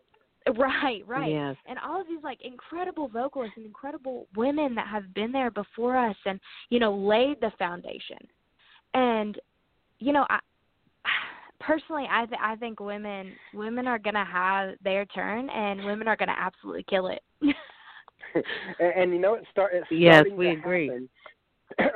right 0.57 1.03
right 1.07 1.31
Yes. 1.33 1.57
and 1.67 1.79
all 1.81 2.01
of 2.01 2.07
these 2.07 2.23
like 2.23 2.41
incredible 2.43 3.09
vocalists 3.09 3.57
and 3.57 3.67
incredible 3.67 4.27
women 4.37 4.75
that 4.77 4.87
have 4.87 5.13
been 5.15 5.33
there 5.33 5.51
before 5.51 5.97
us 5.97 6.17
and 6.25 6.41
you 6.71 6.79
know 6.79 6.95
laid 6.95 7.41
the 7.41 7.51
foundation 7.53 8.19
and 8.95 9.41
you 9.99 10.13
know 10.13 10.27
i 10.31 10.39
personally 11.61 12.07
i 12.11 12.27
th- 12.27 12.41
i 12.43 12.55
think 12.57 12.81
women 12.81 13.33
women 13.55 13.87
are 13.87 13.99
going 13.99 14.15
to 14.15 14.25
have 14.25 14.75
their 14.83 15.05
turn 15.07 15.49
and 15.51 15.85
women 15.85 16.09
are 16.09 16.17
going 16.17 16.29
to 16.29 16.39
absolutely 16.39 16.85
kill 16.89 17.09
it 17.09 17.23
and, 18.79 18.93
and 18.97 19.13
you 19.13 19.19
know 19.19 19.35
it 19.35 19.45
start 19.51 19.73
it's 19.75 19.87
Yes, 19.91 20.15
starting 20.15 20.37
we 20.37 20.49
agree. 20.49 20.89
happen. 20.89 21.09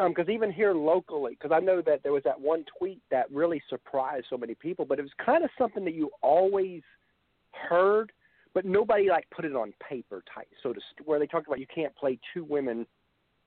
Um, 0.01 0.11
because 0.11 0.29
even 0.29 0.53
here 0.53 0.75
locally, 0.75 1.39
because 1.41 1.53
I 1.55 1.65
know 1.65 1.81
that 1.83 2.03
there 2.03 2.13
was 2.13 2.25
that 2.25 2.39
one 2.39 2.65
tweet 2.77 3.01
that 3.13 3.31
really 3.31 3.63
surprised 3.71 4.27
so 4.29 4.37
many 4.37 4.53
people, 4.57 4.85
but 4.85 4.99
it 4.99 5.03
was 5.03 5.13
kind 5.25 5.45
of 5.45 5.51
something 5.57 5.85
that 5.85 5.95
you 5.95 6.11
always 6.23 6.83
heard, 7.53 8.11
but 8.53 8.65
nobody 8.65 9.09
like 9.09 9.31
put 9.31 9.45
it 9.45 9.55
on 9.55 9.73
paper 9.89 10.25
type, 10.35 10.49
so 10.61 10.73
to 10.73 10.81
st- 10.93 11.07
where 11.07 11.21
they 11.21 11.27
talked 11.29 11.47
about 11.47 11.61
you 11.61 11.69
can't 11.73 11.95
play 11.95 12.19
two 12.35 12.43
women 12.43 12.85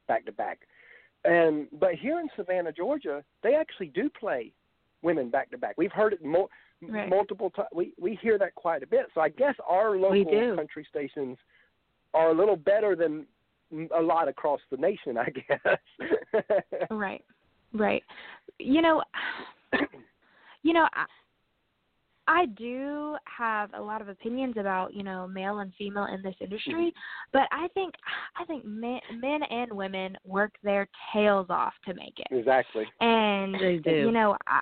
back 0.07 0.25
to 0.25 0.31
back, 0.31 0.59
and 1.25 1.67
but 1.77 1.95
here 1.95 2.21
in 2.21 2.29
Savannah, 2.37 2.71
Georgia, 2.71 3.21
they 3.43 3.53
actually 3.53 3.87
do 3.87 4.09
play 4.09 4.53
women 5.03 5.29
back 5.29 5.51
to 5.51 5.57
back. 5.57 5.75
We've 5.77 5.91
heard 5.91 6.13
it 6.13 6.23
mo- 6.23 6.49
Right. 6.85 7.07
multiple 7.09 7.49
times. 7.51 7.69
We 7.73 7.93
we 7.97 8.15
hear 8.21 8.37
that 8.39 8.55
quite 8.55 8.83
a 8.83 8.87
bit. 8.87 9.05
So 9.15 9.21
I 9.21 9.29
guess 9.29 9.55
our 9.65 9.95
local 9.95 10.55
country 10.55 10.85
stations 10.89 11.37
are 12.13 12.29
a 12.31 12.33
little 12.33 12.57
better 12.57 12.93
than 12.95 13.25
a 13.95 14.01
lot 14.01 14.27
across 14.27 14.59
the 14.69 14.75
nation, 14.77 15.17
I 15.17 15.29
guess. 15.47 16.43
right 16.91 17.23
right 17.73 18.03
you 18.59 18.81
know 18.83 19.01
you 20.61 20.73
know 20.73 20.87
I, 20.93 21.05
I 22.27 22.45
do 22.47 23.15
have 23.25 23.71
a 23.73 23.81
lot 23.81 24.01
of 24.01 24.07
opinions 24.09 24.55
about 24.57 24.93
you 24.93 25.03
know 25.03 25.27
male 25.27 25.59
and 25.59 25.71
female 25.77 26.05
in 26.05 26.21
this 26.21 26.35
industry, 26.39 26.73
mm-hmm. 26.73 27.29
but 27.31 27.47
I 27.51 27.67
think 27.73 27.95
I 28.39 28.45
think 28.45 28.63
men, 28.65 28.99
men 29.19 29.41
and 29.43 29.71
women 29.73 30.17
work 30.25 30.53
their 30.63 30.87
tails 31.11 31.47
off 31.49 31.73
to 31.87 31.93
make 31.93 32.13
it, 32.17 32.27
exactly. 32.31 32.85
and 33.01 33.55
They 33.55 33.77
do. 33.77 33.91
you 33.91 34.11
know 34.11 34.37
I. 34.47 34.61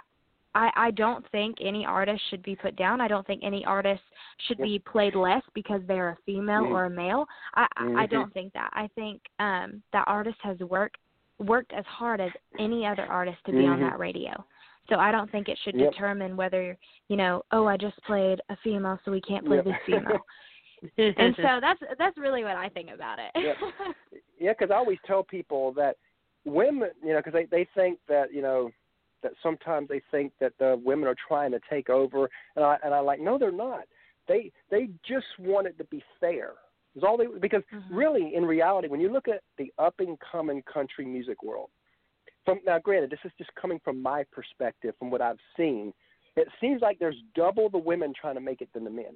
I, 0.54 0.70
I 0.76 0.92
don't 0.92 1.26
think 1.32 1.58
any 1.62 1.86
artist 1.86 2.22
should 2.30 2.44
be 2.44 2.56
put 2.56 2.76
down. 2.76 3.00
I 3.00 3.08
don't 3.08 3.26
think 3.26 3.42
any 3.44 3.64
artist 3.66 4.02
should 4.48 4.58
be 4.58 4.80
played 4.80 5.16
less 5.16 5.44
because 5.54 5.82
they're 5.88 6.10
a 6.10 6.18
female 6.26 6.64
Mhm. 6.64 6.72
or 6.72 6.86
a 6.86 6.90
male. 6.90 7.26
I 7.56 7.68
I 7.78 8.04
I 8.04 8.06
don't 8.06 8.34
think 8.34 8.52
that. 8.54 8.70
I 8.74 8.88
think 8.96 9.22
um 9.40 9.82
that 9.94 10.04
artist 10.08 10.38
has 10.44 10.60
worked 10.60 10.98
worked 11.40 11.72
as 11.74 11.86
hard 11.86 12.20
as 12.22 12.32
any 12.60 12.86
other 12.86 13.06
artist 13.06 13.38
to 13.46 13.52
be 13.52 13.66
on 13.66 13.80
Mhm. 13.80 13.90
that 13.90 14.00
radio. 14.00 14.46
So 14.90 14.98
I 15.00 15.12
don't 15.12 15.32
think 15.32 15.48
it 15.48 15.58
should 15.60 15.76
Yep. 15.76 15.92
determine 15.94 16.36
whether, 16.36 16.78
you 17.08 17.16
know, 17.16 17.44
oh, 17.52 17.66
I 17.66 17.78
just 17.78 18.02
played 18.04 18.42
a 18.50 18.56
female 18.58 19.00
so 19.06 19.12
we 19.12 19.22
can't 19.22 19.46
play 19.46 19.58
Yep. 19.58 19.66
this 19.66 19.78
female. 19.86 20.26
and 21.18 21.36
so 21.38 21.60
that's 21.62 21.82
that's 21.98 22.18
really 22.18 22.44
what 22.44 22.58
I 22.58 22.68
think 22.70 22.90
about 22.92 23.20
it. 23.20 23.32
Yep. 23.36 23.58
Yeah, 24.38 24.54
because 24.54 24.72
I 24.72 24.76
always 24.76 24.98
tell 25.06 25.24
people 25.24 25.72
that 25.74 25.98
women, 26.46 26.90
you 27.04 27.14
know, 27.14 27.20
because 27.20 27.34
they 27.34 27.46
they 27.46 27.66
think 27.76 28.00
that 28.08 28.34
you 28.34 28.42
know 28.42 28.72
that 29.24 29.34
sometimes 29.42 29.88
they 29.90 30.02
think 30.12 30.34
that 30.40 30.54
the 30.60 30.80
women 30.84 31.08
are 31.08 31.16
trying 31.28 31.52
to 31.52 31.60
take 31.70 31.90
over, 31.90 32.30
and 32.56 32.66
I 32.66 32.78
and 32.84 32.94
I 32.94 33.00
like 33.00 33.20
no, 33.20 33.38
they're 33.38 33.52
not. 33.52 33.84
They 34.28 34.52
they 34.70 34.90
just 35.08 35.28
want 35.40 35.68
it 35.68 35.78
to 35.78 35.84
be 35.86 36.04
fair. 36.20 36.54
Is 36.96 37.04
all 37.04 37.18
they 37.18 37.28
because 37.40 37.64
Mhm. 37.72 37.84
really 37.90 38.36
in 38.36 38.46
reality, 38.46 38.88
when 38.88 39.00
you 39.00 39.10
look 39.12 39.28
at 39.28 39.44
the 39.58 39.72
up 39.78 40.00
and 40.00 40.20
coming 40.20 40.62
country 40.64 41.06
music 41.06 41.44
world, 41.44 41.70
from 42.46 42.60
now 42.66 42.80
granted, 42.80 43.10
this 43.10 43.24
is 43.24 43.32
just 43.38 43.54
coming 43.56 43.80
from 43.80 44.02
my 44.02 44.24
perspective, 44.32 44.96
from 44.98 45.10
what 45.10 45.22
I've 45.22 45.40
seen, 45.56 45.94
it 46.36 46.48
seems 46.60 46.82
like 46.82 47.00
there's 47.00 47.22
double 47.36 47.70
the 47.70 47.78
women 47.78 48.14
trying 48.14 48.36
to 48.36 48.42
make 48.42 48.62
it 48.62 48.70
than 48.74 48.84
the 48.84 48.90
men. 48.90 49.16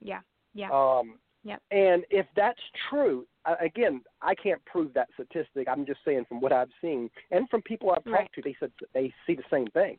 Yeah. 0.00 0.20
Yeah. 0.52 0.70
Um, 0.70 1.18
Yep. 1.44 1.62
And 1.70 2.04
if 2.10 2.26
that's 2.34 2.60
true, 2.88 3.26
again, 3.60 4.02
I 4.22 4.34
can't 4.34 4.64
prove 4.64 4.94
that 4.94 5.08
statistic. 5.14 5.68
I'm 5.70 5.86
just 5.86 6.00
saying 6.04 6.24
from 6.28 6.40
what 6.40 6.52
I've 6.52 6.70
seen 6.80 7.10
and 7.30 7.48
from 7.48 7.62
people 7.62 7.90
I've 7.90 8.04
talked 8.04 8.34
to, 8.36 8.42
they 8.42 8.56
said 8.58 8.70
they 8.92 9.12
see 9.26 9.34
the 9.34 9.42
same 9.50 9.66
thing. 9.68 9.98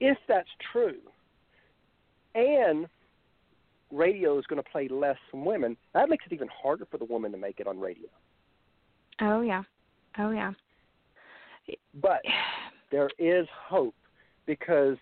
If 0.00 0.18
that's 0.28 0.48
true, 0.72 0.98
and 2.34 2.86
radio 3.90 4.38
is 4.38 4.46
going 4.46 4.62
to 4.62 4.70
play 4.70 4.88
less 4.88 5.16
from 5.30 5.44
women, 5.44 5.76
that 5.94 6.08
makes 6.08 6.24
it 6.26 6.32
even 6.32 6.48
harder 6.48 6.86
for 6.90 6.98
the 6.98 7.04
woman 7.04 7.32
to 7.32 7.38
make 7.38 7.60
it 7.60 7.66
on 7.66 7.80
radio. 7.80 8.08
oh 9.20 9.40
yeah. 9.40 9.62
Oh 10.18 10.30
yeah. 10.30 10.52
But 12.00 12.20
there 12.90 13.10
is 13.18 13.46
hope 13.68 13.94
because 14.46 14.96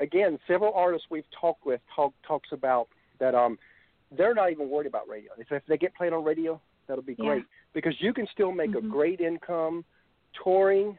again 0.00 0.38
several 0.46 0.72
artists 0.74 1.08
we've 1.10 1.24
talked 1.38 1.66
with 1.66 1.80
talk 1.94 2.14
talks 2.26 2.48
about 2.52 2.88
that 3.18 3.34
um 3.34 3.58
they're 4.16 4.34
not 4.34 4.50
even 4.50 4.68
worried 4.68 4.86
about 4.86 5.08
radio 5.08 5.32
if, 5.38 5.50
if 5.50 5.62
they 5.66 5.76
get 5.76 5.94
played 5.94 6.12
on 6.12 6.24
radio 6.24 6.60
that'll 6.92 7.02
be 7.02 7.14
Yeah. 7.18 7.24
great 7.24 7.44
because 7.72 7.98
you 8.02 8.12
can 8.12 8.26
still 8.26 8.52
make 8.52 8.74
a 8.74 8.80
Mhm. 8.82 8.90
great 8.90 9.20
income 9.22 9.82
touring 10.34 10.98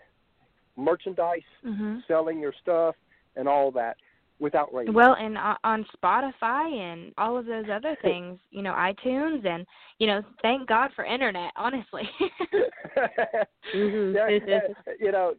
merchandise 0.75 1.43
Mhm. 1.63 2.03
selling 2.07 2.39
your 2.39 2.51
stuff 2.53 2.95
and 3.35 3.47
all 3.47 3.69
that 3.71 3.95
without 4.39 4.73
radio 4.73 4.91
Well, 4.91 5.13
and 5.13 5.37
o- 5.37 5.55
on 5.63 5.85
Spotify 5.85 6.73
and 6.79 7.13
all 7.19 7.37
of 7.37 7.45
those 7.45 7.69
other 7.69 7.95
things, 7.97 8.39
you 8.49 8.63
know, 8.63 8.73
iTunes 8.73 9.45
and 9.45 9.67
you 9.99 10.07
know, 10.07 10.23
thank 10.41 10.67
God 10.67 10.91
for 10.93 11.05
internet, 11.05 11.51
honestly. 11.55 12.09
Mhm. 13.71 14.13
yeah, 14.15 14.67
you 14.99 15.11
know, 15.11 15.35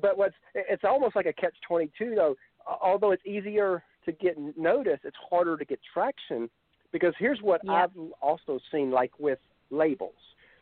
but 0.00 0.16
what's 0.16 0.34
it's 0.54 0.84
almost 0.84 1.14
like 1.16 1.26
a 1.26 1.32
catch 1.34 1.60
twenty 1.60 1.88
two 1.98 2.14
though. 2.14 2.34
Although 2.66 3.10
it's 3.12 3.24
easier 3.26 3.84
to 4.06 4.12
get 4.12 4.38
notice, 4.56 5.00
it's 5.04 5.16
harder 5.18 5.56
to 5.58 5.64
get 5.66 5.80
traction 5.82 6.48
because 6.92 7.14
here's 7.18 7.42
what 7.42 7.60
Yeah. 7.62 7.84
I've 7.84 7.96
also 8.22 8.58
seen, 8.70 8.90
like 8.90 9.12
with 9.18 9.38
labels. 9.70 10.14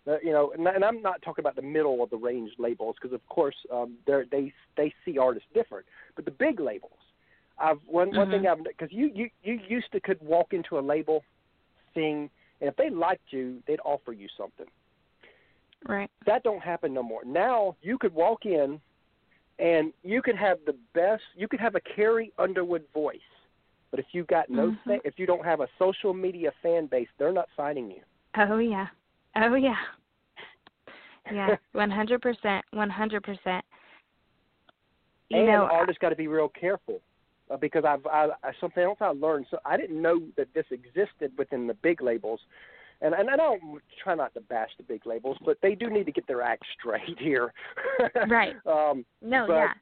Uh, 0.07 0.19
you 0.23 0.31
know, 0.31 0.53
and, 0.53 0.67
and 0.69 0.85
I'm 0.85 1.03
not 1.03 1.21
talking 1.23 1.43
about 1.43 1.57
the 1.57 1.63
middle 1.63 2.03
of 2.03 2.11
the 2.11 2.17
range 2.17 2.53
labels 2.59 2.95
because, 3.01 3.13
of 3.13 3.27
course, 3.29 3.57
um, 3.73 3.95
they 4.07 4.23
they 4.31 4.53
they 4.77 4.95
see 5.05 5.19
artists 5.19 5.49
different. 5.53 5.87
But 6.15 6.25
the 6.25 6.31
big 6.31 6.61
labels, 6.61 6.99
I've 7.59 7.79
one 7.87 8.15
one 8.15 8.31
thing 8.31 8.47
I've 8.47 8.63
because 8.63 8.93
you 8.93 9.11
you 9.13 9.31
you 9.43 9.59
used 9.69 9.91
to 9.93 10.01
could 10.01 10.21
walk 10.23 10.53
into 10.53 10.79
a 10.79 10.81
label, 10.81 11.25
sing, 11.93 12.31
and 12.61 12.69
if 12.69 12.77
they 12.77 12.89
liked 12.89 13.33
you, 13.33 13.63
they'd 13.67 13.81
offer 13.85 14.13
you 14.13 14.29
something 14.37 14.67
right. 15.89 16.11
that 16.27 16.43
don't 16.43 16.63
happen 16.63 16.95
no 16.95 17.03
more. 17.03 17.25
Now 17.25 17.77
you 17.83 17.99
could 17.99 18.15
walk 18.15 18.47
in 18.47 18.81
and 19.59 19.93
you 20.03 20.23
could 20.23 20.37
have 20.37 20.59
the 20.67 20.77
best 20.95 21.23
you 21.37 21.49
could 21.49 21.61
have 21.61 21.75
a 21.75 21.81
Carrie 21.81 22.33
Underwood 22.39 22.85
voice. 22.93 23.19
But 23.91 24.01
if 24.01 24.07
you 24.13 24.25
got 24.25 24.51
no 24.51 24.71
Mhm. 24.71 24.85
fa- 24.85 25.01
if 25.05 25.19
you 25.19 25.27
don't 25.27 25.45
have 25.45 25.61
a 25.61 25.69
social 25.79 26.13
media 26.13 26.53
fan 26.63 26.87
base, 26.87 27.09
they're 27.19 27.33
not 27.33 27.49
signing 27.57 27.91
you. 27.91 28.03
Oh 28.37 28.59
yeah. 28.59 28.87
Oh 29.37 29.55
yeah. 29.55 29.77
Yeah, 31.33 31.57
one 31.73 31.91
hundred 31.91 32.23
percent, 32.23 32.65
one 32.73 32.91
hundred 32.91 33.23
percent. 33.23 33.65
You 35.29 35.39
and 35.39 35.47
know, 35.47 35.69
artists 35.71 35.99
got 36.01 36.11
to 36.11 36.17
be 36.17 36.29
real 36.29 36.49
careful 36.49 37.01
uh, 37.51 37.57
because 37.57 37.85
I've 37.85 38.07
I, 38.07 38.29
I, 38.45 38.53
something 38.61 38.83
else 38.83 38.99
I 39.01 39.09
learned. 39.09 39.47
So 39.51 39.59
I 39.65 39.77
didn't 39.77 40.01
know 40.01 40.21
that 40.37 40.49
this 40.55 40.67
existed 40.71 41.33
within 41.37 41.67
the 41.67 41.75
big 41.75 42.01
labels, 42.01 42.41
and 43.01 43.15
and 43.15 43.29
I 43.29 43.37
don't 43.37 43.61
try 44.03 44.15
not 44.15 44.35
to 44.35 44.41
bash 44.41 44.71
the 44.77 44.85
big 44.85 45.07
labels, 45.07 45.37
but 45.45 45.59
they 45.63 45.75
do 45.75 45.91
need 45.91 46.07
to 46.07 46.13
get 46.13 46.27
their 46.27 46.43
act 46.43 46.63
straight 46.79 47.19
here. 47.19 47.53
Right. 48.29 48.55
Um, 48.67 49.05
no, 49.23 49.47
but- 49.49 49.55
yeah, 49.55 49.73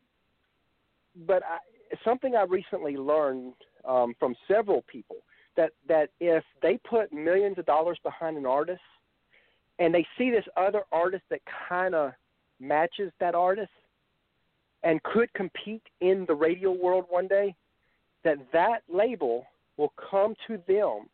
but 1.26 1.42
I, 1.42 1.58
something 2.04 2.34
I 2.34 2.42
recently 2.42 2.96
learned 2.96 3.54
um, 3.86 4.14
from 4.18 4.34
several 4.48 4.82
people 4.90 5.16
that 5.56 5.72
that 5.88 6.10
if 6.20 6.44
they 6.62 6.78
put 6.88 7.12
millions 7.12 7.58
of 7.58 7.66
dollars 7.66 7.98
behind 8.02 8.36
an 8.36 8.46
artist 8.46 8.80
and 9.78 9.94
they 9.94 10.06
see 10.16 10.30
this 10.30 10.44
other 10.56 10.82
artist 10.92 11.24
that 11.30 11.40
kind 11.68 11.94
of 11.94 12.12
matches 12.60 13.12
that 13.20 13.34
artist 13.34 13.70
and 14.82 15.02
could 15.02 15.32
compete 15.34 15.82
in 16.00 16.24
the 16.26 16.34
radio 16.34 16.70
world 16.70 17.06
one 17.08 17.26
day, 17.26 17.54
that 18.22 18.36
that 18.52 18.82
label 18.92 19.46
will 19.76 19.92
come 20.10 20.34
to 20.46 20.58
them, 20.68 21.08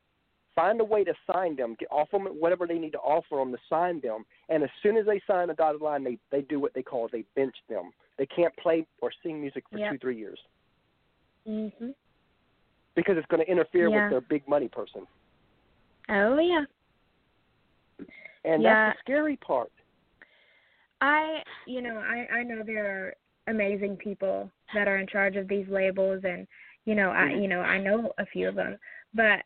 find 0.54 0.80
a 0.80 0.84
way 0.84 1.04
to 1.04 1.14
sign 1.32 1.56
them, 1.56 1.76
get 1.78 1.88
offer 1.90 2.18
them 2.18 2.26
whatever 2.26 2.66
they 2.66 2.78
need 2.78 2.92
to 2.92 2.98
offer 2.98 3.36
them 3.36 3.52
to 3.52 3.58
sign 3.68 4.00
them, 4.00 4.24
and 4.48 4.62
as 4.62 4.70
soon 4.82 4.96
as 4.96 5.06
they 5.06 5.20
sign 5.26 5.50
a 5.50 5.54
dotted 5.54 5.80
line, 5.80 6.04
they 6.04 6.18
they 6.30 6.42
do 6.42 6.60
what 6.60 6.74
they 6.74 6.82
call 6.82 7.08
they 7.10 7.24
bench 7.34 7.54
them. 7.68 7.90
They 8.18 8.26
can't 8.26 8.54
play 8.56 8.86
or 9.00 9.10
sing 9.22 9.40
music 9.40 9.64
for 9.70 9.78
Yep. 9.78 9.92
two 9.92 9.98
three 9.98 10.18
years 10.18 10.38
mhm. 11.48 11.94
Because 13.00 13.16
it's 13.16 13.26
going 13.28 13.44
to 13.44 13.50
interfere 13.50 13.88
Yeah. 13.88 14.02
with 14.04 14.10
their 14.10 14.20
big 14.20 14.46
money 14.46 14.68
person, 14.68 15.06
Oh 16.08 16.38
yeah. 16.38 16.64
and 18.44 18.62
Yeah. 18.62 18.86
that's 18.86 18.96
the 18.96 19.00
scary 19.00 19.36
part. 19.36 19.72
I, 21.00 21.42
you 21.66 21.80
know, 21.80 21.96
I 21.96 22.26
I 22.30 22.42
know 22.42 22.62
there 22.62 22.86
are 22.86 23.14
amazing 23.46 23.96
people 23.96 24.50
that 24.74 24.86
are 24.86 24.98
in 24.98 25.06
charge 25.06 25.36
of 25.36 25.48
these 25.48 25.66
labels, 25.68 26.22
and 26.24 26.46
you 26.84 26.94
know, 26.94 27.10
I 27.10 27.30
Mhm. 27.30 27.42
you 27.42 27.48
know 27.48 27.60
I 27.60 27.78
know 27.78 28.12
a 28.18 28.26
few 28.26 28.48
of 28.48 28.54
them, 28.54 28.78
but 29.14 29.42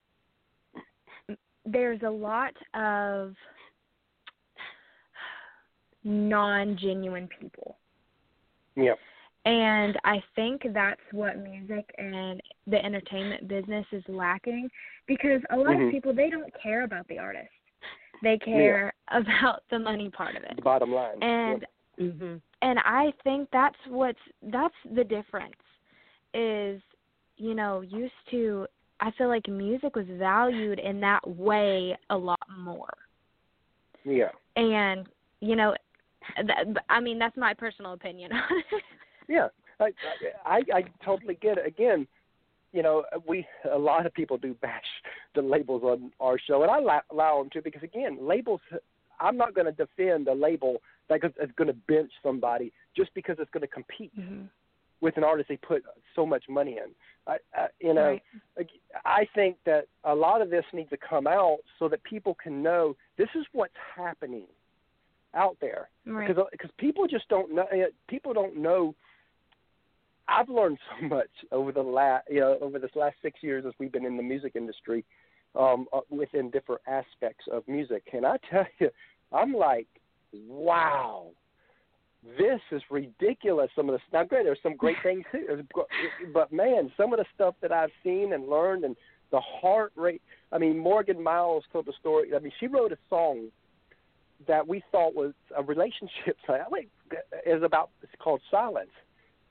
there's 1.64 2.02
a 2.02 2.10
lot 2.10 2.54
of 2.74 3.36
non-genuine 6.02 7.28
people. 7.28 7.78
Yeah. 8.76 8.96
And 9.44 9.98
I 10.04 10.22
think 10.34 10.62
that's 10.72 11.00
what 11.12 11.38
music 11.38 11.84
and 11.98 12.42
the 12.66 12.82
entertainment 12.82 13.46
business 13.46 13.84
is 13.92 14.02
lacking 14.08 14.70
because 15.06 15.42
a 15.50 15.56
lot 15.56 15.76
Mhm. 15.76 15.86
of 15.86 15.90
people 15.90 16.14
they 16.14 16.30
don't 16.30 16.52
care 16.54 16.82
about 16.84 17.06
the 17.08 17.18
artist. 17.18 17.50
They 18.22 18.38
care 18.38 18.94
about 19.08 19.62
the 19.68 19.78
money 19.78 20.08
part 20.10 20.34
of 20.36 20.44
it. 20.44 20.56
The 20.56 20.62
bottom 20.62 20.92
line. 20.92 21.22
And 21.22 21.66
Mhm. 21.98 22.40
and 22.62 22.78
I 22.80 23.12
think 23.22 23.50
that's 23.50 23.78
what's 23.86 24.18
that's 24.44 24.74
the 24.90 25.04
difference 25.04 25.54
is 26.32 26.82
you 27.36 27.54
know 27.54 27.82
used 27.82 28.14
to 28.30 28.66
I 29.00 29.10
feel 29.12 29.28
like 29.28 29.46
music 29.46 29.94
was 29.94 30.06
valued 30.06 30.78
in 30.78 31.00
that 31.00 31.26
way 31.26 31.96
a 32.10 32.16
lot 32.16 32.40
more 32.58 32.92
yeah. 34.04 34.30
and 34.56 35.06
you 35.40 35.56
know 35.56 35.74
that, 36.46 36.66
I 36.88 37.00
mean 37.00 37.18
that's 37.18 37.36
my 37.36 37.54
personal 37.54 37.92
opinion 37.92 38.32
Yeah, 39.28 39.48
I, 39.80 39.90
I 40.44 40.62
I 40.72 40.84
totally 41.04 41.34
get 41.40 41.58
it. 41.58 41.66
Again, 41.66 42.06
you 42.72 42.82
know, 42.82 43.04
we 43.26 43.46
a 43.72 43.78
lot 43.78 44.06
of 44.06 44.14
people 44.14 44.38
do 44.38 44.54
bash 44.54 44.82
the 45.34 45.42
labels 45.42 45.82
on 45.82 46.12
our 46.20 46.38
show, 46.38 46.62
and 46.62 46.70
I 46.70 46.78
allow, 46.78 47.02
allow 47.10 47.38
them 47.38 47.50
to 47.54 47.62
because 47.62 47.82
again, 47.82 48.18
labels. 48.20 48.60
I'm 49.20 49.36
not 49.36 49.54
going 49.54 49.66
to 49.66 49.72
defend 49.72 50.26
a 50.26 50.34
label 50.34 50.82
that 51.08 51.20
is 51.24 51.50
going 51.56 51.68
to 51.68 51.76
bench 51.86 52.10
somebody 52.20 52.72
just 52.96 53.14
because 53.14 53.36
it's 53.38 53.50
going 53.52 53.60
to 53.60 53.68
compete 53.68 54.12
mhm 54.18 54.48
with 55.04 55.18
an 55.18 55.22
artist 55.24 55.50
they 55.50 55.56
put 55.58 55.82
so 56.16 56.24
much 56.24 56.44
money 56.48 56.78
in. 56.82 56.90
I, 57.26 57.36
I 57.54 57.66
you 57.78 57.92
know, 57.92 58.18
Right. 58.56 58.68
I 59.04 59.26
think 59.34 59.56
that 59.66 59.86
a 60.04 60.14
lot 60.14 60.40
of 60.40 60.48
this 60.48 60.64
needs 60.72 60.88
to 60.90 60.96
come 60.96 61.26
out 61.26 61.58
so 61.78 61.88
that 61.88 62.02
people 62.04 62.34
can 62.42 62.62
know 62.62 62.96
this 63.18 63.28
is 63.34 63.44
what's 63.52 63.74
happening 63.94 64.46
out 65.34 65.56
there 65.60 65.88
right 66.06 66.28
because 66.28 66.46
because 66.52 66.70
people 66.78 67.06
just 67.06 67.28
don't 67.28 67.52
know 67.54 67.66
eh, 67.72 67.86
people 68.08 68.32
don't 68.32 68.56
know 68.56 68.94
I've 70.28 70.48
learned 70.48 70.78
so 71.00 71.08
much 71.08 71.30
over 71.52 71.72
the 71.72 71.82
last 71.82 72.26
you 72.30 72.40
know 72.40 72.58
over 72.60 72.78
this 72.78 72.90
last 72.94 73.16
6 73.22 73.42
years 73.42 73.64
as 73.66 73.72
we've 73.78 73.92
been 73.92 74.06
in 74.06 74.16
the 74.16 74.22
music 74.22 74.52
industry 74.54 75.04
um 75.54 75.86
uh, 75.92 76.00
within 76.10 76.50
different 76.50 76.80
aspects 76.86 77.44
of 77.50 77.66
music 77.68 78.02
and 78.12 78.26
I 78.26 78.36
tell 78.50 78.66
you 78.78 78.90
I'm 79.32 79.52
like 79.52 79.86
wow 80.32 81.28
this 82.38 82.60
is 82.72 82.82
ridiculous 82.90 83.70
some 83.76 83.88
of 83.88 83.94
the 83.94 84.00
now 84.12 84.24
granted 84.24 84.46
there's 84.46 84.58
some 84.62 84.76
great 84.76 84.96
things 85.02 85.24
too 85.30 85.62
but 86.32 86.52
man 86.52 86.90
some 86.96 87.12
of 87.12 87.18
the 87.18 87.26
stuff 87.34 87.54
that 87.62 87.72
I've 87.72 87.92
seen 88.02 88.32
and 88.32 88.48
learned 88.48 88.84
and 88.84 88.96
the 89.30 89.40
heart 89.40 89.92
rate 89.96 90.22
I 90.52 90.58
mean 90.58 90.78
Morgan 90.78 91.22
Miles 91.22 91.64
told 91.72 91.86
the 91.86 91.92
story 92.00 92.34
I 92.34 92.38
mean 92.38 92.52
she 92.58 92.66
wrote 92.66 92.92
a 92.92 92.98
song 93.08 93.50
that 94.46 94.66
we 94.66 94.82
thought 94.92 95.14
was 95.14 95.32
a 95.56 95.62
relationship 95.62 96.36
song. 96.46 96.58
Wait, 96.70 96.90
is 97.46 97.62
about 97.62 97.90
it's 98.02 98.12
called 98.18 98.40
silence, 98.50 98.90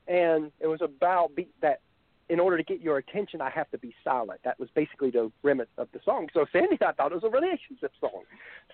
and 0.06 0.50
it 0.60 0.66
was 0.66 0.80
about 0.82 1.34
be, 1.34 1.48
that 1.62 1.80
in 2.28 2.40
order 2.40 2.56
to 2.56 2.62
get 2.62 2.80
your 2.80 2.98
attention, 2.98 3.40
I 3.40 3.50
have 3.50 3.70
to 3.70 3.78
be 3.78 3.94
silent. 4.02 4.40
That 4.44 4.58
was 4.58 4.68
basically 4.74 5.10
the 5.10 5.30
premise 5.42 5.68
of 5.76 5.88
the 5.92 6.00
song. 6.04 6.28
So 6.32 6.46
Sandy, 6.52 6.78
I 6.86 6.92
thought 6.92 7.12
it 7.12 7.20
was 7.22 7.24
a 7.24 7.28
relationship 7.28 7.92
song. 8.00 8.22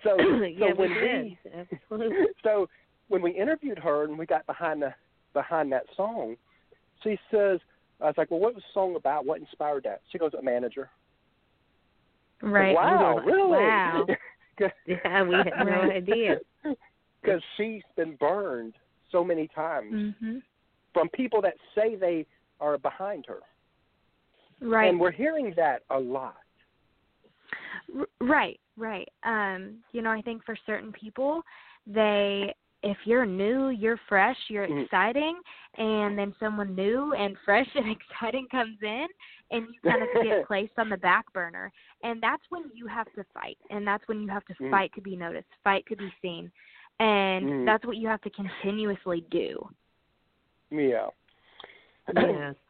So, 0.03 0.19
yeah, 0.45 0.69
so 0.69 0.75
when 0.75 0.89
we 0.89 0.95
we 0.95 1.37
did. 1.43 1.67
Absolutely. 1.91 2.25
so 2.43 2.67
when 3.09 3.21
we 3.21 3.31
interviewed 3.31 3.79
her 3.79 4.05
and 4.05 4.17
we 4.17 4.25
got 4.25 4.45
behind 4.45 4.81
the 4.81 4.93
behind 5.33 5.71
that 5.71 5.83
song, 5.95 6.35
she 7.03 7.17
says, 7.29 7.59
"I 7.99 8.05
was 8.05 8.15
like, 8.17 8.31
well, 8.31 8.39
what 8.39 8.55
was 8.55 8.63
the 8.63 8.73
song 8.73 8.95
about? 8.95 9.25
What 9.25 9.39
inspired 9.39 9.83
that?" 9.83 10.01
She 10.11 10.17
goes, 10.17 10.31
"A 10.37 10.41
manager." 10.41 10.89
Right. 12.41 12.73
Wow, 12.73 13.17
like, 13.17 13.25
really? 13.25 13.51
wow. 13.51 14.05
Yeah, 14.85 15.23
we 15.23 15.35
had 15.35 15.65
no 15.65 15.81
idea. 15.91 16.39
Because 17.21 17.41
she's 17.57 17.81
been 17.95 18.15
burned 18.15 18.73
so 19.11 19.23
many 19.23 19.47
times 19.47 20.15
Mhm. 20.21 20.41
From 20.93 21.09
people 21.09 21.41
that 21.41 21.55
say 21.75 21.95
they 21.95 22.25
are 22.59 22.77
behind 22.77 23.25
her. 23.27 23.39
Right. 24.61 24.89
And 24.89 24.99
we're 24.99 25.11
hearing 25.11 25.53
that 25.57 25.83
a 25.89 25.99
lot. 25.99 26.37
Right, 28.19 28.59
right. 28.77 29.07
Um, 29.23 29.77
you 29.91 30.01
know, 30.01 30.11
I 30.11 30.21
think 30.21 30.43
for 30.45 30.55
certain 30.65 30.91
people, 30.91 31.41
they 31.87 32.53
if 32.83 32.97
you're 33.05 33.27
new, 33.27 33.69
you're 33.69 33.99
fresh, 34.09 34.37
you're 34.47 34.67
Mhm. 34.67 34.83
exciting, 34.85 35.39
and 35.77 36.17
then 36.17 36.33
someone 36.39 36.73
new 36.73 37.13
and 37.13 37.37
fresh 37.45 37.67
and 37.75 37.91
exciting 37.91 38.47
comes 38.49 38.81
in, 38.81 39.07
and 39.51 39.67
you 39.67 39.79
kind 39.81 40.01
of 40.01 40.09
get 40.23 40.43
placed 40.47 40.73
on 40.77 40.89
the 40.89 40.97
back 40.97 41.31
burner, 41.33 41.71
and 42.03 42.21
that's 42.21 42.43
when 42.49 42.63
you 42.73 42.87
have 42.87 43.11
to 43.13 43.23
fight, 43.33 43.57
and 43.69 43.85
that's 43.85 44.07
when 44.07 44.21
you 44.21 44.27
have 44.29 44.45
to 44.45 44.53
Mhm. 44.55 44.71
fight 44.71 44.91
to 44.95 45.01
be 45.01 45.15
noticed, 45.15 45.49
fight 45.63 45.85
to 45.87 45.95
be 45.95 46.11
seen, 46.21 46.51
and 46.99 47.45
Mhm. 47.45 47.65
that's 47.65 47.85
what 47.85 47.97
you 47.97 48.07
have 48.07 48.21
to 48.21 48.29
continuously 48.31 49.21
do. 49.29 49.69
Yeah. 50.71 51.07
Yes. 52.15 52.55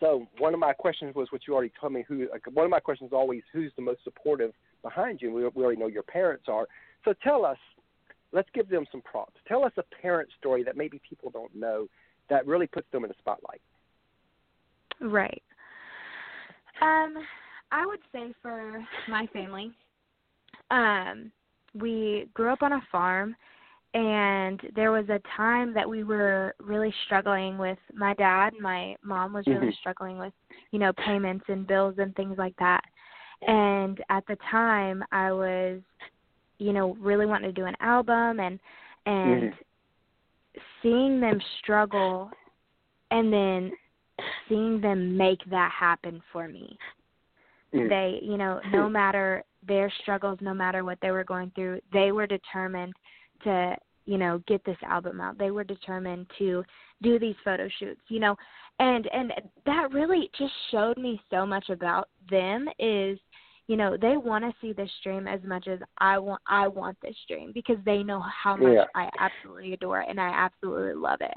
So 0.00 0.26
one 0.38 0.52
of 0.52 0.58
my 0.58 0.72
questions 0.72 1.14
was 1.14 1.28
what 1.30 1.42
you 1.46 1.54
already 1.54 1.70
told 1.80 1.92
me. 1.92 2.04
Who? 2.08 2.26
Like, 2.32 2.42
one 2.52 2.64
of 2.64 2.72
my 2.72 2.80
questions 2.80 3.10
is 3.10 3.12
always 3.12 3.42
who's 3.52 3.70
the 3.76 3.82
most 3.82 4.02
supportive 4.02 4.50
behind 4.82 5.22
you. 5.22 5.32
We, 5.32 5.44
we 5.44 5.62
already 5.62 5.78
know 5.80 5.86
your 5.86 6.02
parents 6.02 6.46
are. 6.48 6.66
So 7.04 7.14
tell 7.22 7.44
us. 7.44 7.56
Let's 8.32 8.48
give 8.52 8.68
them 8.68 8.84
some 8.90 9.00
props. 9.02 9.36
Tell 9.46 9.62
us 9.62 9.70
a 9.76 9.84
parent 10.02 10.28
story 10.40 10.64
that 10.64 10.76
maybe 10.76 11.00
people 11.08 11.30
don't 11.30 11.54
know 11.54 11.86
that 12.30 12.46
really 12.46 12.66
puts 12.66 12.86
them 12.90 13.04
in 13.04 13.08
the 13.08 13.14
spotlight. 13.20 13.60
Right. 15.00 15.42
Um, 16.80 17.14
I 17.70 17.86
would 17.86 18.00
say 18.10 18.34
for 18.42 18.84
my 19.08 19.28
family, 19.32 19.70
um, 20.70 21.30
we 21.74 22.28
grew 22.34 22.52
up 22.52 22.62
on 22.62 22.72
a 22.72 22.80
farm 22.90 23.36
and 23.94 24.60
there 24.74 24.90
was 24.90 25.08
a 25.08 25.20
time 25.36 25.74
that 25.74 25.88
we 25.88 26.02
were 26.02 26.54
really 26.58 26.92
struggling 27.04 27.58
with 27.58 27.78
my 27.94 28.14
dad, 28.14 28.54
my 28.60 28.96
mom 29.02 29.32
was 29.34 29.46
really 29.46 29.66
Mhm. 29.66 29.76
struggling 29.76 30.18
with, 30.18 30.32
you 30.70 30.78
know, 30.78 30.92
payments 30.94 31.48
and 31.48 31.66
bills 31.66 31.98
and 31.98 32.14
things 32.16 32.38
like 32.38 32.56
that. 32.56 32.84
And 33.46 34.02
at 34.08 34.24
the 34.26 34.36
time 34.36 35.04
I 35.12 35.32
was, 35.32 35.82
you 36.58 36.72
know, 36.72 36.94
really 36.94 37.26
wanting 37.26 37.52
to 37.52 37.60
do 37.60 37.66
an 37.66 37.76
album 37.80 38.40
and 38.40 38.58
and 39.04 39.54
seeing 40.80 41.20
them 41.20 41.40
struggle 41.58 42.30
and 43.10 43.32
then 43.32 43.72
seeing 44.48 44.80
them 44.80 45.16
make 45.16 45.42
that 45.46 45.72
happen 45.72 46.22
for 46.32 46.46
me 46.48 46.78
Mm. 47.74 47.88
they 47.88 48.20
you 48.22 48.36
know 48.36 48.60
no 48.70 48.88
matter 48.88 49.42
their 49.66 49.90
struggles 50.02 50.38
no 50.40 50.52
matter 50.52 50.84
what 50.84 50.98
they 51.00 51.10
were 51.10 51.24
going 51.24 51.50
through 51.54 51.80
they 51.92 52.12
were 52.12 52.26
determined 52.26 52.92
to 53.44 53.76
you 54.04 54.18
know 54.18 54.42
get 54.46 54.64
this 54.64 54.76
album 54.84 55.20
out 55.20 55.38
they 55.38 55.50
were 55.50 55.64
determined 55.64 56.26
to 56.38 56.64
do 57.02 57.18
these 57.18 57.36
photo 57.44 57.68
shoots 57.78 58.00
you 58.08 58.18
know 58.20 58.34
and 58.78 59.08
and 59.12 59.32
that 59.64 59.92
really 59.92 60.30
just 60.38 60.52
showed 60.70 60.96
me 60.98 61.20
so 61.30 61.46
much 61.46 61.68
about 61.68 62.08
them 62.30 62.68
is 62.78 63.18
you 63.68 63.76
know 63.76 63.96
they 63.96 64.16
want 64.16 64.44
to 64.44 64.52
see 64.60 64.72
this 64.72 64.90
dream 65.02 65.28
as 65.28 65.40
much 65.44 65.68
as 65.68 65.78
i 65.98 66.18
want 66.18 66.42
i 66.46 66.66
want 66.66 66.96
this 67.00 67.16
dream 67.28 67.52
because 67.54 67.76
they 67.84 68.02
know 68.02 68.20
how 68.20 68.56
much 68.56 68.74
Yeah. 68.74 68.84
i 68.94 69.08
absolutely 69.18 69.72
adore 69.72 70.00
it 70.00 70.08
and 70.08 70.20
i 70.20 70.28
absolutely 70.28 70.94
love 70.94 71.20
it 71.20 71.36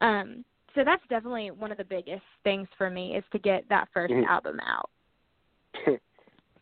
um 0.00 0.44
so 0.74 0.82
that's 0.84 1.02
definitely 1.10 1.50
one 1.50 1.70
of 1.70 1.78
the 1.78 1.84
biggest 1.84 2.22
things 2.44 2.68
for 2.78 2.88
me 2.88 3.16
is 3.16 3.24
to 3.32 3.38
get 3.38 3.68
that 3.68 3.88
1st 3.94 4.14
Mhm. 4.14 4.26
album 4.26 4.58
out 4.60 4.88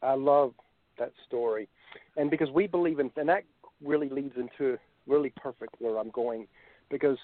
I 0.02 0.14
love 0.14 0.54
that 0.98 1.12
story, 1.26 1.68
and 2.16 2.30
because 2.30 2.50
we 2.50 2.66
believe 2.66 3.00
in, 3.00 3.10
and 3.16 3.28
that 3.28 3.44
really 3.84 4.08
leads 4.08 4.36
into 4.36 4.78
really 5.06 5.32
perfect 5.36 5.74
where 5.78 5.96
I'm 5.98 6.10
going, 6.10 6.46
because 6.90 7.18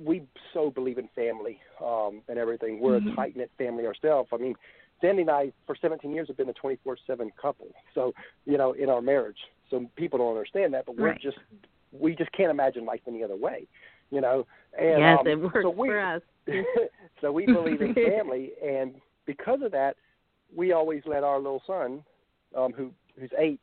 we 0.00 0.22
so 0.54 0.70
believe 0.70 0.98
in 0.98 1.08
family 1.14 1.60
um, 1.84 2.22
and 2.28 2.38
everything. 2.38 2.80
We're 2.80 3.00
Mhm. 3.00 3.12
a 3.12 3.14
tight 3.14 3.36
knit 3.36 3.50
family 3.58 3.86
ourselves. 3.86 4.30
I 4.32 4.36
mean, 4.38 4.56
Sandy 5.00 5.22
and 5.22 5.30
I 5.30 5.52
for 5.66 5.74
17 5.74 6.12
years 6.12 6.28
have 6.28 6.36
been 6.36 6.48
a 6.48 6.54
24/7 6.54 7.30
couple. 7.36 7.68
So 7.94 8.14
you 8.46 8.56
know, 8.56 8.72
in 8.72 8.88
our 8.88 9.02
marriage, 9.02 9.38
so 9.68 9.86
people 9.96 10.18
don't 10.18 10.30
understand 10.30 10.72
that, 10.74 10.86
but 10.86 10.96
we're 10.96 11.14
just 11.14 11.38
we 11.92 12.14
just 12.14 12.32
can't 12.32 12.50
imagine 12.50 12.84
life 12.84 13.02
any 13.06 13.22
other 13.22 13.36
way. 13.36 13.66
You 14.10 14.20
know, 14.20 14.46
and 14.78 14.98
yes, 15.00 15.18
um, 15.20 15.26
it 15.26 15.40
works 15.40 15.62
so 15.62 15.70
we, 15.70 15.88
for 15.88 16.00
us. 16.00 16.22
so 17.20 17.32
we 17.32 17.46
believe 17.46 17.80
in 17.80 17.94
family, 18.10 18.52
and 18.62 18.94
because 19.26 19.60
of 19.62 19.72
that, 19.72 19.96
we 20.54 20.72
always 20.72 21.02
let 21.06 21.22
our 21.24 21.38
little 21.38 21.62
son, 21.66 22.04
um, 22.56 22.72
who 22.72 22.90
who's 23.18 23.30
eight, 23.38 23.60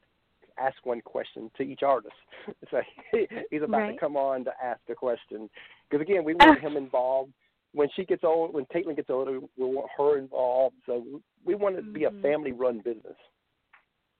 ask 0.59 0.85
one 0.85 1.01
question 1.01 1.49
to 1.57 1.63
each 1.63 1.83
artist. 1.83 2.13
So 2.71 2.81
he's 3.51 3.61
about 3.63 3.77
Right. 3.79 3.93
to 3.93 3.99
come 3.99 4.15
on 4.17 4.43
to 4.45 4.51
ask 4.63 4.81
a 4.89 4.95
question, 4.95 5.49
because 5.89 6.01
again, 6.01 6.23
we 6.23 6.33
want 6.35 6.59
him 6.59 6.77
involved. 6.77 7.31
When 7.73 7.87
she 7.95 8.03
gets 8.03 8.23
old, 8.23 8.53
when 8.53 8.65
Caitlin 8.65 8.95
gets 8.95 9.09
older, 9.09 9.39
we 9.39 9.65
want 9.65 9.89
her 9.97 10.17
involved. 10.17 10.75
So 10.85 11.21
we 11.45 11.55
want 11.55 11.75
it 11.75 11.81
to 11.83 11.91
be 11.93 12.05
a 12.05 12.11
Mhm. 12.11 12.21
family-run 12.21 12.79
business. 12.79 13.15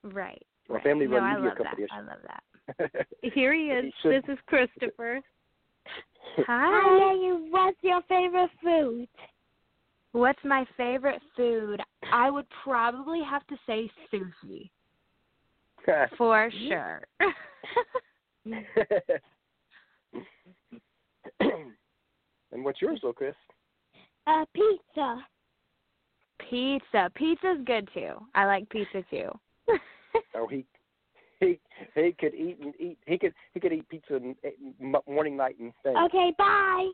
Right. 0.04 0.46
Or 0.70 0.76
right. 0.76 0.84
family-run 0.84 1.24
I 1.24 1.34
media 1.36 1.50
love 1.50 1.58
company, 1.58 1.86
that. 1.90 1.94
I 1.94 1.98
I 1.98 2.02
love 2.02 2.22
that. 2.24 3.08
Here 3.34 3.54
he 3.54 3.72
is. 3.72 3.94
He 4.04 4.10
This 4.10 4.24
is 4.28 4.40
Christopher. 4.46 5.22
Hi. 6.46 7.14
what's 7.50 7.84
your 7.84 8.02
favorite 8.04 8.52
food? 8.64 9.10
What's 10.12 10.44
my 10.44 10.66
favorite 10.78 11.22
food? 11.36 11.82
I 12.12 12.30
would 12.30 12.48
probably 12.64 13.22
have 13.24 13.46
to 13.48 13.58
say 13.68 13.92
sushi 14.12 14.70
for 16.18 16.50
sure. 16.68 17.02
and 22.52 22.64
what's 22.64 22.82
yours, 22.82 23.00
though, 23.02 23.14
Chris? 23.14 23.36
Uh, 24.28 24.46
pizza. 24.54 25.26
pizza. 26.50 27.10
Pizza's 27.16 27.64
good 27.66 27.90
too. 27.94 28.14
I 28.36 28.46
like 28.46 28.70
pizza 28.70 29.04
too. 29.10 29.30
Oh, 30.36 30.48
he 30.48 30.66
he 31.40 31.60
he 31.94 32.16
could 32.20 32.34
eat 32.34 32.58
and 32.62 32.74
eat. 32.80 32.98
He 33.06 33.18
could 33.18 33.34
he 33.54 33.60
could 33.60 33.74
eat 33.74 33.88
pizza 33.90 34.16
and, 34.16 34.36
and 34.44 34.96
morning, 35.08 35.38
night, 35.38 35.56
and 35.60 35.72
thing. 35.84 35.96
Okay, 35.96 36.34
bye. 36.38 36.90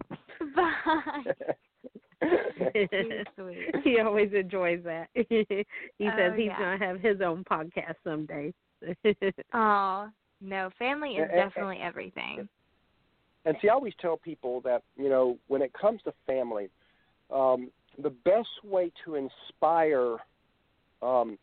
Bye. 0.56 1.54
He's 2.74 2.88
sweet. 3.36 3.74
he 3.84 4.00
always 4.00 4.32
enjoys 4.32 4.82
that. 4.84 5.08
he 5.14 5.24
says 6.00 6.32
Oh, 6.32 6.32
he's 6.36 6.46
yeah. 6.46 6.58
going 6.58 6.78
to 6.78 6.84
have 6.86 7.00
his 7.00 7.20
own 7.20 7.44
podcast 7.44 7.94
someday. 8.04 8.52
Oh 9.54 10.08
no, 10.40 10.70
family 10.78 11.10
is 11.16 11.28
and- 11.30 11.50
definitely 11.50 11.78
everything. 11.82 12.48
And 13.44 13.56
see, 13.62 13.68
I 13.68 13.72
always 13.72 13.94
tell 14.00 14.16
people 14.16 14.60
that 14.62 14.82
you 14.96 15.08
know 15.08 15.38
when 15.46 15.62
it 15.62 15.72
comes 15.72 16.00
to 16.02 16.12
family, 16.26 16.68
um, 17.32 17.70
the 18.02 18.10
best 18.10 18.48
way 18.64 18.92
to 19.04 19.14
inspire 19.14 20.16
um, 21.02 21.38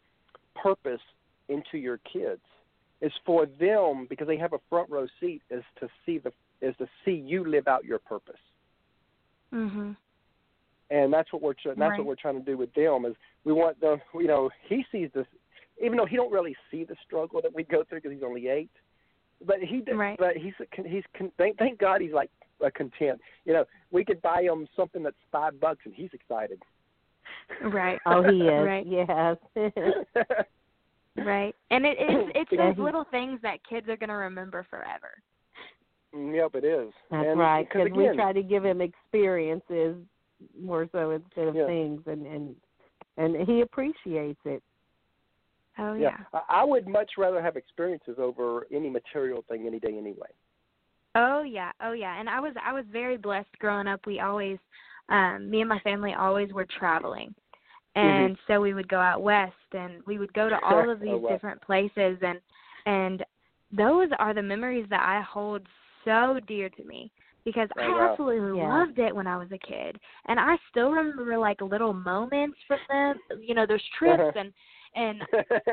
purpose 0.61 1.01
into 1.49 1.77
your 1.77 1.97
kids 2.11 2.41
is 3.01 3.11
for 3.25 3.45
them 3.59 4.07
because 4.09 4.27
they 4.27 4.38
have 4.38 4.53
a 4.53 4.59
front 4.69 4.89
row 4.89 5.07
seat 5.19 5.41
is 5.49 5.63
to 5.79 5.88
see 6.05 6.17
the 6.19 6.31
is 6.61 6.75
to 6.77 6.88
see 7.03 7.11
you 7.13 7.43
live 7.45 7.67
out 7.67 7.86
your 7.86 7.99
purpose. 7.99 8.36
Mhm. 9.53 9.95
And 10.89 11.11
that's 11.11 11.31
what 11.33 11.41
we're 11.41 11.53
tr- 11.53 11.69
that's 11.69 11.79
Right. 11.79 11.97
what 11.99 12.07
we're 12.07 12.15
trying 12.15 12.39
to 12.39 12.45
do 12.45 12.57
with 12.57 12.73
them 12.73 13.05
is 13.05 13.15
we 13.43 13.53
want 13.53 13.79
the 13.79 13.99
you 14.13 14.27
know 14.27 14.49
he 14.67 14.86
sees 14.91 15.09
this 15.13 15.25
even 15.83 15.97
though 15.97 16.05
he 16.05 16.15
don't 16.15 16.31
really 16.31 16.55
see 16.71 16.83
the 16.83 16.95
struggle 17.05 17.41
that 17.41 17.53
we 17.53 17.63
go 17.63 17.83
through 17.83 17.99
because 18.01 18.11
he's 18.13 18.23
only 18.23 18.47
eight 18.47 18.69
but 19.45 19.59
he 19.59 19.81
d- 19.81 19.93
Right. 19.93 20.17
but 20.17 20.38
he's 20.38 20.53
he's 20.86 21.03
con- 21.17 21.31
thank, 21.38 21.57
thank 21.57 21.79
God 21.79 22.01
he's 22.01 22.13
like 22.13 22.29
uh, 22.65 22.69
content 22.75 23.19
you 23.45 23.53
know 23.53 23.65
we 23.91 24.05
could 24.05 24.21
buy 24.21 24.41
him 24.43 24.67
something 24.75 25.03
that's 25.03 25.15
five 25.31 25.59
bucks 25.59 25.81
and 25.86 25.93
he's 25.93 26.11
excited 26.13 26.61
Right. 27.63 27.99
oh, 28.05 28.23
he 28.23 28.41
is. 28.41 28.65
Right. 28.65 28.86
Yes. 28.88 29.38
Right. 31.17 31.55
And 31.71 31.86
it 31.86 31.95
it's 31.99 32.31
it's 32.51 32.51
those 32.77 32.83
little 32.83 33.05
things 33.09 33.39
that 33.41 33.59
kids 33.67 33.88
are 33.89 33.95
gonna 33.97 34.17
remember 34.17 34.65
forever. 34.69 35.11
yep 36.13 36.55
it 36.55 36.63
is 36.65 36.91
That's 37.09 37.27
and, 37.27 37.39
right. 37.39 37.67
because 37.67 37.86
Because 37.86 37.97
we 37.97 38.15
try 38.15 38.33
to 38.33 38.43
give 38.43 38.65
him 38.65 38.81
experiences 38.81 39.95
more 40.59 40.88
so 40.91 41.11
instead 41.11 41.47
of 41.47 41.55
Yeah. 41.55 41.65
things, 41.67 42.01
and 42.05 42.25
and 42.25 42.55
and 43.17 43.47
he 43.47 43.61
appreciates 43.61 44.39
it. 44.45 44.61
Oh 45.77 45.93
yeah, 45.93 46.09
yeah. 46.09 46.25
I, 46.33 46.61
I 46.61 46.63
would 46.63 46.88
much 46.88 47.11
rather 47.17 47.41
have 47.41 47.57
experiences 47.57 48.15
over 48.17 48.67
any 48.71 48.89
material 48.89 49.43
thing 49.47 49.65
any 49.67 49.79
day 49.79 49.97
anyway 49.97 50.29
Oh 51.15 51.43
yeah, 51.43 51.71
oh 51.81 51.93
yeah. 51.93 52.19
And 52.19 52.29
I 52.29 52.39
was 52.39 52.53
I 52.63 52.73
was 52.73 52.83
very 52.91 53.17
blessed 53.17 53.57
growing 53.59 53.88
up. 53.88 54.01
We 54.05 54.19
always 54.19 54.57
um 55.09 55.49
me 55.49 55.61
and 55.61 55.69
my 55.69 55.79
family 55.79 56.13
always 56.13 56.51
were 56.51 56.67
traveling. 56.77 57.33
And 57.95 58.38
so 58.47 58.59
we 58.59 58.73
would 58.73 58.89
go 58.89 58.99
out 58.99 59.21
west 59.23 59.53
and 59.71 60.01
we 60.05 60.17
would 60.17 60.33
go 60.33 60.49
to 60.49 60.59
all 60.63 60.89
of 60.89 60.99
Oh, 60.99 61.03
these 61.03 61.21
wow. 61.21 61.29
different 61.29 61.61
places 61.61 62.17
and 62.21 62.39
and 62.86 63.23
those 63.71 64.09
are 64.19 64.33
the 64.33 64.43
memories 64.43 64.86
that 64.89 65.01
I 65.01 65.21
hold 65.21 65.65
so 66.03 66.39
dear 66.47 66.69
to 66.69 66.83
me 66.83 67.11
because 67.46 67.70
Oh, 67.78 67.82
I 67.82 67.88
wow. 67.88 68.12
absolutely 68.12 68.58
Yeah. 68.60 68.68
loved 68.68 69.00
it 69.00 69.16
when 69.16 69.28
I 69.28 69.38
was 69.38 69.48
a 69.52 69.58
kid. 69.60 70.00
And 70.28 70.39
I 70.39 70.58
still 70.70 70.91
remember 70.91 71.38
like 71.38 71.62
little 71.62 71.93
moments 71.93 72.58
from 72.68 72.80
them, 72.89 73.20
you 73.39 73.54
know, 73.56 73.66
those 73.66 73.84
trips 73.98 74.22
Uh-huh. 74.22 74.32
and 74.36 74.54
and 74.96 75.22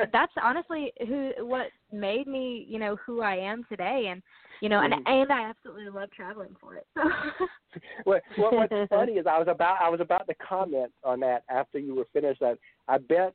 that's 0.12 0.33
honestly 0.43 0.93
who 1.07 1.33
what 1.41 1.68
made 1.93 2.27
me, 2.27 2.66
you 2.68 2.79
know, 2.79 2.97
who 2.97 3.23
I 3.23 3.37
am 3.37 3.64
today 3.68 4.09
and 4.11 4.23
you 4.61 4.68
know, 4.68 4.81
and 4.81 4.93
Mhm. 4.95 5.03
and 5.07 5.33
I 5.33 5.43
absolutely 5.49 5.89
love 5.91 6.11
traveling 6.12 6.55
for 6.61 6.77
it. 6.77 6.87
So 6.95 7.03
what, 8.05 8.23
what 8.37 8.53
what's 8.55 8.91
funny 8.91 9.12
is 9.14 9.27
I 9.27 9.39
was 9.39 9.49
about 9.49 9.81
I 9.81 9.89
was 9.89 10.01
about 10.01 10.27
to 10.29 10.35
comment 10.35 10.93
on 11.03 11.20
that 11.20 11.43
after 11.49 11.79
you 11.79 11.95
were 11.95 12.07
finished 12.12 12.41
that 12.41 12.59
I 12.89 12.99
bet 12.99 13.35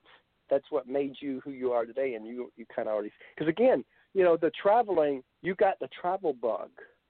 that's 0.50 0.70
what 0.70 0.88
made 0.88 1.16
you 1.20 1.42
who 1.44 1.52
you 1.52 1.72
are 1.72 1.86
today 1.86 2.14
and 2.14 2.26
you 2.26 2.52
you 2.56 2.66
kind 2.74 2.88
of 2.88 2.94
already 2.94 3.12
because 3.36 3.50
again 3.50 3.84
you 4.14 4.24
know 4.24 4.38
the 4.38 4.52
traveling 4.62 5.24
you 5.42 5.56
got 5.56 5.80
the 5.80 5.90
travel 6.00 6.34
bug 6.34 6.70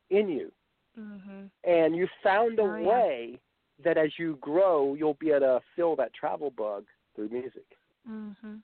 in 0.10 0.30
you 0.30 0.52
mhm. 0.98 1.50
and 1.64 1.96
you 1.96 2.08
found 2.24 2.60
a 2.60 2.64
Oh, 2.64 2.76
yeah. 2.76 2.88
way 2.88 3.40
that 3.84 3.98
as 3.98 4.10
you 4.18 4.38
grow 4.42 4.94
you'll 4.96 5.14
be 5.16 5.30
able 5.30 5.40
to 5.42 5.60
fill 5.76 5.96
that 5.96 6.14
travel 6.14 6.50
bug 6.52 6.86
through 7.16 7.30
music. 7.30 7.66
Mhm. 8.10 8.62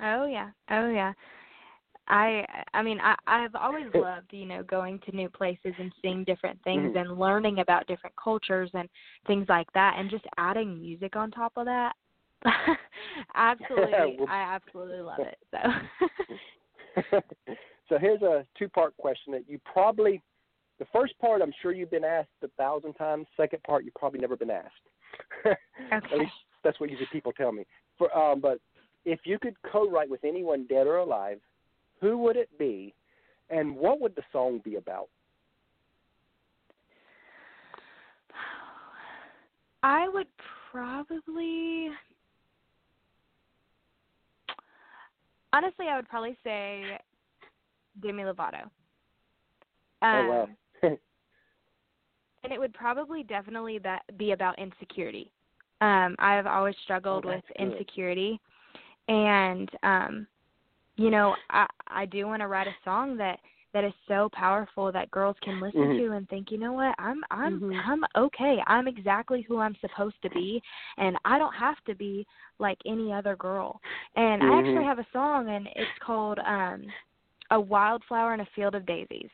Oh 0.00 0.26
yeah. 0.26 0.50
Oh 0.70 0.88
yeah. 0.90 1.12
I 2.08 2.44
I 2.74 2.82
mean 2.82 3.00
I 3.00 3.14
I've 3.26 3.54
always 3.54 3.86
loved, 3.94 4.32
you 4.32 4.44
know, 4.46 4.62
going 4.62 4.98
to 5.00 5.16
new 5.16 5.28
places 5.28 5.74
and 5.78 5.92
seeing 6.02 6.24
different 6.24 6.58
things 6.64 6.94
Mhm. 6.94 7.00
and 7.00 7.18
learning 7.18 7.58
about 7.60 7.86
different 7.86 8.14
cultures 8.22 8.70
and 8.74 8.88
things 9.26 9.48
like 9.48 9.70
that 9.72 9.96
and 9.98 10.10
just 10.10 10.24
adding 10.36 10.80
music 10.80 11.16
on 11.16 11.30
top 11.30 11.52
of 11.56 11.66
that. 11.66 11.94
absolutely. 13.34 14.16
Well- 14.18 14.28
I 14.28 14.42
absolutely 14.54 15.00
love 15.00 15.20
it. 15.20 15.38
So 15.50 15.58
so 17.88 17.98
here's 17.98 18.22
a 18.22 18.46
two 18.58 18.68
part 18.68 18.96
question 18.96 19.32
that 19.32 19.48
you 19.48 19.60
probably 19.64 20.20
the 20.82 20.88
first 20.92 21.16
part 21.20 21.42
I'm 21.42 21.52
sure 21.62 21.72
you've 21.72 21.92
been 21.92 22.04
asked 22.04 22.30
a 22.42 22.48
thousand 22.58 22.94
times. 22.94 23.26
Second 23.36 23.62
part 23.62 23.84
you've 23.84 23.94
probably 23.94 24.18
never 24.18 24.36
been 24.36 24.50
asked. 24.50 24.74
okay. 25.46 25.56
At 25.92 26.18
least 26.18 26.32
that's 26.64 26.80
what 26.80 26.90
usually 26.90 27.08
people 27.12 27.30
tell 27.32 27.52
me. 27.52 27.64
For 27.98 28.12
um 28.16 28.40
but 28.40 28.58
if 29.04 29.20
you 29.24 29.38
could 29.38 29.54
co 29.70 29.88
write 29.88 30.10
with 30.10 30.24
anyone 30.24 30.66
dead 30.68 30.88
or 30.88 30.96
alive, 30.96 31.38
who 32.00 32.18
would 32.18 32.36
it 32.36 32.48
be 32.58 32.94
and 33.48 33.76
what 33.76 34.00
would 34.00 34.16
the 34.16 34.22
song 34.32 34.60
be 34.64 34.74
about? 34.74 35.08
I 39.84 40.08
would 40.08 40.26
probably 40.72 41.90
honestly 45.52 45.86
I 45.88 45.94
would 45.94 46.08
probably 46.08 46.36
say 46.42 46.98
Demi 48.02 48.24
Lovato. 48.24 48.68
oh 50.02 50.08
Um, 50.08 50.28
wow. 50.28 50.48
And 50.82 52.52
it 52.52 52.58
would 52.58 52.74
probably 52.74 53.22
definitely 53.22 53.80
be 54.16 54.32
about 54.32 54.58
insecurity. 54.58 55.30
Um, 55.80 56.16
I've 56.18 56.46
always 56.46 56.74
struggled 56.84 57.24
Oh, 57.24 57.28
with 57.28 57.44
good. 57.56 57.72
insecurity, 57.72 58.40
and 59.08 59.70
um, 59.82 60.26
you 60.96 61.10
know, 61.10 61.36
I 61.50 61.66
I 61.88 62.06
do 62.06 62.26
want 62.26 62.40
to 62.40 62.48
write 62.48 62.66
a 62.68 62.74
song 62.84 63.16
that 63.18 63.40
that 63.74 63.84
is 63.84 63.92
so 64.06 64.28
powerful 64.32 64.92
that 64.92 65.10
girls 65.10 65.36
can 65.42 65.58
listen 65.58 65.80
Mhm. 65.80 65.96
to 65.96 66.12
and 66.12 66.28
think, 66.28 66.50
you 66.50 66.58
know 66.58 66.72
what, 66.72 66.94
I'm 66.98 67.24
I'm 67.30 67.60
Mhm. 67.60 67.84
I'm 67.84 68.04
okay. 68.16 68.62
I'm 68.66 68.86
exactly 68.86 69.42
who 69.42 69.58
I'm 69.58 69.76
supposed 69.76 70.20
to 70.22 70.30
be, 70.30 70.62
and 70.98 71.16
I 71.24 71.38
don't 71.38 71.54
have 71.54 71.82
to 71.84 71.94
be 71.94 72.26
like 72.58 72.78
any 72.86 73.12
other 73.12 73.34
girl. 73.34 73.80
And 74.14 74.42
I 74.42 74.58
actually 74.58 74.84
Mhm. 74.84 74.84
have 74.84 74.98
a 74.98 75.06
song, 75.12 75.48
and 75.48 75.68
it's 75.74 75.98
called 75.98 76.38
um, 76.40 76.92
"A 77.50 77.60
Wildflower 77.60 78.34
in 78.34 78.40
a 78.40 78.46
Field 78.54 78.74
of 78.74 78.86
Daisies." 78.86 79.30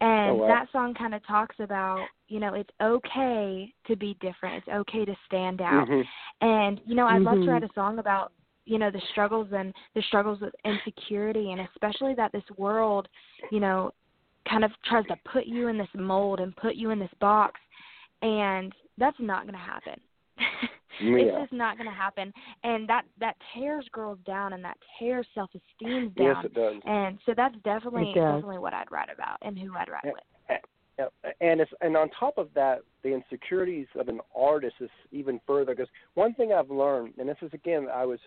And 0.00 0.30
Oh, 0.30 0.34
wow. 0.34 0.48
that 0.48 0.66
song 0.72 0.94
kind 0.94 1.14
of 1.14 1.24
talks 1.26 1.56
about, 1.60 2.06
you 2.28 2.40
know, 2.40 2.54
it's 2.54 2.70
okay 2.82 3.72
to 3.86 3.96
be 3.96 4.14
different. 4.20 4.56
It's 4.66 4.68
okay 4.76 5.04
to 5.04 5.16
stand 5.26 5.60
out. 5.60 5.88
Mhm. 5.88 6.06
And 6.40 6.80
you 6.84 6.94
know, 6.94 7.06
I'd 7.06 7.22
love 7.22 7.38
to 7.38 7.44
Mhm. 7.44 7.48
write 7.48 7.64
a 7.64 7.72
song 7.74 7.98
about, 7.98 8.32
you 8.66 8.78
know, 8.78 8.90
the 8.90 9.00
struggles 9.12 9.52
and 9.52 9.74
the 9.94 10.02
struggles 10.02 10.40
with 10.40 10.54
insecurity 10.64 11.52
and 11.52 11.60
especially 11.60 12.14
that 12.14 12.32
this 12.32 12.48
world, 12.56 13.08
you 13.50 13.60
know, 13.60 13.92
kind 14.48 14.64
of 14.64 14.72
tries 14.82 15.06
to 15.06 15.16
put 15.24 15.46
you 15.46 15.68
in 15.68 15.78
this 15.78 15.88
mold 15.94 16.40
and 16.40 16.56
put 16.56 16.74
you 16.74 16.90
in 16.90 16.98
this 16.98 17.14
box 17.20 17.60
and 18.22 18.72
that's 18.98 19.18
not 19.20 19.42
going 19.42 19.54
to 19.54 19.58
happen. 19.58 20.00
it's 21.00 21.38
just 21.40 21.52
not 21.52 21.76
going 21.76 21.88
to 21.88 21.96
happen 21.96 22.32
and 22.62 22.88
that 22.88 23.02
that 23.18 23.36
tears 23.54 23.86
girls 23.92 24.18
down 24.26 24.52
and 24.52 24.64
that 24.64 24.76
tears 24.98 25.26
self-esteem 25.34 26.10
down. 26.16 26.26
Yes 26.26 26.36
it 26.44 26.54
does. 26.54 26.76
And 26.84 27.18
so 27.26 27.34
that's 27.36 27.56
definitely 27.64 28.12
definitely 28.14 28.58
what 28.58 28.74
I'd 28.74 28.90
write 28.90 29.08
about 29.12 29.38
and 29.42 29.58
who 29.58 29.74
I'd 29.76 29.88
write 29.88 30.04
Yeah. 30.04 30.12
with. 30.12 31.32
And 31.40 31.60
it's 31.60 31.72
and 31.80 31.96
on 31.96 32.08
top 32.10 32.38
of 32.38 32.48
that, 32.54 32.82
the 33.02 33.12
insecurities 33.12 33.88
of 33.98 34.08
an 34.08 34.20
artist 34.36 34.76
is 34.80 34.90
even 35.10 35.40
further. 35.46 35.74
Because 35.74 35.90
one 36.14 36.34
thing 36.34 36.52
I've 36.52 36.70
learned, 36.70 37.14
and 37.18 37.28
this 37.28 37.36
is 37.42 37.52
again, 37.52 37.88
I 37.92 38.04
was 38.04 38.20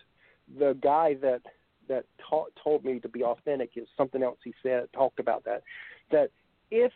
the 0.59 0.77
guy 0.81 1.15
that 1.21 1.41
that 1.87 2.03
taught, 2.29 2.51
told 2.61 2.83
me 2.83 2.99
to 2.99 3.07
be 3.07 3.23
authentic. 3.23 3.71
Is 3.77 3.87
something 3.95 4.21
else 4.21 4.37
he 4.43 4.53
said 4.61 4.87
talked 4.93 5.19
about 5.19 5.45
that. 5.45 5.63
That 6.11 6.29
if 6.69 6.91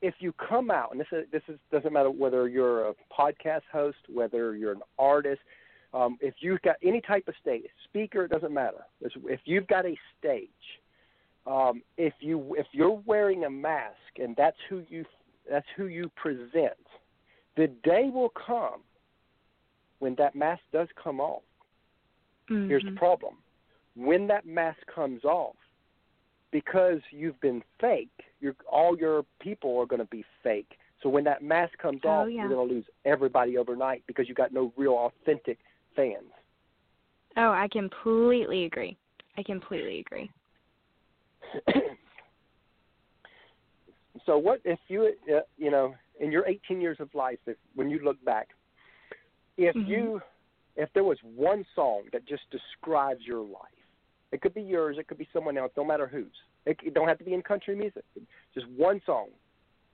if 0.00 0.14
you 0.20 0.32
come 0.32 0.70
out, 0.70 0.92
and 0.92 1.00
this 1.00 1.08
is 1.12 1.26
this 1.32 1.42
is 1.48 1.58
doesn't 1.72 1.92
matter 1.92 2.10
whether 2.10 2.48
you're 2.48 2.88
a 2.88 2.94
podcast 3.16 3.62
host, 3.72 3.98
whether 4.08 4.56
you're 4.56 4.72
an 4.72 4.82
artist, 4.98 5.40
um, 5.94 6.18
if 6.20 6.34
you've 6.40 6.62
got 6.62 6.76
any 6.82 7.00
type 7.00 7.26
of 7.28 7.34
stage, 7.40 7.64
speaker, 7.84 8.24
it 8.24 8.30
doesn't 8.30 8.52
matter. 8.52 8.84
If 9.00 9.40
you've 9.44 9.66
got 9.66 9.86
a 9.86 9.96
stage, 10.18 10.48
um, 11.46 11.82
if 11.96 12.12
you 12.20 12.54
if 12.58 12.66
you're 12.72 13.00
wearing 13.06 13.44
a 13.44 13.50
mask 13.50 13.96
and 14.18 14.36
that's 14.36 14.56
who 14.68 14.82
you 14.88 15.04
that's 15.50 15.66
who 15.76 15.86
you 15.86 16.10
present, 16.16 16.76
the 17.56 17.68
day 17.82 18.10
will 18.12 18.30
come 18.30 18.82
when 19.98 20.14
that 20.16 20.34
mask 20.36 20.62
does 20.72 20.88
come 21.02 21.20
off. 21.20 21.42
Here's 22.46 22.84
the 22.84 22.90
Mhm. 22.90 22.96
problem: 22.96 23.42
when 23.94 24.26
that 24.28 24.46
mask 24.46 24.78
comes 24.86 25.24
off, 25.24 25.56
because 26.50 26.98
you've 27.10 27.40
been 27.40 27.62
fake, 27.80 28.08
your 28.40 28.54
all 28.70 28.96
your 28.96 29.24
people 29.40 29.78
are 29.78 29.86
going 29.86 30.00
to 30.00 30.06
be 30.06 30.24
fake. 30.42 30.78
So 31.02 31.08
when 31.08 31.24
that 31.24 31.42
mask 31.42 31.76
comes 31.78 32.00
Oh, 32.04 32.08
off, 32.08 32.28
yeah. 32.30 32.42
you're 32.42 32.54
going 32.54 32.68
to 32.68 32.74
lose 32.74 32.84
everybody 33.04 33.56
overnight 33.56 34.02
because 34.06 34.28
you've 34.28 34.36
got 34.36 34.52
no 34.52 34.72
real 34.76 34.92
authentic 34.94 35.58
fans. 35.94 36.32
Oh, 37.36 37.50
I 37.50 37.68
completely 37.70 38.64
agree. 38.64 38.96
I 39.36 39.42
completely 39.44 40.00
agree. 40.00 40.30
so 44.26 44.36
what 44.36 44.60
if 44.64 44.78
you 44.88 45.12
uh, 45.34 45.40
you 45.56 45.70
know 45.70 45.94
in 46.20 46.32
your 46.32 46.46
18 46.46 46.80
years 46.80 46.98
of 47.00 47.08
life 47.14 47.38
if 47.46 47.56
when 47.74 47.88
you 47.88 48.00
look 48.00 48.22
back 48.24 48.48
if 49.56 49.74
Mhm. 49.76 49.86
you 49.88 50.20
if 50.76 50.92
there 50.92 51.04
was 51.04 51.18
one 51.22 51.64
song 51.74 52.02
that 52.12 52.26
just 52.26 52.42
describes 52.50 53.24
your 53.24 53.40
life 53.40 53.77
it 54.32 54.40
could 54.40 54.54
be 54.54 54.62
yours 54.62 54.96
it 54.98 55.06
could 55.08 55.18
be 55.18 55.28
someone 55.32 55.56
else 55.56 55.72
no 55.76 55.84
matter 55.84 56.06
whose 56.06 56.26
it, 56.66 56.76
it 56.84 56.94
don't 56.94 57.08
have 57.08 57.18
to 57.18 57.24
be 57.24 57.34
in 57.34 57.42
country 57.42 57.76
music 57.76 58.04
just 58.54 58.66
one 58.76 59.00
song 59.06 59.28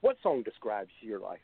what 0.00 0.16
song 0.22 0.42
describes 0.42 0.90
your 1.00 1.20
life 1.20 1.40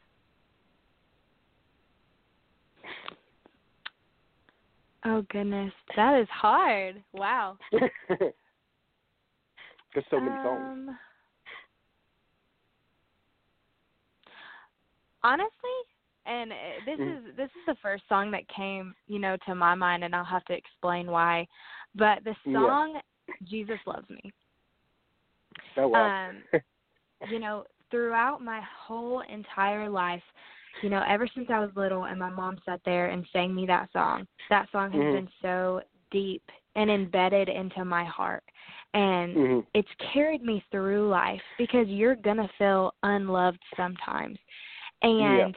Oh 5.05 5.23
goodness, 5.31 5.73
that 5.97 6.21
is 6.21 6.29
hard. 6.31 7.03
Wow. 7.13 7.57
There's 7.73 7.91
so 10.11 10.21
many 10.21 10.37
songs 10.43 10.71
Um, 10.73 10.99
honestly, 15.23 15.51
and 16.27 16.53
uh, 16.53 16.57
this 16.85 17.01
Mhm. 17.01 17.29
is 17.29 17.37
this 17.37 17.51
is 17.57 17.67
the 17.67 17.75
first 17.77 18.07
song 18.09 18.31
that 18.33 18.47
came, 18.49 18.95
you 19.07 19.19
know, 19.19 19.37
to 19.47 19.55
my 19.55 19.75
mind, 19.75 20.05
and 20.05 20.15
I'll 20.15 20.25
have 20.25 20.45
to 20.47 20.55
explain 20.55 21.11
why. 21.11 21.49
But 21.95 22.25
the 22.25 22.35
Yeah. 22.45 22.61
song 22.61 23.01
"Jesus 23.45 23.79
Loves 23.87 24.09
Me," 24.09 24.33
oh 25.77 25.89
wow 25.89 26.29
um, 26.31 26.43
you 27.31 27.39
know, 27.39 27.65
throughout 27.91 28.43
my 28.43 28.61
whole 28.87 29.21
entire 29.21 29.89
life, 29.89 30.23
you 30.83 30.89
know, 30.89 31.03
ever 31.07 31.27
since 31.35 31.49
I 31.51 31.59
was 31.59 31.71
little 31.75 32.05
and 32.05 32.19
my 32.19 32.31
mom 32.31 32.59
sat 32.65 32.81
there 32.85 33.09
and 33.09 33.27
sang 33.33 33.55
me 33.55 33.67
that 33.67 33.91
song, 33.93 34.27
that 34.49 34.71
song 34.71 34.91
has 34.93 35.01
Mhm. 35.01 35.13
been 35.13 35.29
so 35.43 35.83
deep 36.11 36.43
and 36.77 36.91
embedded 36.91 37.49
into 37.49 37.85
my 37.85 38.05
heart. 38.05 38.45
And 38.95 39.37
Mhm. 39.37 39.67
it's 39.75 39.89
carried 40.13 40.43
me 40.43 40.65
through 40.71 41.09
life 41.09 41.43
because 41.59 41.89
you're 41.89 42.17
going 42.17 42.37
to 42.37 42.49
feel 42.59 42.95
unloved 43.03 43.63
sometimes. 43.77 44.39
And 45.03 45.57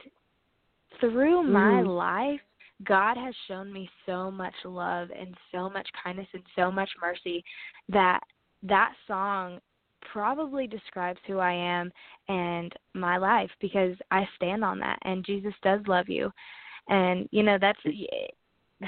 through 1.00 1.42
my 1.42 1.82
Mhm. 1.82 1.86
life, 1.86 2.40
God 2.82 3.16
has 3.16 3.34
shown 3.46 3.72
me 3.72 3.88
so 4.04 4.30
much 4.30 4.54
love 4.64 5.08
and 5.16 5.34
so 5.52 5.70
much 5.70 5.88
kindness 6.02 6.26
and 6.34 6.42
so 6.56 6.70
much 6.70 6.90
mercy 7.00 7.44
that 7.88 8.20
that 8.62 8.92
song 9.06 9.60
probably 10.12 10.66
describes 10.66 11.18
who 11.26 11.38
I 11.38 11.52
am 11.52 11.90
and 12.28 12.72
my 12.94 13.16
life 13.16 13.50
because 13.60 13.96
I 14.10 14.28
stand 14.36 14.64
on 14.64 14.78
that 14.80 14.98
and 15.02 15.24
Jesus 15.24 15.54
does 15.62 15.80
love 15.86 16.08
you. 16.08 16.30
And 16.88 17.28
you 17.32 17.42
know 17.42 17.58
that's 17.60 17.78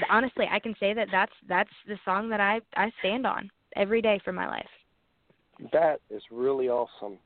honestly 0.09 0.45
I 0.51 0.59
can 0.59 0.75
say 0.79 0.93
that 0.93 1.07
that's 1.11 1.31
that's 1.47 1.69
the 1.87 1.97
song 2.05 2.29
that 2.29 2.39
I 2.39 2.59
I 2.75 2.91
stand 2.99 3.25
on 3.25 3.49
every 3.75 4.01
day 4.01 4.19
for 4.23 4.31
my 4.33 4.47
life. 4.47 4.69
that 5.73 6.01
is 6.09 6.21
really 6.31 6.69
awesome 6.69 7.17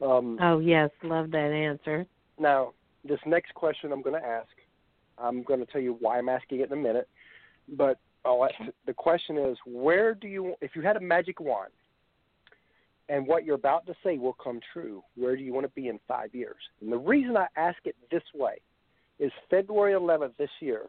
um 0.00 0.38
Oh 0.40 0.58
yes, 0.60 0.90
love 1.02 1.30
that 1.32 1.50
answer. 1.52 2.06
now 2.38 2.72
this 3.04 3.18
next 3.26 3.52
question 3.54 3.92
I'm 3.92 4.02
going 4.02 4.20
to 4.20 4.26
ask, 4.26 4.48
I'm 5.18 5.42
going 5.42 5.60
to 5.60 5.66
tell 5.66 5.80
you 5.80 5.96
why 6.00 6.18
I'm 6.18 6.28
asking 6.28 6.60
it 6.60 6.70
in 6.70 6.72
a 6.72 6.82
minute. 6.82 7.08
But 7.68 7.98
Okay. 8.26 8.70
the 8.86 8.94
question 8.94 9.36
is, 9.36 9.58
where 9.66 10.14
do 10.14 10.28
you, 10.28 10.54
if 10.62 10.74
you 10.74 10.82
had 10.82 10.96
a 10.96 11.00
magic 11.00 11.40
wand, 11.40 11.72
and 13.10 13.26
what 13.26 13.44
you're 13.44 13.54
about 13.54 13.84
to 13.86 13.94
say 14.02 14.16
will 14.16 14.32
come 14.32 14.60
true, 14.72 15.02
where 15.14 15.36
do 15.36 15.42
you 15.42 15.52
want 15.52 15.66
to 15.66 15.72
be 15.72 15.88
in 15.88 16.00
five 16.08 16.34
years? 16.34 16.56
And 16.80 16.90
the 16.90 16.96
reason 16.98 17.36
I 17.36 17.46
ask 17.56 17.76
it 17.84 17.94
this 18.10 18.22
way 18.34 18.56
is 19.18 19.30
February 19.50 19.92
11th 19.92 20.36
this 20.38 20.50
year 20.60 20.86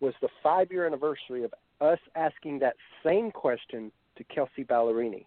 was 0.00 0.14
the 0.22 0.28
five 0.42 0.72
year 0.72 0.86
anniversary 0.86 1.44
of 1.44 1.52
us 1.80 1.98
asking 2.14 2.58
that 2.60 2.76
same 3.04 3.30
question 3.30 3.92
to 4.16 4.24
Kelsea 4.24 4.64
Ballerini. 4.64 5.26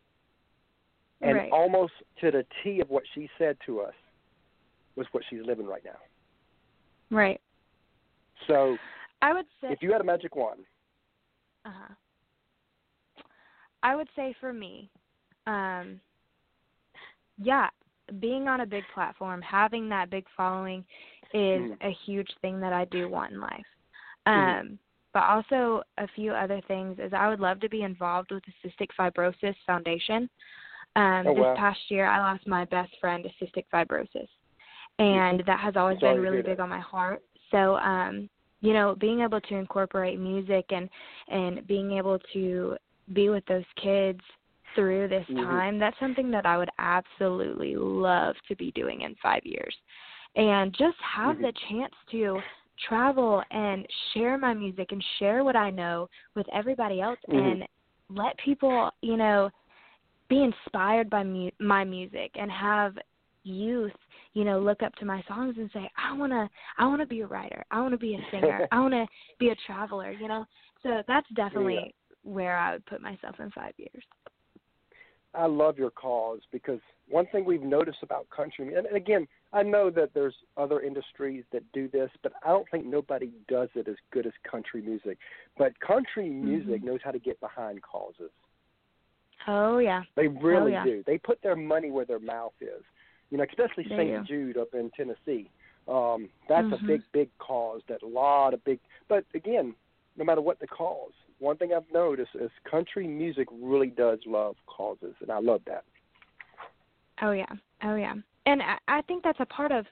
And 1.22 1.38
Right. 1.38 1.52
almost 1.52 1.94
to 2.22 2.32
the 2.32 2.44
T 2.64 2.80
of 2.80 2.90
what 2.90 3.04
she 3.14 3.30
said 3.38 3.58
to 3.68 3.82
us 3.82 3.94
was 4.96 5.06
what 5.14 5.24
she's 5.30 5.46
living 5.46 5.68
right 5.68 5.86
now. 5.86 6.00
Right. 7.12 7.40
So 8.48 8.78
I 9.22 9.34
would 9.34 9.46
say 9.62 9.70
if 9.72 9.82
you 9.82 9.92
had 9.92 10.02
a 10.02 10.06
magic 10.06 10.36
wand, 10.36 10.62
Uh-huh. 11.66 11.94
I 13.84 13.96
would 13.96 14.10
say 14.16 14.36
for 14.40 14.54
me, 14.54 14.90
um, 15.48 16.00
yeah, 17.38 17.70
being 18.20 18.48
on 18.48 18.62
a 18.62 18.66
big 18.66 18.84
platform, 18.94 19.42
having 19.42 19.90
that 19.90 20.10
big 20.10 20.26
following 20.36 20.86
is 21.34 21.62
Mhm. 21.62 21.78
a 21.82 21.92
huge 22.06 22.30
thing 22.42 22.60
that 22.60 22.74
I 22.74 22.86
do 22.86 23.08
want 23.10 23.32
in 23.32 23.40
life. 23.40 23.66
Mhm. 24.28 24.60
Um, 24.60 24.80
but 25.14 25.24
also 25.24 25.84
a 25.98 26.08
few 26.10 26.34
other 26.34 26.62
things 26.62 27.00
is 27.00 27.14
I 27.14 27.28
would 27.28 27.40
love 27.40 27.60
to 27.62 27.70
be 27.70 27.84
involved 27.84 28.32
with 28.32 28.44
the 28.46 28.54
Cystic 28.64 28.92
Fibrosis 28.98 29.56
Foundation. 29.66 30.30
Um, 30.96 31.26
Oh, 31.26 31.34
this 31.34 31.44
wow. 31.44 31.56
past 31.56 31.80
year, 31.90 32.06
I 32.06 32.20
lost 32.20 32.46
my 32.48 32.66
best 32.66 32.96
friend 33.00 33.24
to 33.24 33.46
cystic 33.46 33.66
fibrosis, 33.74 34.28
and 35.00 35.42
that 35.46 35.60
has 35.60 35.78
always 35.78 36.00
Sorry 36.00 36.16
been 36.16 36.22
really 36.22 36.42
big 36.42 36.60
on 36.60 36.70
my 36.70 36.80
heart. 36.80 37.24
So, 37.52 37.76
um, 37.78 38.30
you 38.62 38.74
know, 38.74 38.96
being 38.96 39.22
able 39.22 39.42
to 39.42 39.56
incorporate 39.56 40.20
music 40.20 40.66
and 40.72 40.90
and 41.28 41.66
being 41.68 41.92
able 41.94 42.20
to 42.34 42.78
be 43.14 43.30
with 43.30 43.46
those 43.46 43.66
kids 43.82 44.22
through 44.76 45.08
this 45.08 45.26
Mhm. 45.30 45.44
time, 45.46 45.80
that's 45.80 46.00
something 46.00 46.32
that 46.32 46.46
I 46.46 46.58
would 46.58 46.70
absolutely 46.80 47.76
love 47.76 48.36
to 48.48 48.56
be 48.56 48.72
doing 48.72 49.02
in 49.02 49.16
five 49.16 49.46
years. 49.46 49.76
And 50.36 50.74
just 50.74 50.98
have 51.02 51.38
Mhm. 51.38 51.42
the 51.42 51.54
chance 51.70 51.94
to 52.12 52.42
travel 52.88 53.44
and 53.52 53.86
share 54.14 54.38
my 54.38 54.54
music 54.54 54.92
and 54.92 55.04
share 55.20 55.44
what 55.44 55.56
I 55.56 55.70
know 55.70 56.08
with 56.36 56.48
everybody 56.50 57.02
else 57.02 57.20
Mhm. 57.28 57.62
and 57.62 57.68
let 58.10 58.38
people, 58.38 58.92
you 59.02 59.18
know, 59.18 59.50
be 60.30 60.44
inspired 60.44 61.10
by 61.10 61.24
mu- 61.24 61.52
my 61.60 61.84
music 61.84 62.32
and 62.36 62.50
have 62.50 62.98
youth, 63.44 63.92
you 64.34 64.44
know, 64.44 64.60
look 64.60 64.82
up 64.82 64.96
to 64.96 65.06
my 65.06 65.24
songs 65.28 65.56
and 65.58 65.70
say, 65.74 65.90
I 65.98 66.16
want 66.16 66.32
to 66.32 66.50
I 66.78 66.86
want 66.86 67.02
to 67.02 67.08
be 67.08 67.22
a 67.22 67.28
writer. 67.28 67.66
I 67.72 67.82
want 67.82 67.94
to 67.94 67.98
be 67.98 68.16
a 68.16 68.20
singer. 68.32 68.68
I 68.72 68.80
want 68.80 68.94
to 68.94 69.06
be 69.40 69.50
a 69.50 69.56
traveler, 69.66 70.12
you 70.12 70.28
know. 70.28 70.46
So 70.84 71.02
that's 71.08 71.28
definitely 71.36 71.94
where 72.24 72.58
I 72.58 72.74
would 72.74 72.86
put 72.86 73.02
myself 73.02 73.36
in 73.40 73.52
5 73.52 73.74
years. 73.78 74.04
I 75.34 75.46
love 75.46 75.78
your 75.78 75.92
cause 75.92 76.40
because 76.52 76.80
one 77.10 77.26
thing 77.28 77.46
we've 77.46 77.62
noticed 77.62 78.00
about 78.04 78.30
country, 78.30 78.76
and 78.76 78.86
again, 78.96 79.28
I 79.54 79.64
know 79.64 79.90
that 79.90 80.14
there's 80.14 80.36
other 80.58 80.82
industries 80.82 81.44
that 81.54 81.64
do 81.72 81.88
this, 81.88 82.10
but 82.22 82.34
I 82.44 82.50
don't 82.50 82.70
think 82.70 82.86
nobody 82.86 83.32
does 83.48 83.70
it 83.76 83.88
as 83.88 83.96
good 84.12 84.26
as 84.26 84.34
country 84.50 84.82
music. 84.82 85.18
But 85.58 85.78
country 85.80 86.30
music 86.30 86.82
Mhm. 86.82 86.86
knows 86.86 87.02
how 87.02 87.12
to 87.12 87.20
get 87.20 87.40
behind 87.40 87.82
causes. 87.82 88.32
Oh 89.48 89.80
yeah. 89.80 90.04
They 90.16 90.28
really 90.28 90.74
yeah. 90.74 90.84
do. 90.84 91.04
They 91.04 91.18
put 91.18 91.42
their 91.42 91.56
money 91.56 91.92
where 91.92 92.06
their 92.06 92.20
mouth 92.20 92.54
is. 92.62 92.84
You 93.32 93.38
know, 93.38 93.46
especially 93.50 93.86
St. 93.86 94.28
Jude 94.28 94.58
up 94.58 94.74
in 94.74 94.92
Tennessee. 94.92 95.50
Um, 95.88 96.30
that's 96.48 96.68
Mhm. 96.68 96.84
a 96.84 96.86
big, 96.86 97.02
big 97.12 97.30
cause 97.40 97.82
that 97.88 98.04
a 98.04 98.08
lot 98.08 98.54
of 98.54 98.64
big. 98.66 98.80
But 99.08 99.26
again, 99.34 99.74
no 100.16 100.26
matter 100.26 100.42
what 100.42 100.60
the 100.60 100.68
cause, 100.68 101.14
one 101.40 101.58
thing 101.58 101.74
I've 101.74 101.90
noticed 101.92 102.36
is 102.36 102.52
country 102.66 103.08
music 103.08 103.48
really 103.52 103.88
does 103.88 104.20
love 104.26 104.58
causes, 104.68 105.16
and 105.22 105.32
I 105.32 105.40
love 105.40 105.64
that. 105.66 105.86
Oh 107.22 107.32
yeah. 107.32 107.52
Oh 107.84 107.96
yeah. 107.96 108.16
And 108.46 108.62
I, 108.62 108.78
I 108.88 109.02
think 109.04 109.24
that's 109.24 109.40
a 109.40 109.46
part 109.46 109.72
of 109.72 109.88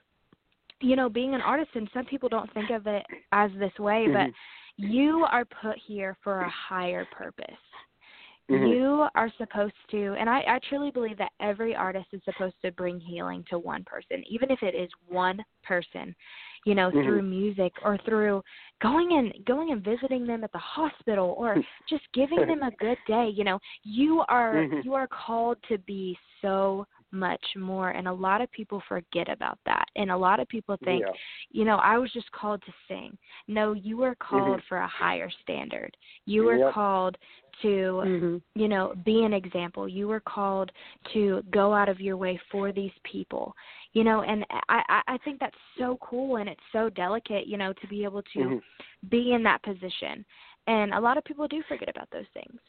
you 0.80 0.96
know 0.96 1.08
being 1.08 1.34
an 1.34 1.40
artist 1.40 1.70
and 1.74 1.90
some 1.92 2.04
people 2.06 2.28
don't 2.28 2.52
think 2.52 2.70
of 2.70 2.86
it 2.86 3.04
as 3.32 3.50
this 3.58 3.78
way 3.78 4.06
but 4.06 4.28
Mhm. 4.28 4.34
you 4.76 5.26
are 5.26 5.44
put 5.44 5.76
here 5.76 6.16
for 6.22 6.40
a 6.40 6.48
higher 6.48 7.04
purpose. 7.06 7.58
Mhm. 8.50 8.68
You 8.68 9.08
are 9.14 9.30
supposed 9.38 9.74
to, 9.92 10.14
and 10.18 10.28
I, 10.28 10.40
I 10.40 10.58
truly 10.68 10.90
believe 10.90 11.16
that 11.18 11.32
every 11.40 11.74
artist 11.76 12.06
is 12.12 12.20
supposed 12.24 12.56
to 12.62 12.72
bring 12.72 12.98
healing 12.98 13.44
to 13.48 13.58
one 13.58 13.84
person, 13.84 14.24
even 14.28 14.50
if 14.50 14.62
it 14.62 14.74
is 14.74 14.90
one 15.08 15.44
person, 15.62 16.14
you 16.64 16.74
know, 16.74 16.90
Mhm. 16.90 17.04
through 17.04 17.22
music 17.22 17.72
or 17.84 17.96
through 17.98 18.42
going 18.82 19.12
and 19.12 19.44
going 19.44 19.70
and 19.70 19.84
visiting 19.84 20.26
them 20.26 20.42
at 20.42 20.50
the 20.52 20.58
hospital 20.58 21.34
or 21.38 21.54
just 21.88 22.02
giving 22.12 22.44
them 22.46 22.62
a 22.62 22.72
good 22.72 22.98
day. 23.06 23.28
You 23.28 23.44
know, 23.44 23.60
you 23.84 24.24
are 24.28 24.54
Mhm. 24.54 24.84
you 24.84 24.94
are 24.94 25.06
called 25.06 25.58
to 25.68 25.78
be 25.78 26.18
so 26.42 26.86
much 27.12 27.44
more, 27.56 27.90
and 27.90 28.08
a 28.08 28.12
lot 28.12 28.40
of 28.40 28.50
people 28.52 28.82
forget 28.88 29.28
about 29.28 29.58
that, 29.66 29.86
and 29.96 30.10
a 30.10 30.16
lot 30.16 30.40
of 30.40 30.48
people 30.48 30.76
think 30.84 31.04
yeah. 31.06 31.12
you 31.50 31.64
know, 31.64 31.76
I 31.76 31.98
was 31.98 32.12
just 32.12 32.30
called 32.32 32.62
to 32.62 32.72
sing. 32.88 33.16
No, 33.48 33.72
you 33.72 33.96
were 33.96 34.14
called 34.14 34.60
Mhm. 34.60 34.64
for 34.64 34.78
a 34.78 34.86
higher 34.86 35.30
standard. 35.42 35.96
You 36.26 36.44
were 36.44 36.58
Yep. 36.58 36.72
called 36.72 37.18
to, 37.62 38.02
Mhm. 38.04 38.42
you 38.54 38.68
know, 38.68 38.94
be 39.04 39.24
an 39.24 39.32
example. 39.32 39.88
You 39.88 40.08
were 40.08 40.20
called 40.20 40.72
to 41.12 41.42
go 41.50 41.74
out 41.74 41.88
of 41.88 42.00
your 42.00 42.16
way 42.16 42.36
for 42.50 42.72
these 42.72 42.96
people. 43.02 43.56
You 43.92 44.04
know, 44.04 44.22
and 44.22 44.46
I 44.68 44.84
I 44.88 45.02
I 45.14 45.18
think 45.18 45.40
that's 45.40 45.58
so 45.76 45.96
cool 45.98 46.36
and 46.36 46.48
it's 46.48 46.62
so 46.72 46.88
delicate, 46.88 47.46
you 47.46 47.56
know, 47.56 47.72
to 47.72 47.86
be 47.88 48.04
able 48.04 48.22
to 48.22 48.38
Mhm. 48.38 48.62
be 49.08 49.32
in 49.32 49.42
that 49.44 49.62
position. 49.62 50.24
And 50.66 50.94
a 50.94 51.00
lot 51.00 51.18
of 51.18 51.24
people 51.24 51.48
do 51.48 51.62
forget 51.64 51.88
about 51.88 52.10
those 52.10 52.28
things. 52.28 52.60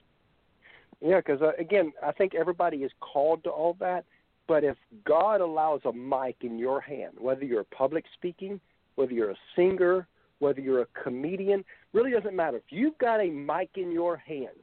Yeah, 1.02 1.18
because 1.18 1.42
uh, 1.42 1.52
again, 1.58 1.94
I 2.04 2.12
think 2.12 2.36
everybody 2.36 2.78
is 2.84 2.92
called 3.00 3.44
to 3.44 3.50
all 3.50 3.74
that. 3.80 4.06
But 4.48 4.64
if 4.64 4.78
God 5.06 5.42
allows 5.42 5.82
a 5.86 5.94
mic 5.94 6.38
in 6.42 6.58
your 6.58 6.82
hand, 6.82 7.14
whether 7.18 7.46
you're 7.46 7.64
public 7.64 8.06
speaking, 8.14 8.60
whether 8.96 9.14
you're 9.14 9.32
a 9.32 9.38
singer, 9.56 10.08
whether 10.39 10.60
you're 10.60 10.82
a 10.82 10.88
comedian, 11.04 11.64
really 11.94 12.12
doesn't 12.12 12.36
matter. 12.36 12.58
If 12.58 12.64
you've 12.70 12.98
got 12.98 13.22
a 13.22 13.30
mic 13.30 13.70
in 13.76 13.92
your 13.92 14.18
hand, 14.18 14.58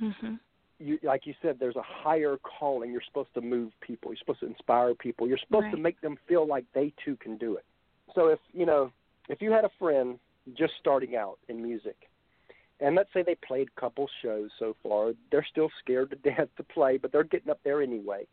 Mhm. 0.00 0.38
you, 0.78 0.98
like 1.02 1.26
you 1.26 1.34
said, 1.42 1.58
there's 1.58 1.76
a 1.76 1.82
higher 1.82 2.38
calling. 2.38 2.92
You're 2.92 3.02
supposed 3.02 3.34
to 3.34 3.40
move 3.40 3.72
people. 3.80 4.12
You're 4.12 4.18
supposed 4.18 4.40
to 4.40 4.46
inspire 4.46 4.94
people. 4.94 5.26
You're 5.26 5.38
supposed 5.38 5.66
to 5.72 5.76
make 5.76 6.00
them 6.00 6.16
feel 6.28 6.46
like 6.46 6.64
they 6.72 6.92
too 7.04 7.16
can 7.16 7.36
do 7.36 7.56
it. 7.56 7.64
So 8.14 8.28
if 8.28 8.38
you 8.52 8.64
know, 8.64 8.92
if 9.28 9.42
you 9.42 9.50
had 9.50 9.64
a 9.64 9.70
friend 9.78 10.18
just 10.54 10.74
starting 10.78 11.16
out 11.16 11.38
in 11.48 11.62
music, 11.62 12.08
and 12.80 12.94
let's 12.94 13.12
say 13.12 13.22
they 13.22 13.34
played 13.34 13.68
a 13.76 13.80
couple 13.80 14.08
shows 14.22 14.50
so 14.58 14.74
far, 14.82 15.12
they're 15.30 15.44
still 15.44 15.70
scared 15.80 16.10
to 16.10 16.16
death 16.30 16.48
to 16.56 16.62
play, 16.62 16.96
but 16.96 17.12
they're 17.12 17.24
getting 17.24 17.50
up 17.50 17.60
there 17.64 17.82
anyway. 17.82 18.26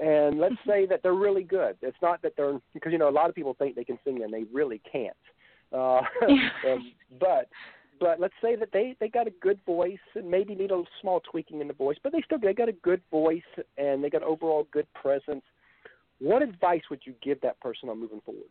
And 0.00 0.40
let's 0.40 0.54
say 0.66 0.86
that 0.86 1.02
they're 1.02 1.14
really 1.14 1.42
good. 1.42 1.76
It's 1.82 1.96
not 2.00 2.22
that 2.22 2.32
they're 2.36 2.58
because 2.72 2.90
you 2.90 2.98
know 2.98 3.10
a 3.10 3.10
lot 3.10 3.28
of 3.28 3.34
people 3.34 3.54
think 3.58 3.76
they 3.76 3.84
can 3.84 3.98
sing 4.02 4.22
and 4.22 4.32
they 4.32 4.44
really 4.52 4.80
can't. 4.90 5.16
Uh, 5.72 6.00
um, 6.66 6.92
but 7.20 7.48
but 8.00 8.18
let's 8.18 8.34
say 8.42 8.56
that 8.56 8.70
they 8.72 8.96
they 8.98 9.08
got 9.08 9.26
a 9.26 9.32
good 9.42 9.60
voice 9.66 9.98
and 10.14 10.28
maybe 10.28 10.54
need 10.54 10.70
a 10.70 10.82
small 11.02 11.20
tweaking 11.30 11.60
in 11.60 11.68
the 11.68 11.74
voice, 11.74 11.98
but 12.02 12.12
they 12.12 12.22
still 12.24 12.38
they 12.38 12.54
got 12.54 12.70
a 12.70 12.72
good 12.72 13.02
voice 13.10 13.42
and 13.76 14.02
they 14.02 14.08
got 14.08 14.22
overall 14.22 14.66
good 14.72 14.86
presence. 14.94 15.42
What 16.18 16.42
advice 16.42 16.82
would 16.90 17.00
you 17.04 17.14
give 17.22 17.40
that 17.42 17.60
person 17.60 17.90
on 17.90 18.00
moving 18.00 18.22
forward? 18.24 18.44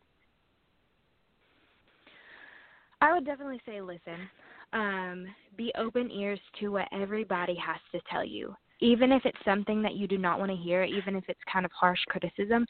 I 3.02 3.14
would 3.14 3.26
definitely 3.26 3.62
say 3.66 3.82
listen. 3.82 4.30
Um, 4.72 5.26
be 5.58 5.72
open 5.80 6.12
ears 6.12 6.40
to 6.60 6.70
what 6.70 6.88
everybody 6.92 7.56
has 7.56 7.80
to 7.92 8.00
tell 8.12 8.24
you. 8.24 8.56
Even 8.82 9.12
if 9.12 9.26
it's 9.26 9.38
something 9.44 9.82
that 9.82 9.96
you 9.96 10.08
do 10.08 10.18
not 10.18 10.40
want 10.40 10.52
to 10.52 10.58
hear, 10.58 10.84
even 10.84 11.16
if 11.16 11.24
it's 11.28 11.40
kind 11.52 11.66
of 11.66 11.72
harsh 11.72 12.00
criticism, 12.08 12.66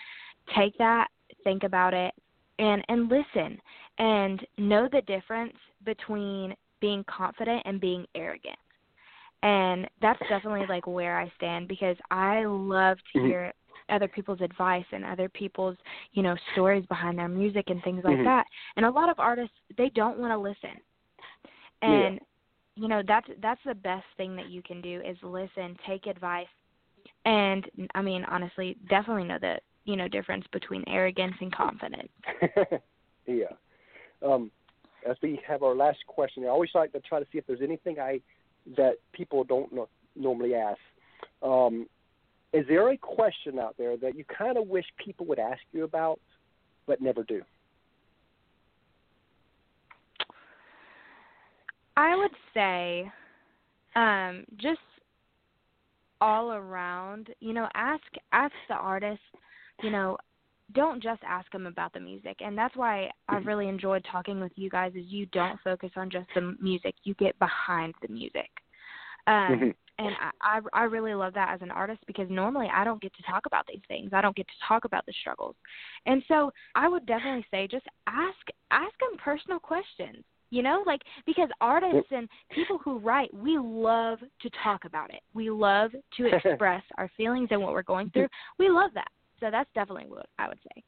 take 0.56 0.78
that, 0.78 1.08
think 1.44 1.64
about 1.64 1.94
it, 1.94 2.14
and 2.58 2.84
and 2.90 3.10
listen 3.10 3.60
and 4.00 4.46
know 4.58 4.88
the 4.92 5.02
difference 5.02 5.54
between 5.86 6.56
being 6.82 7.04
confident 7.06 7.62
and 7.66 7.80
being 7.80 8.06
arrogant. 8.16 8.58
And 9.44 9.90
that's 10.02 10.20
definitely 10.28 10.66
like 10.68 10.86
where 10.86 11.18
I 11.20 11.32
stand 11.38 11.68
because 11.68 11.96
I 12.12 12.44
love 12.46 12.98
to 13.14 13.20
Mhm. 13.20 13.28
hear 13.28 13.54
other 13.90 14.08
people's 14.08 14.42
advice 14.42 14.86
and 14.92 15.06
other 15.06 15.30
people's, 15.30 15.78
you 16.12 16.22
know, 16.22 16.36
stories 16.54 16.86
behind 16.88 17.18
their 17.18 17.30
music 17.30 17.70
and 17.70 17.82
things 17.84 18.04
like 18.04 18.18
Mhm. 18.18 18.24
that. 18.26 18.46
And 18.76 18.86
a 18.86 18.92
lot 18.92 19.10
of 19.10 19.20
artists 19.20 19.56
they 19.78 19.90
don't 19.90 20.20
want 20.20 20.32
to 20.32 20.38
listen. 20.38 20.80
And 21.82 22.20
you 22.76 22.88
know, 22.88 23.02
that's 23.06 23.28
that's 23.42 23.62
the 23.66 23.76
best 23.76 24.06
thing 24.18 24.36
that 24.36 24.50
you 24.50 24.62
can 24.62 24.82
do 24.82 25.02
is 25.02 25.18
listen, 25.22 25.78
take 25.88 26.08
advice. 26.08 26.48
And 27.26 27.66
I 27.96 28.02
mean, 28.02 28.24
honestly, 28.26 28.78
definitely 28.90 29.26
know 29.26 29.38
the, 29.40 29.56
you 29.86 29.96
know, 29.96 30.08
difference 30.08 30.46
between 30.52 30.84
arrogance 30.88 31.36
and 31.42 31.54
confidence. 31.54 32.10
yeah. 33.28 33.46
Um, 34.26 34.52
as 35.10 35.18
we 35.22 35.40
have 35.48 35.64
our 35.64 35.76
last 35.76 36.00
question, 36.08 36.44
I 36.44 36.48
always 36.48 36.72
like 36.74 36.92
to 36.94 37.00
try 37.00 37.20
to 37.20 37.26
see 37.32 37.38
if 37.38 37.48
there's 37.48 37.62
anything 37.62 38.00
I 38.00 38.22
that 38.78 38.96
people 39.14 39.44
don't 39.44 39.72
no, 39.72 39.88
normally 40.16 40.56
ask. 40.56 40.80
Um, 41.42 41.88
is 42.52 42.66
there 42.68 42.90
a 42.90 42.98
question 42.98 43.60
out 43.60 43.76
there 43.78 43.96
that 43.98 44.16
you 44.16 44.26
kind 44.26 44.58
of 44.58 44.68
wish 44.68 44.86
people 45.04 45.26
would 45.28 45.40
ask 45.40 45.62
you 45.72 45.84
about, 45.84 46.20
but 46.88 47.02
never 47.02 47.24
do? 47.24 47.42
I 52.00 52.16
would 52.16 52.32
say 52.54 53.12
um 53.96 54.46
just 54.58 54.80
all 56.22 56.54
around, 56.54 57.30
you 57.42 57.54
know, 57.54 57.68
ask 57.76 58.04
ask 58.32 58.54
the 58.70 58.76
artist, 58.76 59.22
you 59.84 59.90
know, 59.90 60.18
don't 60.74 61.04
just 61.04 61.22
ask 61.28 61.52
them 61.52 61.66
about 61.66 61.92
the 61.94 62.00
music. 62.00 62.38
And 62.40 62.58
that's 62.58 62.76
why 62.76 63.10
I've 63.28 63.46
really 63.46 63.68
enjoyed 63.68 64.06
talking 64.10 64.40
with 64.40 64.52
you 64.56 64.70
guys 64.70 64.94
is 64.96 65.06
you 65.08 65.26
don't 65.28 65.60
focus 65.64 65.92
on 65.96 66.10
just 66.10 66.28
the 66.36 66.56
music. 66.62 66.96
You 67.04 67.14
get 67.16 67.38
behind 67.40 67.94
the 68.02 68.08
music. 68.14 68.50
Um 69.28 69.60
Mhm. 69.60 69.76
and 70.00 70.16
I, 70.22 70.32
I 70.42 70.62
I 70.74 70.84
really 70.86 71.14
love 71.14 71.34
that 71.34 71.54
as 71.54 71.62
an 71.62 71.72
artist 71.72 72.00
because 72.08 72.30
normally 72.30 72.70
I 72.74 72.86
don't 72.86 73.02
get 73.02 73.14
to 73.16 73.24
talk 73.24 73.46
about 73.46 73.66
these 73.68 73.84
things. 73.90 74.12
I 74.14 74.22
don't 74.22 74.36
get 74.38 74.48
to 74.48 74.68
talk 74.68 74.86
about 74.86 75.06
the 75.06 75.14
struggles. 75.20 75.56
And 76.06 76.24
so 76.30 76.52
I 76.76 76.88
would 76.88 77.06
definitely 77.06 77.46
say 77.52 77.68
just 77.68 77.88
ask 78.08 78.44
ask 78.72 78.98
them 79.00 79.18
personal 79.18 79.60
questions. 79.60 80.24
You 80.52 80.64
know, 80.64 80.84
like 80.86 81.02
because 81.26 81.50
artists 81.62 82.08
and 82.12 82.28
people 82.52 82.80
who 82.84 82.98
write, 83.00 83.34
we 83.34 83.58
love 83.58 84.20
to 84.20 84.50
talk 84.64 84.86
about 84.86 85.14
it. 85.14 85.22
We 85.34 85.50
love 85.50 85.92
to 86.18 86.26
express 86.36 86.84
our 86.98 87.10
feelings 87.16 87.50
and 87.52 87.62
what 87.62 87.74
we're 87.74 87.84
going 87.84 88.10
through. 88.10 88.28
We 88.58 88.70
love 88.70 88.92
that. 88.96 89.10
So 89.40 89.52
that's 89.52 89.70
definitely 89.76 90.08
what 90.08 90.28
I 90.38 90.48
would 90.48 90.60
say. 90.76 90.84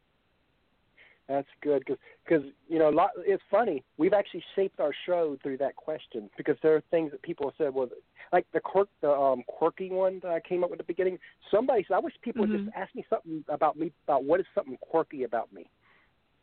That's 1.28 1.48
good 1.62 1.84
because 1.86 1.98
because 2.28 2.44
you 2.68 2.78
know 2.78 2.90
a 2.90 2.92
lot, 2.92 3.12
it's 3.20 3.44
funny. 3.50 3.84
We've 3.98 4.12
actually 4.12 4.44
shaped 4.56 4.80
our 4.82 4.92
show 5.06 5.38
through 5.42 5.58
that 5.58 5.76
question 5.78 6.30
because 6.36 6.58
there 6.62 6.76
are 6.76 6.84
things 6.92 7.12
that 7.12 7.22
people 7.22 7.48
have 7.48 7.54
said 7.58 7.74
Well, 7.74 7.88
like 8.34 8.46
the 8.54 8.60
quirk, 8.60 8.90
the 9.02 9.12
um, 9.12 9.44
quirky 9.48 9.90
one 9.90 10.20
that 10.24 10.32
I 10.32 10.42
came 10.42 10.64
up 10.64 10.72
with 10.72 10.82
at 10.82 10.88
the 10.88 10.94
beginning. 10.94 11.20
Somebody 11.50 11.86
said, 11.88 11.94
"I 11.96 12.00
wish 12.00 12.14
people 12.22 12.42
would 12.42 12.50
Mhm. 12.50 12.66
just 12.66 12.76
ask 12.76 12.94
me 12.96 13.06
something 13.10 13.46
about 13.48 13.78
me 13.78 13.94
about 14.04 14.26
what 14.26 14.42
is 14.42 14.46
something 14.54 14.78
quirky 14.82 15.24
about 15.24 15.54
me." 15.54 15.70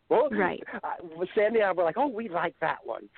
Well, 0.08 0.28
Right. 0.30 0.62
Well, 1.16 1.28
Sandy 1.34 1.60
and 1.60 1.68
I 1.68 1.72
were 1.72 1.84
like, 1.84 1.98
"Oh, 1.98 2.06
we 2.06 2.28
like 2.28 2.54
that 2.60 2.78
one." 2.84 3.08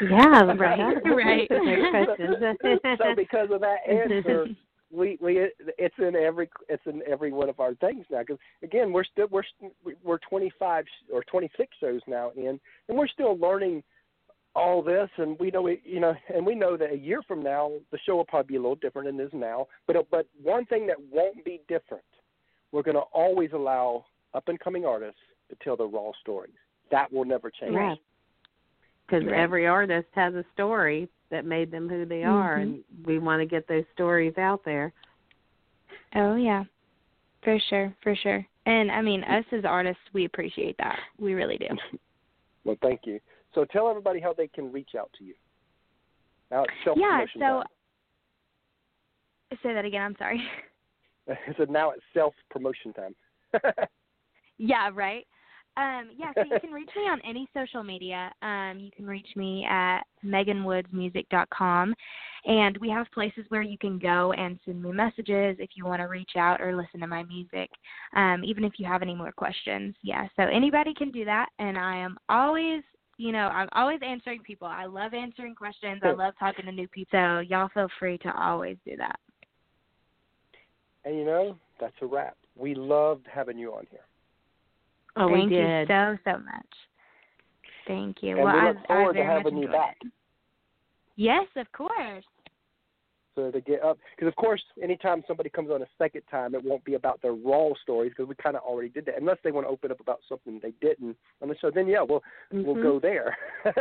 Yeah, 0.00 0.42
Right, 0.58 0.98
right. 1.04 1.48
Question. 1.48 2.56
so 2.98 3.14
because 3.14 3.48
of 3.52 3.60
that 3.60 3.78
answer, 3.88 4.46
we 4.92 5.16
we 5.20 5.48
it's 5.78 5.94
in 5.98 6.16
every 6.16 6.50
it's 6.68 6.82
in 6.86 7.02
every 7.06 7.32
one 7.32 7.48
of 7.48 7.60
our 7.60 7.74
things 7.74 8.04
now. 8.10 8.20
Because 8.20 8.38
again, 8.62 8.92
we're 8.92 9.04
still 9.04 9.28
we're 9.30 9.44
we're 10.02 10.18
25 10.18 10.84
or 11.12 11.22
26 11.24 11.76
shows 11.80 12.00
now 12.06 12.32
in, 12.36 12.58
and 12.88 12.98
we're 12.98 13.08
still 13.08 13.38
learning 13.38 13.82
all 14.56 14.82
this. 14.82 15.08
And 15.18 15.38
we 15.38 15.50
know 15.50 15.68
it, 15.68 15.80
you 15.84 16.00
know, 16.00 16.14
and 16.34 16.44
we 16.44 16.56
know 16.56 16.76
that 16.76 16.92
a 16.92 16.98
year 16.98 17.22
from 17.26 17.42
now 17.42 17.72
the 17.92 17.98
show 18.04 18.16
will 18.16 18.24
probably 18.24 18.54
be 18.54 18.56
a 18.56 18.60
little 18.60 18.74
different 18.76 19.06
than 19.06 19.20
it 19.20 19.24
is 19.24 19.32
now. 19.32 19.68
But 19.86 19.96
but 20.10 20.26
one 20.42 20.66
thing 20.66 20.86
that 20.88 20.96
won't 21.12 21.44
be 21.44 21.60
different, 21.68 22.04
we're 22.72 22.82
going 22.82 22.96
to 22.96 23.02
always 23.12 23.50
allow 23.52 24.06
up 24.34 24.48
and 24.48 24.58
coming 24.58 24.84
artists 24.84 25.20
to 25.50 25.56
tell 25.62 25.76
their 25.76 25.86
raw 25.86 26.10
stories. 26.20 26.54
That 26.90 27.12
will 27.12 27.24
never 27.24 27.50
change. 27.50 27.74
Yeah. 27.74 27.94
Because 29.06 29.24
Right. 29.24 29.38
every 29.38 29.66
artist 29.66 30.08
has 30.14 30.34
a 30.34 30.44
story 30.52 31.08
that 31.30 31.44
made 31.44 31.70
them 31.70 31.88
who 31.88 32.04
they 32.04 32.24
are, 32.24 32.56
Mhm. 32.58 32.62
and 32.62 32.84
we 33.04 33.18
want 33.18 33.40
to 33.40 33.46
get 33.46 33.66
those 33.66 33.86
stories 33.92 34.36
out 34.38 34.64
there. 34.64 34.92
Oh 36.14 36.36
yeah. 36.36 36.64
For 37.42 37.58
sure, 37.58 37.94
for 38.00 38.14
sure. 38.14 38.46
And 38.66 38.90
I 38.90 39.00
mean, 39.02 39.24
us 39.24 39.44
as 39.52 39.64
artists, 39.64 40.02
we 40.12 40.24
appreciate 40.24 40.76
that. 40.78 40.98
We 41.18 41.34
really 41.34 41.58
do. 41.58 41.68
Well, 42.62 42.76
thank 42.82 43.06
you. 43.06 43.18
So 43.54 43.64
tell 43.64 43.88
everybody 43.88 44.20
how 44.20 44.34
they 44.34 44.46
can 44.46 44.70
reach 44.70 44.94
out 44.94 45.10
to 45.14 45.24
you. 45.24 45.34
Now 46.50 46.64
it's 46.64 46.74
self 46.84 46.98
promotion 46.98 47.40
time. 47.40 47.64
Yeah, 49.50 49.56
so 49.56 49.56
say 49.62 49.72
that 49.72 49.86
again, 49.86 50.02
I'm 50.02 50.16
sorry. 50.16 50.46
so 51.56 51.64
now 51.64 51.90
it's 51.92 52.04
self 52.12 52.34
promotion 52.50 52.92
time. 52.92 53.16
Yeah, 54.58 54.90
right. 54.92 55.26
Um, 55.80 56.10
yeah, 56.14 56.32
so 56.34 56.42
you 56.42 56.60
can 56.60 56.72
reach 56.72 56.90
me 56.94 57.02
on 57.04 57.22
any 57.24 57.48
social 57.54 57.82
media. 57.82 58.30
Um, 58.42 58.78
you 58.78 58.90
can 58.94 59.06
reach 59.06 59.28
me 59.34 59.64
at 59.68 60.02
meghanwoodsmusic.com. 60.22 61.94
And 62.44 62.76
we 62.78 62.90
have 62.90 63.06
places 63.12 63.44
where 63.48 63.62
you 63.62 63.78
can 63.78 63.98
go 63.98 64.32
and 64.32 64.58
send 64.64 64.82
me 64.82 64.92
messages 64.92 65.56
if 65.58 65.70
you 65.74 65.86
want 65.86 66.00
to 66.00 66.06
reach 66.06 66.32
out 66.36 66.60
or 66.60 66.76
listen 66.76 67.00
to 67.00 67.06
my 67.06 67.22
music, 67.22 67.70
um, 68.14 68.42
even 68.44 68.64
if 68.64 68.74
you 68.78 68.86
have 68.86 69.00
any 69.00 69.14
more 69.14 69.32
questions. 69.32 69.94
Yeah, 70.02 70.26
so 70.36 70.42
anybody 70.42 70.92
can 70.92 71.10
do 71.10 71.24
that. 71.24 71.46
And 71.58 71.78
I 71.78 71.96
am 71.96 72.18
always, 72.28 72.82
you 73.16 73.32
know, 73.32 73.48
I'm 73.48 73.68
always 73.72 74.00
answering 74.06 74.42
people. 74.42 74.68
I 74.68 74.84
love 74.84 75.14
answering 75.14 75.54
questions. 75.54 76.02
I 76.04 76.12
love 76.12 76.34
talking 76.38 76.66
to 76.66 76.72
new 76.72 76.88
people. 76.88 77.18
So 77.18 77.40
y'all 77.40 77.70
feel 77.72 77.88
free 77.98 78.18
to 78.18 78.34
always 78.38 78.76
do 78.84 78.96
that. 78.98 79.18
and 81.06 81.16
you 81.16 81.24
know, 81.24 81.56
that's 81.80 81.94
a 82.02 82.06
wrap. 82.06 82.36
We 82.54 82.74
loved 82.74 83.26
having 83.32 83.58
you 83.58 83.72
on 83.72 83.86
here. 83.90 84.00
Oh, 85.16 85.28
Thank 85.28 85.50
we 85.50 85.56
you 85.56 85.84
so 85.88 86.16
so 86.24 86.32
much. 86.38 86.66
Thank 87.86 88.22
you. 88.22 88.36
And 88.36 88.44
well, 88.44 88.54
we 88.54 88.60
I, 88.60 88.68
look 88.68 88.86
forward 88.86 89.16
I 89.16 89.20
to 89.20 89.24
very 89.24 89.26
having 89.26 89.56
you 89.58 89.68
back. 89.68 89.96
It. 90.04 90.12
Yes, 91.16 91.46
of 91.56 91.70
course. 91.72 92.24
So 93.36 93.50
to 93.50 93.60
get 93.60 93.82
up, 93.82 93.98
because 94.16 94.28
of 94.28 94.36
course, 94.36 94.62
anytime 94.82 95.22
somebody 95.26 95.48
comes 95.50 95.70
on 95.70 95.82
a 95.82 95.86
second 95.98 96.22
time, 96.30 96.54
it 96.54 96.62
won't 96.64 96.84
be 96.84 96.94
about 96.94 97.22
their 97.22 97.32
raw 97.32 97.68
stories 97.82 98.10
because 98.10 98.28
we 98.28 98.34
kind 98.36 98.56
of 98.56 98.62
already 98.62 98.88
did 98.88 99.06
that. 99.06 99.14
Unless 99.18 99.38
they 99.44 99.52
want 99.52 99.66
to 99.66 99.70
open 99.70 99.90
up 99.92 100.00
about 100.00 100.20
something 100.28 100.58
they 100.62 100.72
didn't 100.80 101.16
on 101.40 101.48
the 101.48 101.56
show, 101.60 101.70
then 101.70 101.86
yeah, 101.86 102.02
we'll 102.02 102.22
we'll 102.52 102.74
Mhm. 102.76 102.82
go 102.82 102.98
there. 103.00 103.36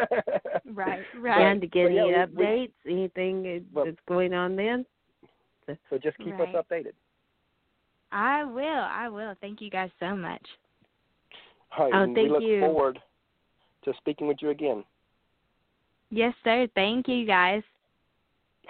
Right, 0.66 1.04
right. 1.20 1.42
And 1.42 1.62
to 1.62 1.68
get 1.68 1.86
But 1.88 1.94
yeah, 1.94 2.02
any 2.04 2.26
we- 2.28 2.36
we- 2.36 2.46
updates, 2.46 2.72
anything 2.86 3.66
Well- 3.74 3.86
that's 3.86 3.98
going 4.08 4.34
on 4.34 4.56
then. 4.56 4.86
so 5.90 5.98
just 5.98 6.18
keep 6.20 6.38
Right. 6.38 6.54
us 6.56 6.64
updated. 6.66 6.94
I 8.12 8.44
will. 8.44 8.64
I 8.66 9.10
will. 9.10 9.36
Thank 9.42 9.62
you 9.62 9.70
guys 9.70 9.90
so 10.00 10.16
much. 10.16 10.46
All 11.78 11.86
right, 11.86 11.94
Oh, 11.94 12.04
and 12.04 12.16
thank 12.16 12.28
we 12.28 12.34
look 12.34 12.44
you. 12.44 12.60
forward 12.60 13.00
to 13.86 13.94
speaking 13.98 14.28
with 14.28 14.38
you 14.42 14.50
again. 14.50 14.84
Yes, 16.10 16.34
sir. 16.44 16.68
Thank 16.76 17.08
you 17.08 17.26
guys. 17.26 17.64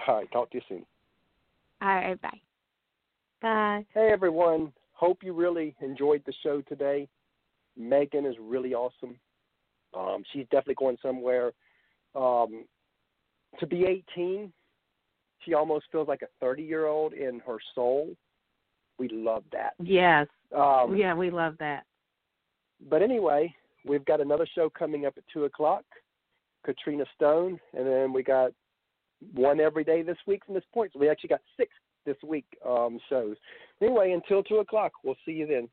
All 0.06 0.16
right, 0.16 0.30
talk 0.32 0.50
to 0.50 0.58
you 0.58 0.62
soon. 0.68 0.86
All 1.82 1.88
right, 1.88 2.20
bye. 2.20 2.40
Bye. 3.40 3.86
Hey 3.94 4.10
everyone, 4.12 4.70
hope 4.92 5.22
you 5.22 5.32
really 5.32 5.74
enjoyed 5.80 6.22
the 6.26 6.32
show 6.42 6.60
today. 6.62 7.08
Meghan 7.78 8.28
is 8.28 8.36
really 8.38 8.74
awesome. 8.74 9.16
Um, 9.94 10.22
she's 10.32 10.44
definitely 10.50 10.74
going 10.74 10.98
somewhere. 11.00 11.52
Um, 12.14 12.64
to 13.58 13.66
be 13.66 13.84
18, 14.14 14.52
she 15.44 15.54
almost 15.54 15.86
feels 15.90 16.06
like 16.06 16.22
a 16.22 16.28
30 16.40 16.62
year 16.62 16.86
old 16.86 17.14
in 17.14 17.40
her 17.46 17.56
soul. 17.74 18.10
We 18.98 19.08
love 19.08 19.44
that. 19.52 19.72
Yes. 19.82 20.26
Um, 20.54 20.94
yeah, 20.96 21.14
we 21.14 21.30
love 21.30 21.56
that. 21.60 21.84
But 22.88 23.02
anyway, 23.02 23.54
we've 23.84 24.04
got 24.04 24.20
another 24.20 24.46
show 24.54 24.70
coming 24.70 25.06
up 25.06 25.14
at 25.16 25.24
2 25.32 25.44
o'clock, 25.44 25.84
Katrina 26.64 27.04
Stone, 27.14 27.58
and 27.76 27.86
then 27.86 28.12
we 28.12 28.22
got 28.22 28.52
one 29.34 29.60
every 29.60 29.84
day 29.84 30.02
this 30.02 30.16
week 30.26 30.44
from 30.44 30.54
this 30.54 30.64
point. 30.72 30.92
So 30.92 30.98
we 30.98 31.08
actually 31.08 31.28
got 31.28 31.42
six 31.56 31.72
this 32.06 32.16
week 32.26 32.46
um, 32.66 32.98
shows. 33.08 33.36
Anyway, 33.82 34.12
until 34.12 34.42
2 34.42 34.56
o'clock, 34.56 34.92
we'll 35.04 35.16
see 35.24 35.32
you 35.32 35.46
then. 35.46 35.68